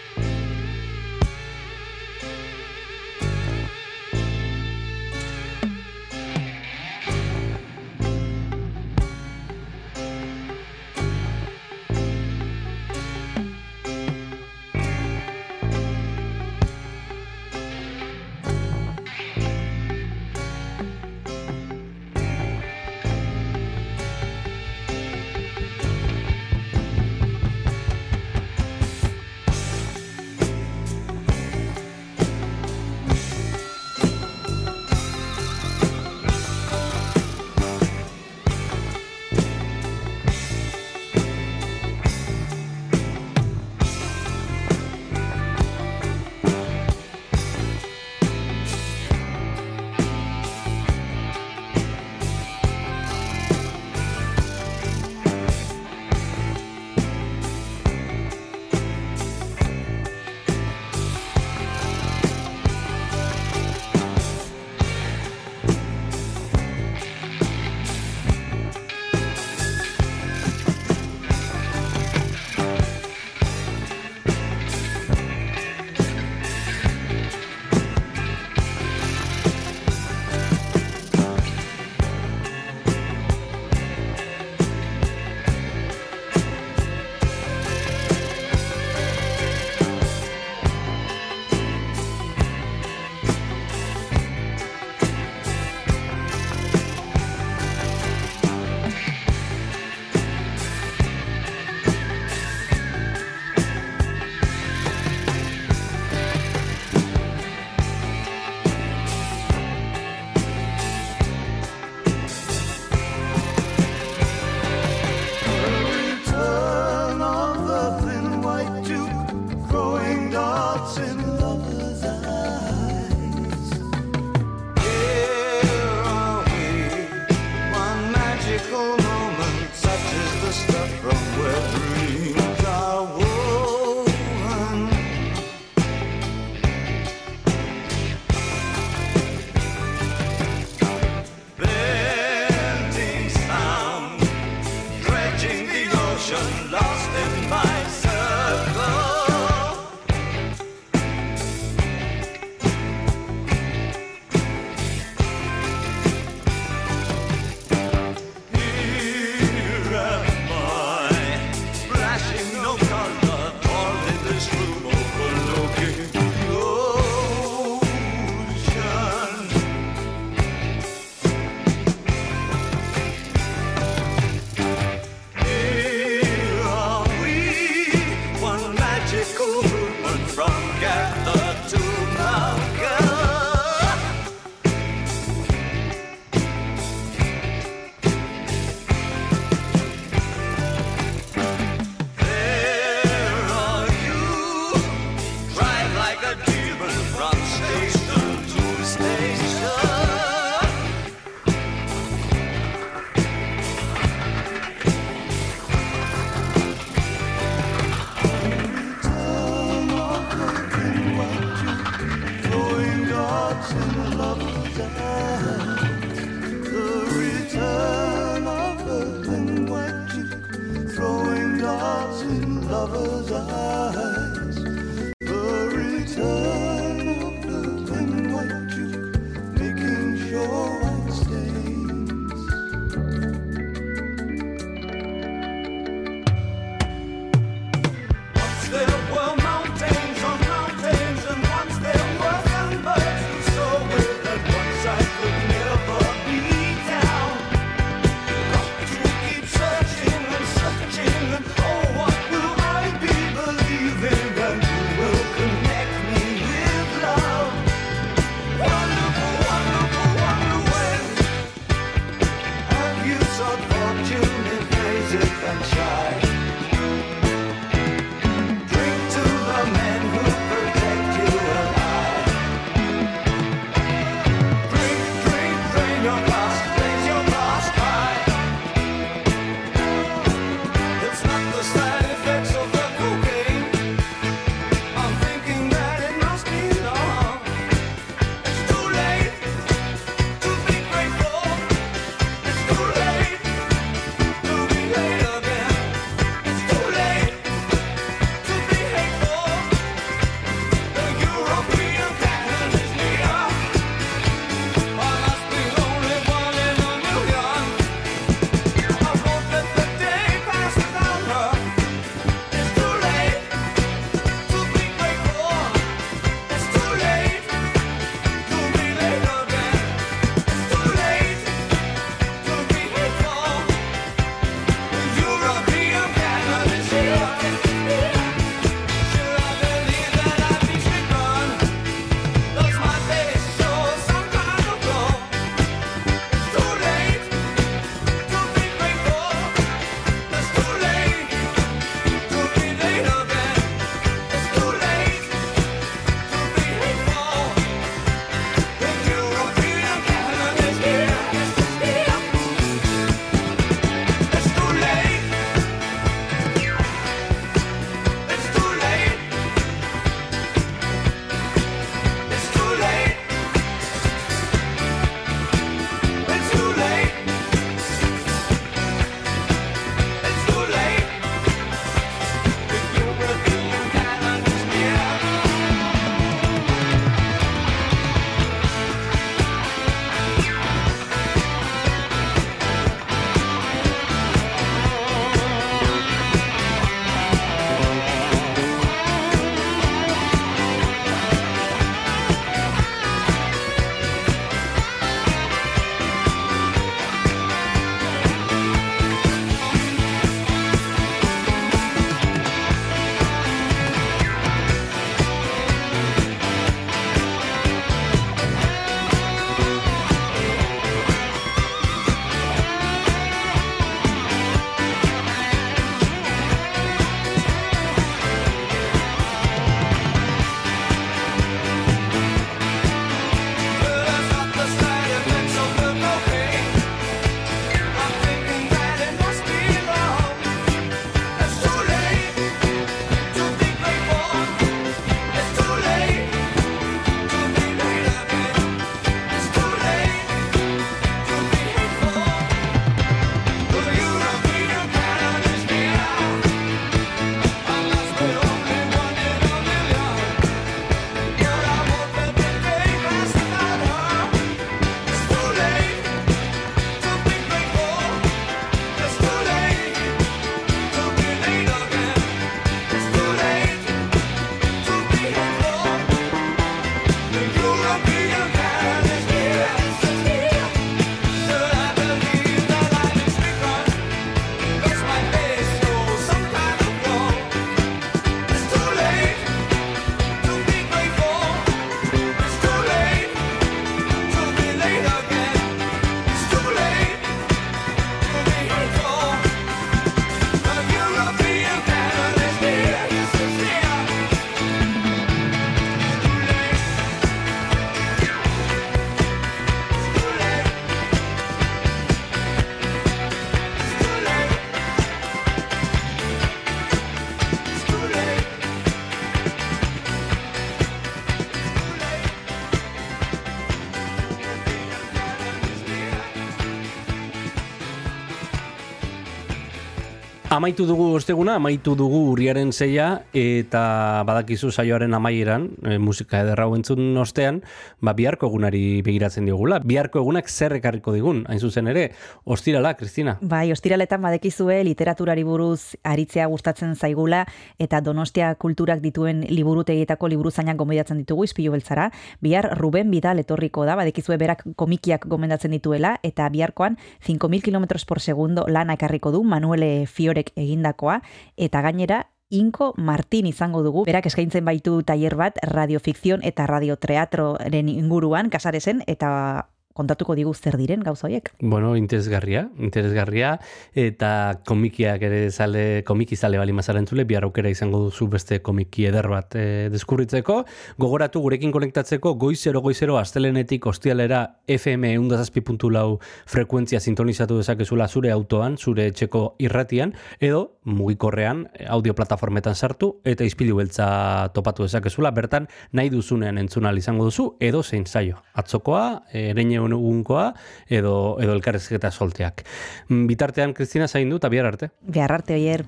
Amaitu 520.52 520.84
dugu 520.84 521.14
osteguna, 521.16 521.54
amaitu 521.56 521.94
dugu 521.96 522.18
urriaren 522.34 522.74
zeia, 522.76 523.22
eta 523.32 523.82
badakizu 524.28 524.68
saioaren 524.68 525.14
amaieran, 525.16 525.70
e, 525.88 525.96
musika 525.96 526.42
ederra 526.44 526.66
entzun 526.76 527.16
ostean, 527.16 527.62
ba, 528.04 528.12
biharko 528.12 528.50
egunari 528.50 529.00
begiratzen 529.00 529.48
diogula. 529.48 529.78
Biharko 529.80 530.20
egunak 530.20 530.50
zer 530.52 530.76
ekarriko 530.76 531.14
digun, 531.16 531.46
hain 531.48 531.62
zuzen 531.64 531.88
ere, 531.88 532.10
ostirala, 532.44 532.92
Kristina. 533.00 533.38
Bai, 533.40 533.72
ostiraletan 533.72 534.20
badekizue 534.26 534.82
literaturari 534.84 535.46
buruz 535.48 535.96
aritzea 536.04 536.50
gustatzen 536.52 536.98
zaigula 537.00 537.46
eta 537.80 538.02
Donostia 538.04 538.52
kulturak 538.60 539.00
dituen 539.00 539.46
liburutegietako 539.48 540.28
liburuzainak 540.36 540.76
gomendatzen 540.76 541.24
ditugu 541.24 541.48
izpilu 541.48 541.72
beltzara. 541.78 542.10
Bihar 542.44 542.74
Ruben 542.76 543.08
Bidal 543.16 543.40
etorriko 543.40 543.88
da, 543.88 543.96
badekizue 543.96 544.36
berak 544.36 544.68
komikiak 544.76 545.30
gomendatzen 545.32 545.72
dituela 545.80 546.18
eta 546.28 546.52
biharkoan 546.52 547.00
5.000 547.24 547.64
km 547.64 548.04
por 548.06 548.20
segundo 548.20 548.68
lana 548.68 549.00
ekarriko 549.00 549.32
du 549.32 549.46
Manuele 549.48 550.04
Fiorek 550.42 550.52
egindakoa 550.58 551.22
eta 551.58 551.82
gainera 551.82 552.28
Inko 552.52 552.94
Martin 552.98 553.46
izango 553.48 553.82
dugu, 553.82 554.04
berak 554.04 554.26
eskaintzen 554.28 554.66
baitu 554.66 554.98
tailer 555.08 555.38
bat 555.40 555.56
radiofikzion 555.64 556.42
eta 556.44 556.66
radioteatroren 556.68 557.88
inguruan, 557.88 558.50
kasaresen, 558.52 559.06
eta 559.08 559.70
kontatuko 559.94 560.36
digu 560.36 560.54
zer 560.54 560.78
diren 560.80 561.02
gauza 561.04 561.28
horiek. 561.28 561.52
Bueno, 561.60 561.96
interesgarria, 561.98 562.68
interesgarria, 562.80 563.56
eta 563.94 564.62
komikiak 564.68 565.22
ere 565.28 565.42
zale, 565.52 566.04
komiki 566.08 566.36
zale 566.36 566.60
bali 566.62 566.74
mazaren 566.74 567.08
zule, 567.08 567.26
bihar 567.28 567.46
aukera 567.48 567.70
izango 567.70 568.00
duzu 568.06 568.28
beste 568.32 568.62
komiki 568.64 569.06
eder 569.10 569.28
bat 569.32 569.56
e, 569.56 569.90
deskurritzeko. 569.94 570.62
Gogoratu 571.02 571.42
gurekin 571.44 571.72
konektatzeko, 571.72 572.36
goizero, 572.40 572.82
goizero, 572.82 573.18
astelenetik 573.20 573.86
ostialera 573.92 574.42
FM 574.68 575.12
eundazazpi.lau 575.12 576.20
frekuentzia 576.50 577.00
sintonizatu 577.00 577.60
dezakezula 577.60 578.08
zure 578.08 578.32
autoan, 578.32 578.78
zure 578.78 579.10
etxeko 579.12 579.44
irratian, 579.60 580.16
edo 580.40 580.78
mugikorrean 580.86 581.68
audio 581.90 582.16
plataformetan 582.18 582.76
sartu, 582.76 583.14
eta 583.28 583.46
izpilu 583.46 583.78
beltza 583.82 584.50
topatu 584.56 584.88
dezakezula, 584.88 585.32
bertan 585.36 585.68
nahi 585.92 586.10
duzunean 586.14 586.58
entzunal 586.62 586.98
izango 586.98 587.28
duzu, 587.28 587.52
edo 587.60 587.84
zein 587.84 588.06
zaio. 588.08 588.42
Atzokoa, 588.58 589.04
ereine 589.34 589.81
egunkoa 589.90 590.54
edo 590.88 591.40
edo 591.42 591.58
elkarrezketa 591.58 592.12
solteak. 592.12 592.66
Mm, 593.10 593.26
Bitartean 593.28 593.74
Kristina 593.74 594.08
zaindu 594.08 594.38
eta 594.38 594.50
bihar 594.50 594.70
arte. 594.70 594.92
Bihar 595.02 595.32
arte 595.34 595.58
oier. 595.58 595.86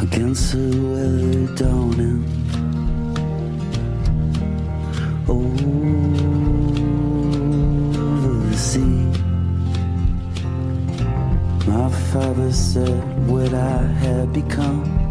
Against 0.00 0.52
the 0.52 0.68
weather 0.92 1.46
dawning. 1.54 2.24
Over 5.28 5.70
the 8.50 8.56
sea, 8.56 8.98
my 11.66 11.88
father 12.12 12.52
said 12.52 13.28
what 13.28 13.52
I 13.54 13.82
had 14.02 14.32
become. 14.32 15.05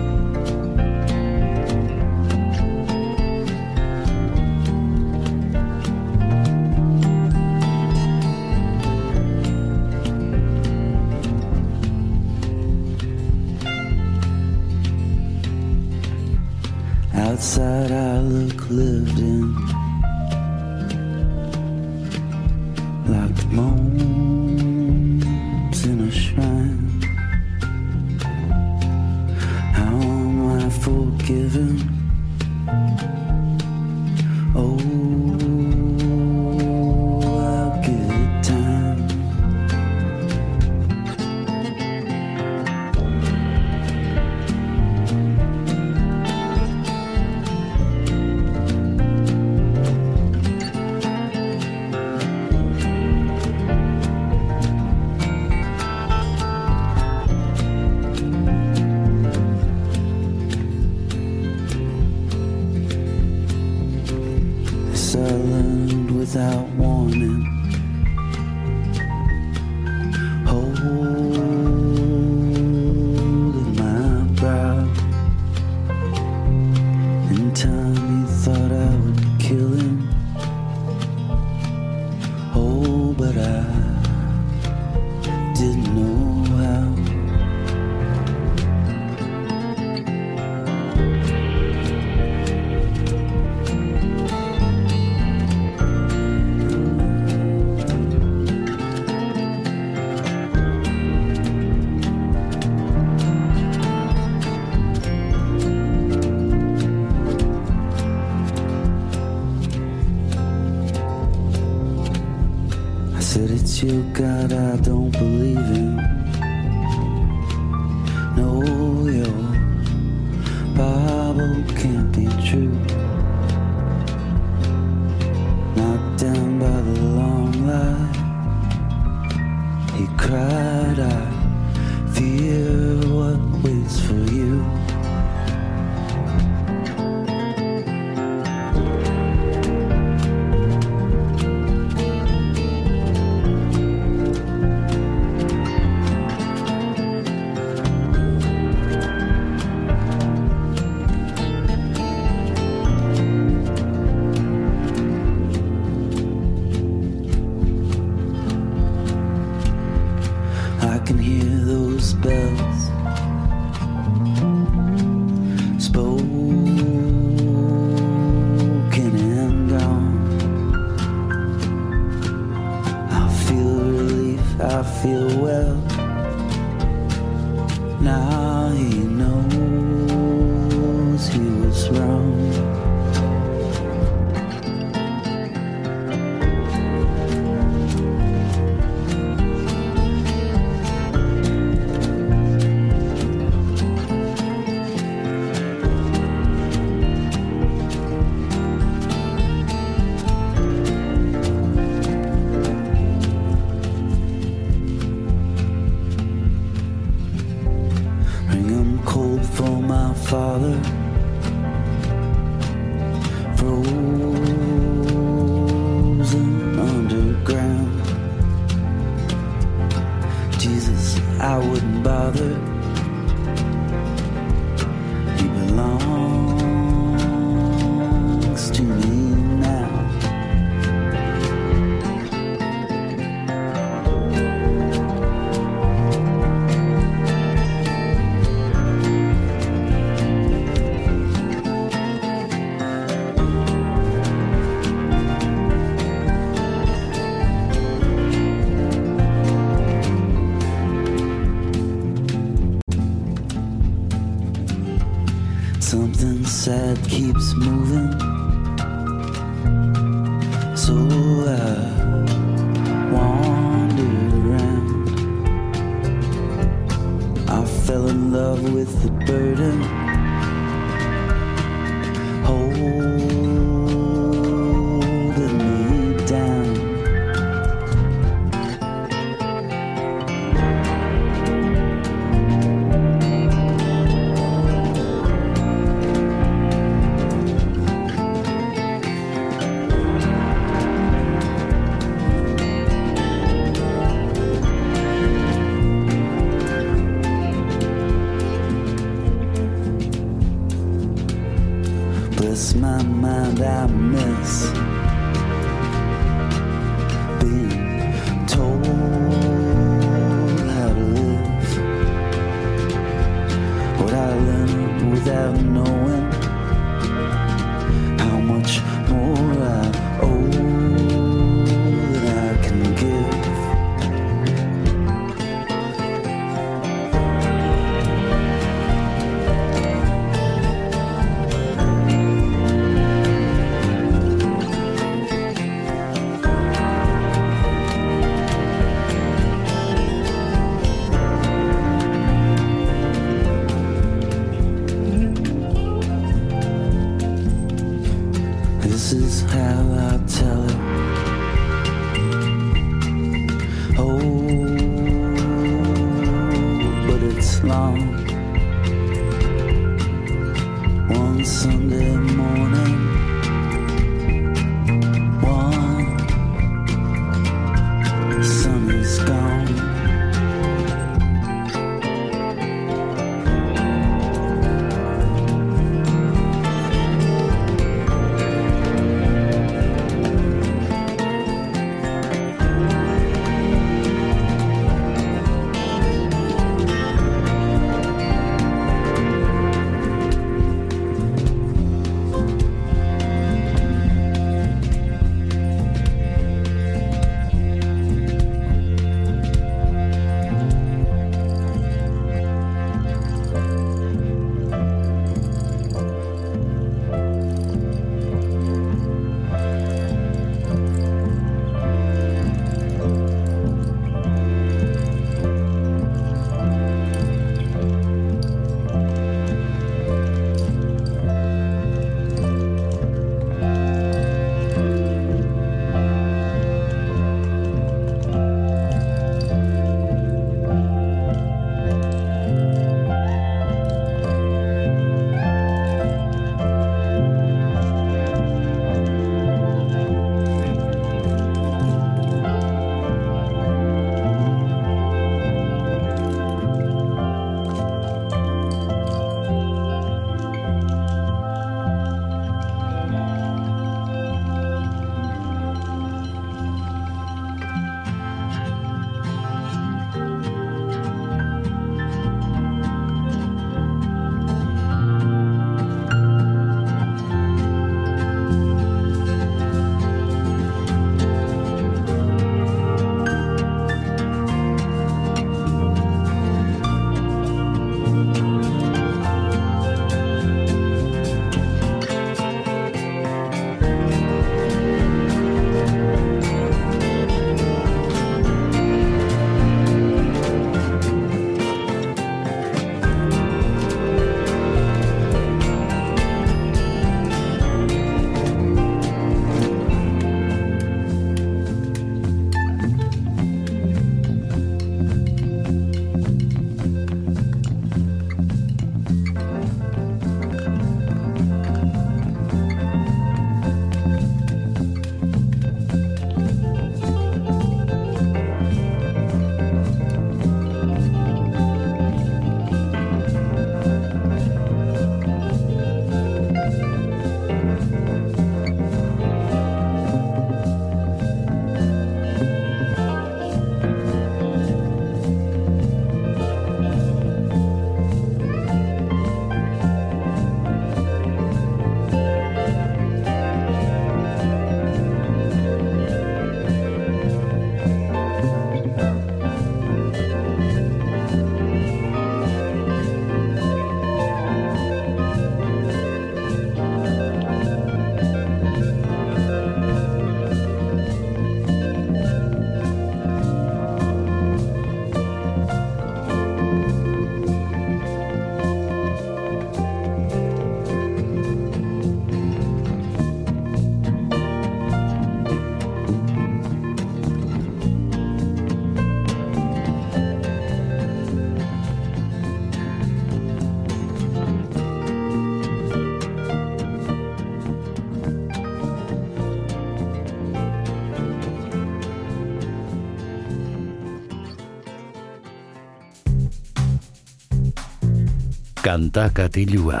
Kanta 598.90 599.28
katilua. 599.30 600.00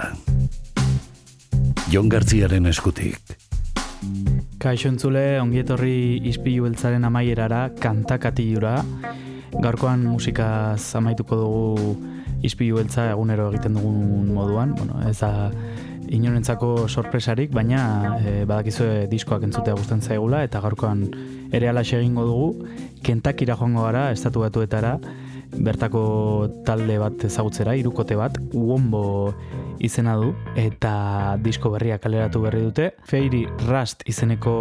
Jon 1.92 2.08
Gartziaren 2.10 2.64
eskutik. 2.66 3.36
Kaixo 4.58 4.90
entzule, 4.90 5.22
ongietorri 5.38 6.18
izpilu 6.26 6.64
beltzaren 6.66 7.06
amaierara, 7.06 7.60
kantakatilura. 7.78 8.72
Gaurkoan 9.62 10.02
musikaz 10.08 10.96
amaituko 10.98 11.38
dugu 11.38 11.94
izpilu 12.42 12.80
beltza 12.80 13.06
egunero 13.12 13.46
egiten 13.52 13.78
dugun 13.78 14.34
moduan. 14.34 14.74
Bueno, 14.74 14.98
ez 15.06 15.20
da 15.20 15.52
inorentzako 16.10 16.88
sorpresarik, 16.88 17.54
baina 17.54 17.86
e, 18.18 18.36
badakizue 18.42 19.06
diskoak 19.14 19.46
entzutea 19.46 19.78
gusten 19.78 20.02
zaigula, 20.02 20.42
eta 20.50 20.66
gaurkoan 20.66 21.06
ere 21.54 21.70
alaxe 21.70 22.00
egingo 22.02 22.26
dugu, 22.26 22.70
kentakira 23.06 23.54
joango 23.54 23.86
gara, 23.86 24.08
estatu 24.18 24.42
batuetara, 24.42 24.96
bertako 25.60 26.02
talde 26.66 26.98
bat 27.00 27.24
ezagutzera, 27.28 27.76
irukote 27.78 28.16
bat, 28.18 28.38
Uombo 28.56 29.32
izena 29.78 30.16
du, 30.20 30.32
eta 30.56 31.36
disko 31.44 31.72
berria 31.76 32.00
kaleratu 32.02 32.42
berri 32.46 32.64
dute. 32.66 32.92
Feiri 33.08 33.46
Rust 33.68 34.06
izeneko 34.10 34.54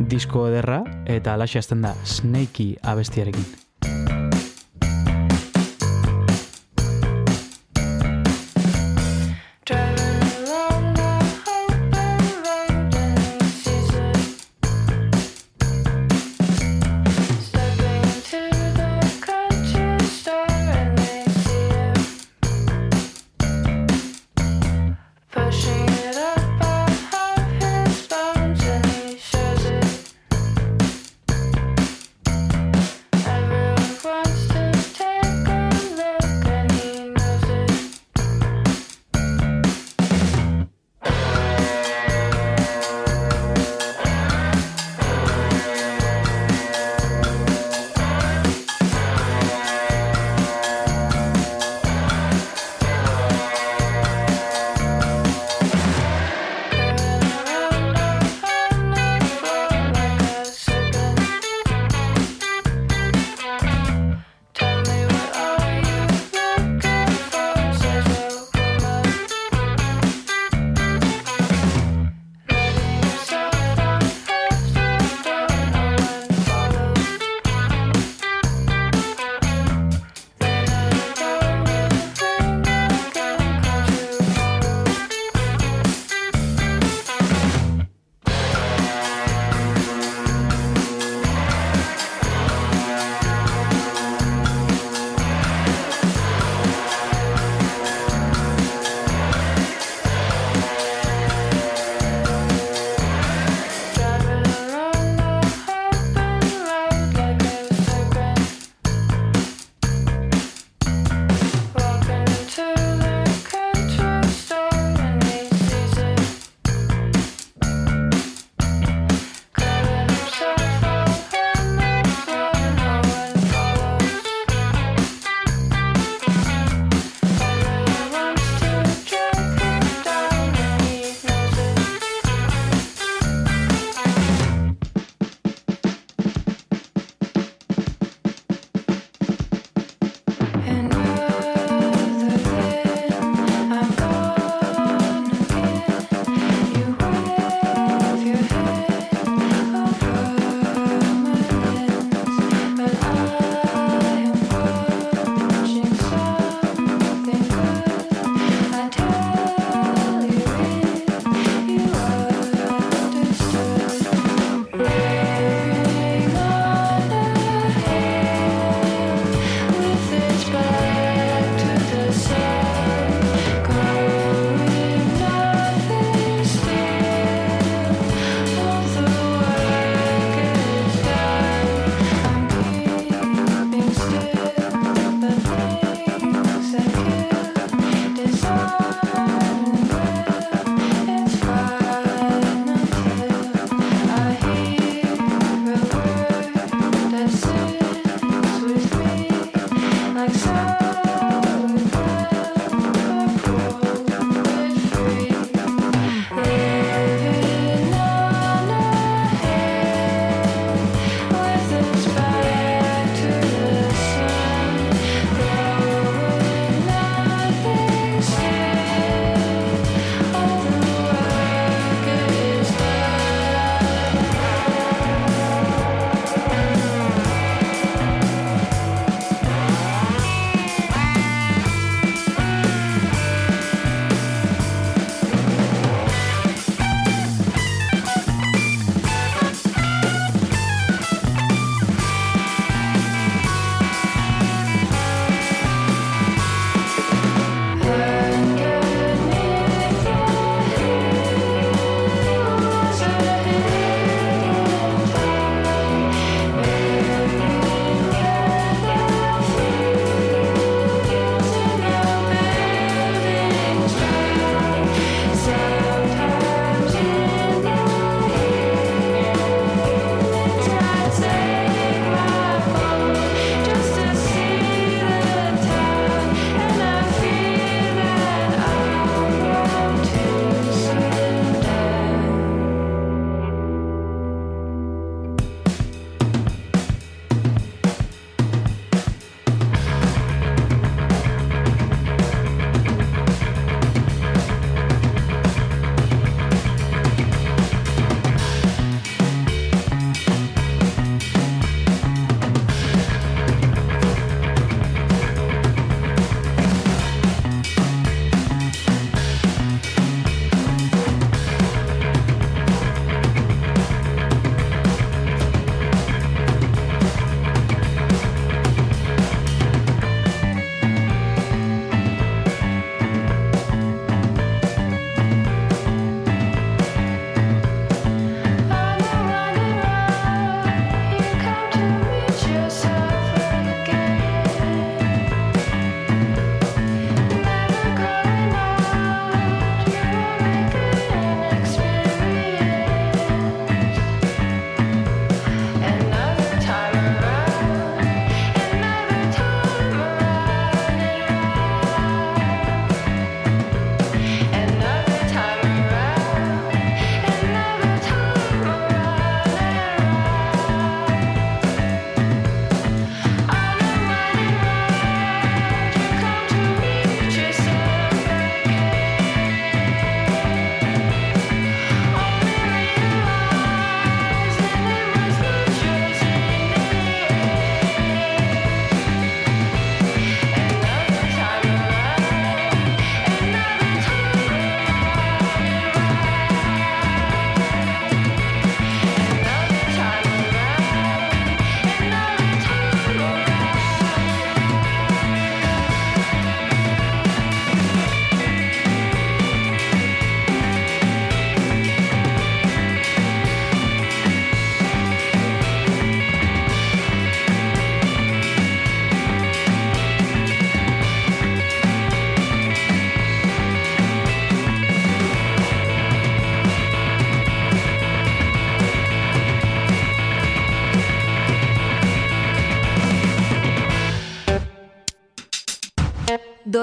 disko 0.00 0.48
ederra, 0.50 0.82
eta 1.06 1.34
alaxe 1.38 1.62
hasten 1.62 1.84
da 1.86 1.94
Snakey 2.04 2.74
abestiarekin. 2.82 3.63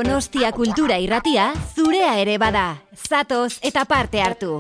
Donostia 0.02 0.50
kultura 0.50 0.96
irratia 0.98 1.44
zurea 1.76 2.16
ere 2.24 2.40
bada. 2.42 2.64
Zatoz 2.98 3.60
eta 3.70 3.86
parte 3.86 4.24
hartu. 4.26 4.56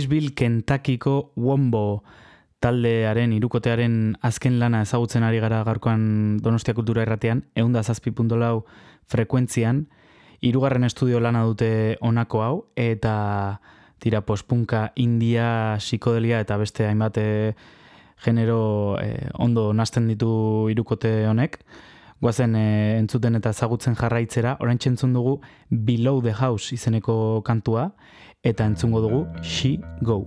Louisville, 0.00 0.32
Kentuckyko 0.34 1.32
Wombo 1.36 2.02
taldearen, 2.60 3.34
irukotearen 3.36 4.16
azken 4.24 4.54
lana 4.58 4.80
ezagutzen 4.80 5.26
ari 5.26 5.40
gara 5.44 5.58
gaurkoan 5.64 6.38
Donostia 6.40 6.72
Kultura 6.72 7.02
Erratean, 7.02 7.42
eunda 7.54 7.82
zazpi 7.82 8.10
puntolau 8.16 8.64
frekuentzian, 9.12 9.82
hirugarren 10.40 10.88
estudio 10.88 11.20
lana 11.20 11.42
dute 11.44 11.98
honako 12.00 12.40
hau, 12.42 12.54
eta 12.80 13.60
tira 14.00 14.22
pospunka, 14.24 14.92
india, 14.96 15.76
psikodelia 15.76 16.40
eta 16.40 16.56
beste 16.56 16.88
hainbat 16.88 17.20
eh, 17.20 17.52
genero 18.24 18.96
eh, 19.02 19.28
ondo 19.36 19.74
nasten 19.74 20.08
ditu 20.08 20.32
irukote 20.72 21.26
honek. 21.28 21.60
Guazen 22.24 22.56
eh, 22.56 22.96
entzuten 22.96 23.36
eta 23.36 23.52
ezagutzen 23.52 24.00
jarraitzera, 24.00 24.56
orain 24.64 24.80
entzun 24.80 25.12
dugu 25.12 25.42
Below 25.68 26.22
the 26.24 26.32
House 26.32 26.72
izeneko 26.72 27.42
kantua, 27.44 27.90
eta 28.42 28.64
entzungo 28.64 29.00
dugu 29.00 29.26
She 29.42 29.78
Go. 30.00 30.26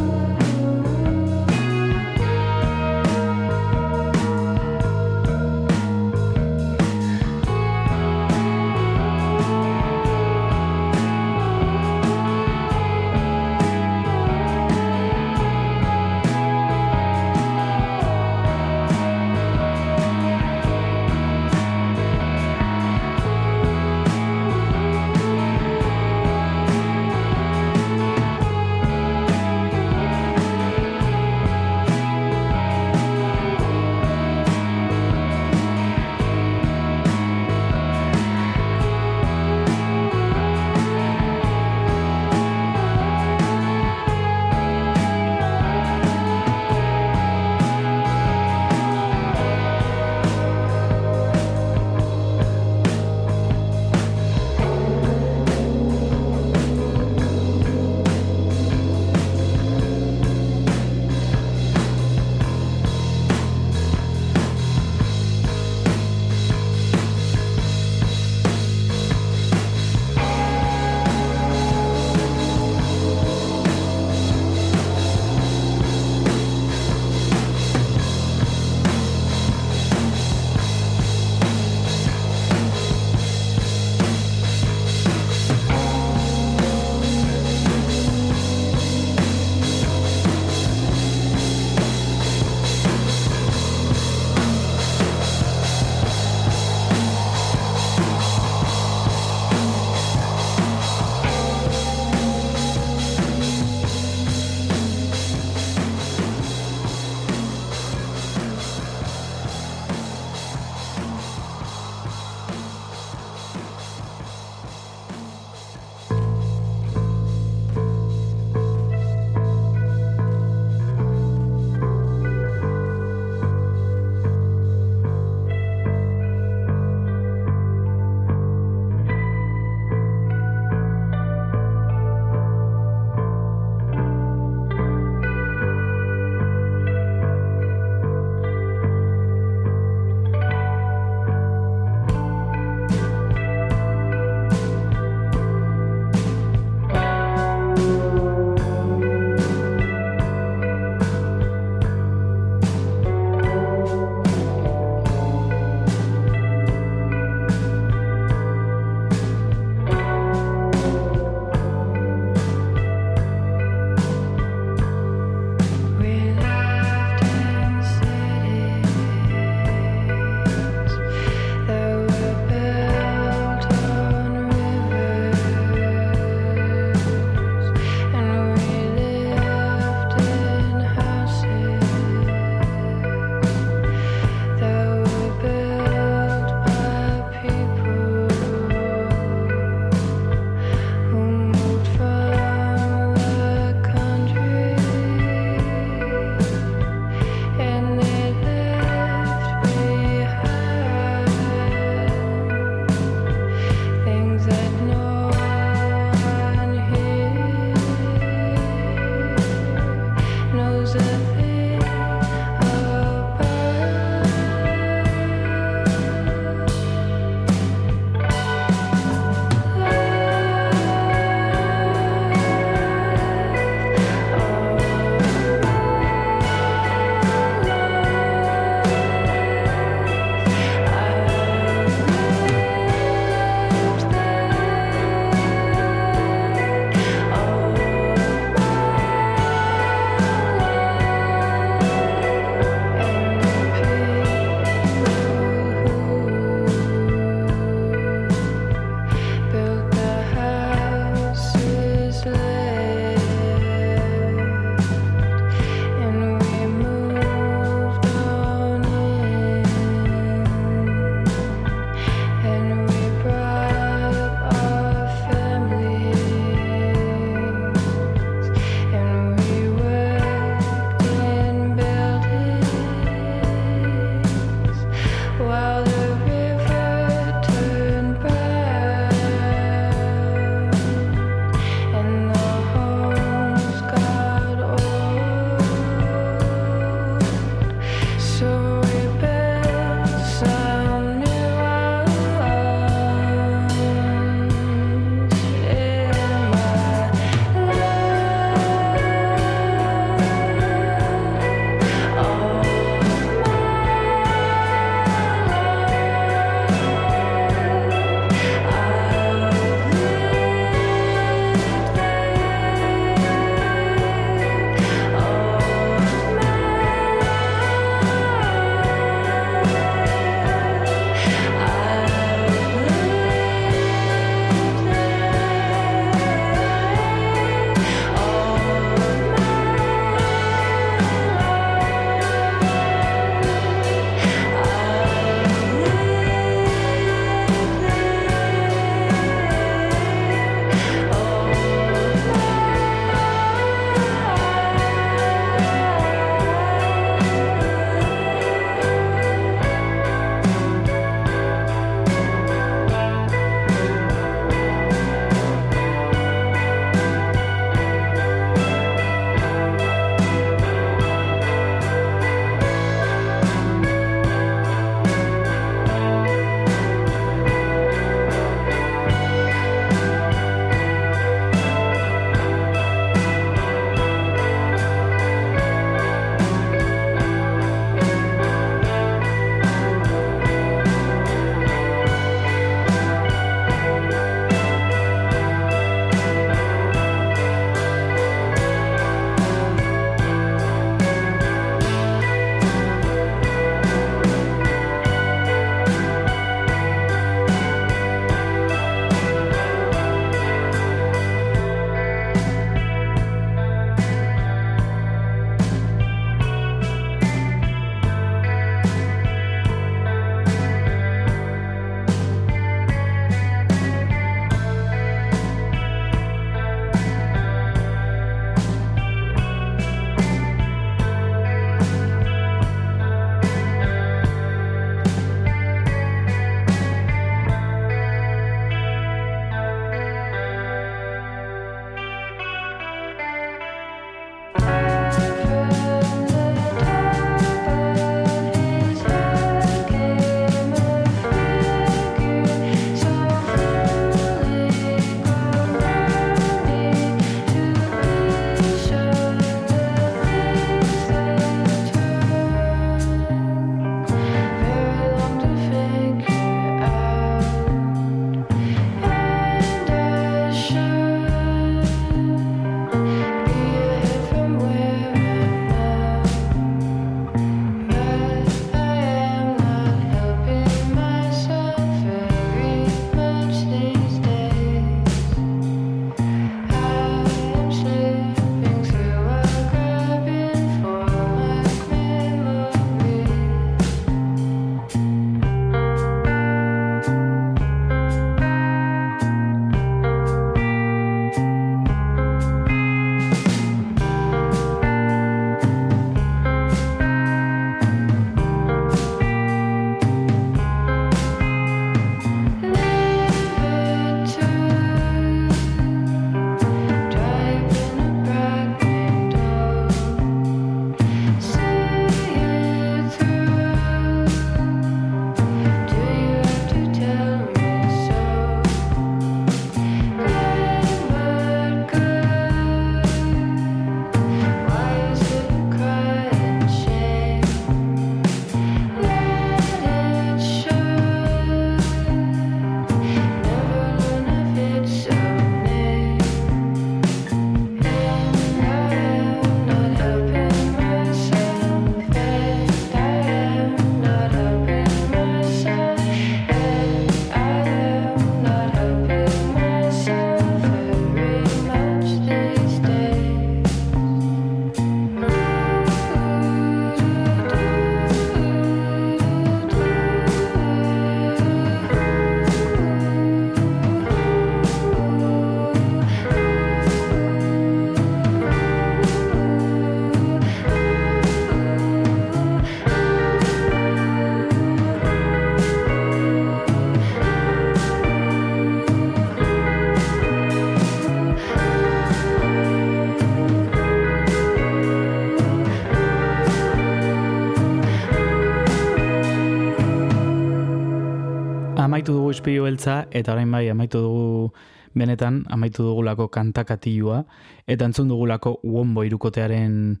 Espilu 592.30 592.64
Beltza, 592.64 593.04
eta 593.10 593.34
orain 593.34 593.50
bai 593.50 593.68
amaitu 593.70 594.00
dugu 594.02 594.52
benetan, 594.94 595.44
amaitu 595.50 595.84
dugulako 595.86 596.28
kantakatilua, 596.32 597.24
eta 597.66 597.86
entzun 597.86 598.08
dugulako 598.10 598.58
Wombo 598.62 599.04
irukotearen 599.06 600.00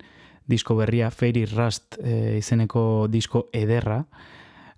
disko 0.50 0.74
berria, 0.78 1.10
Fairy 1.10 1.44
Rust 1.46 1.98
e, 2.02 2.38
izeneko 2.38 3.06
disko 3.10 3.46
ederra, 3.54 4.00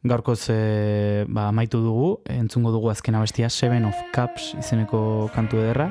gaurkoz 0.03 0.41
e, 0.51 1.25
ba, 1.29 1.49
amaitu 1.49 1.81
dugu, 1.81 2.11
entzungo 2.29 2.75
dugu 2.75 2.91
azken 2.91 3.17
abestia 3.17 3.49
Seven 3.49 3.87
of 3.89 3.97
Cups 4.15 4.53
izeneko 4.61 5.31
kantu 5.35 5.63
ederra, 5.63 5.89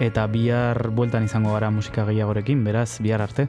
eta 0.00 0.26
bihar 0.26 0.88
bueltan 0.90 1.28
izango 1.28 1.54
gara 1.54 1.70
musika 1.70 2.06
gehiagorekin, 2.08 2.64
beraz, 2.64 2.96
bihar 3.04 3.22
arte. 3.22 3.48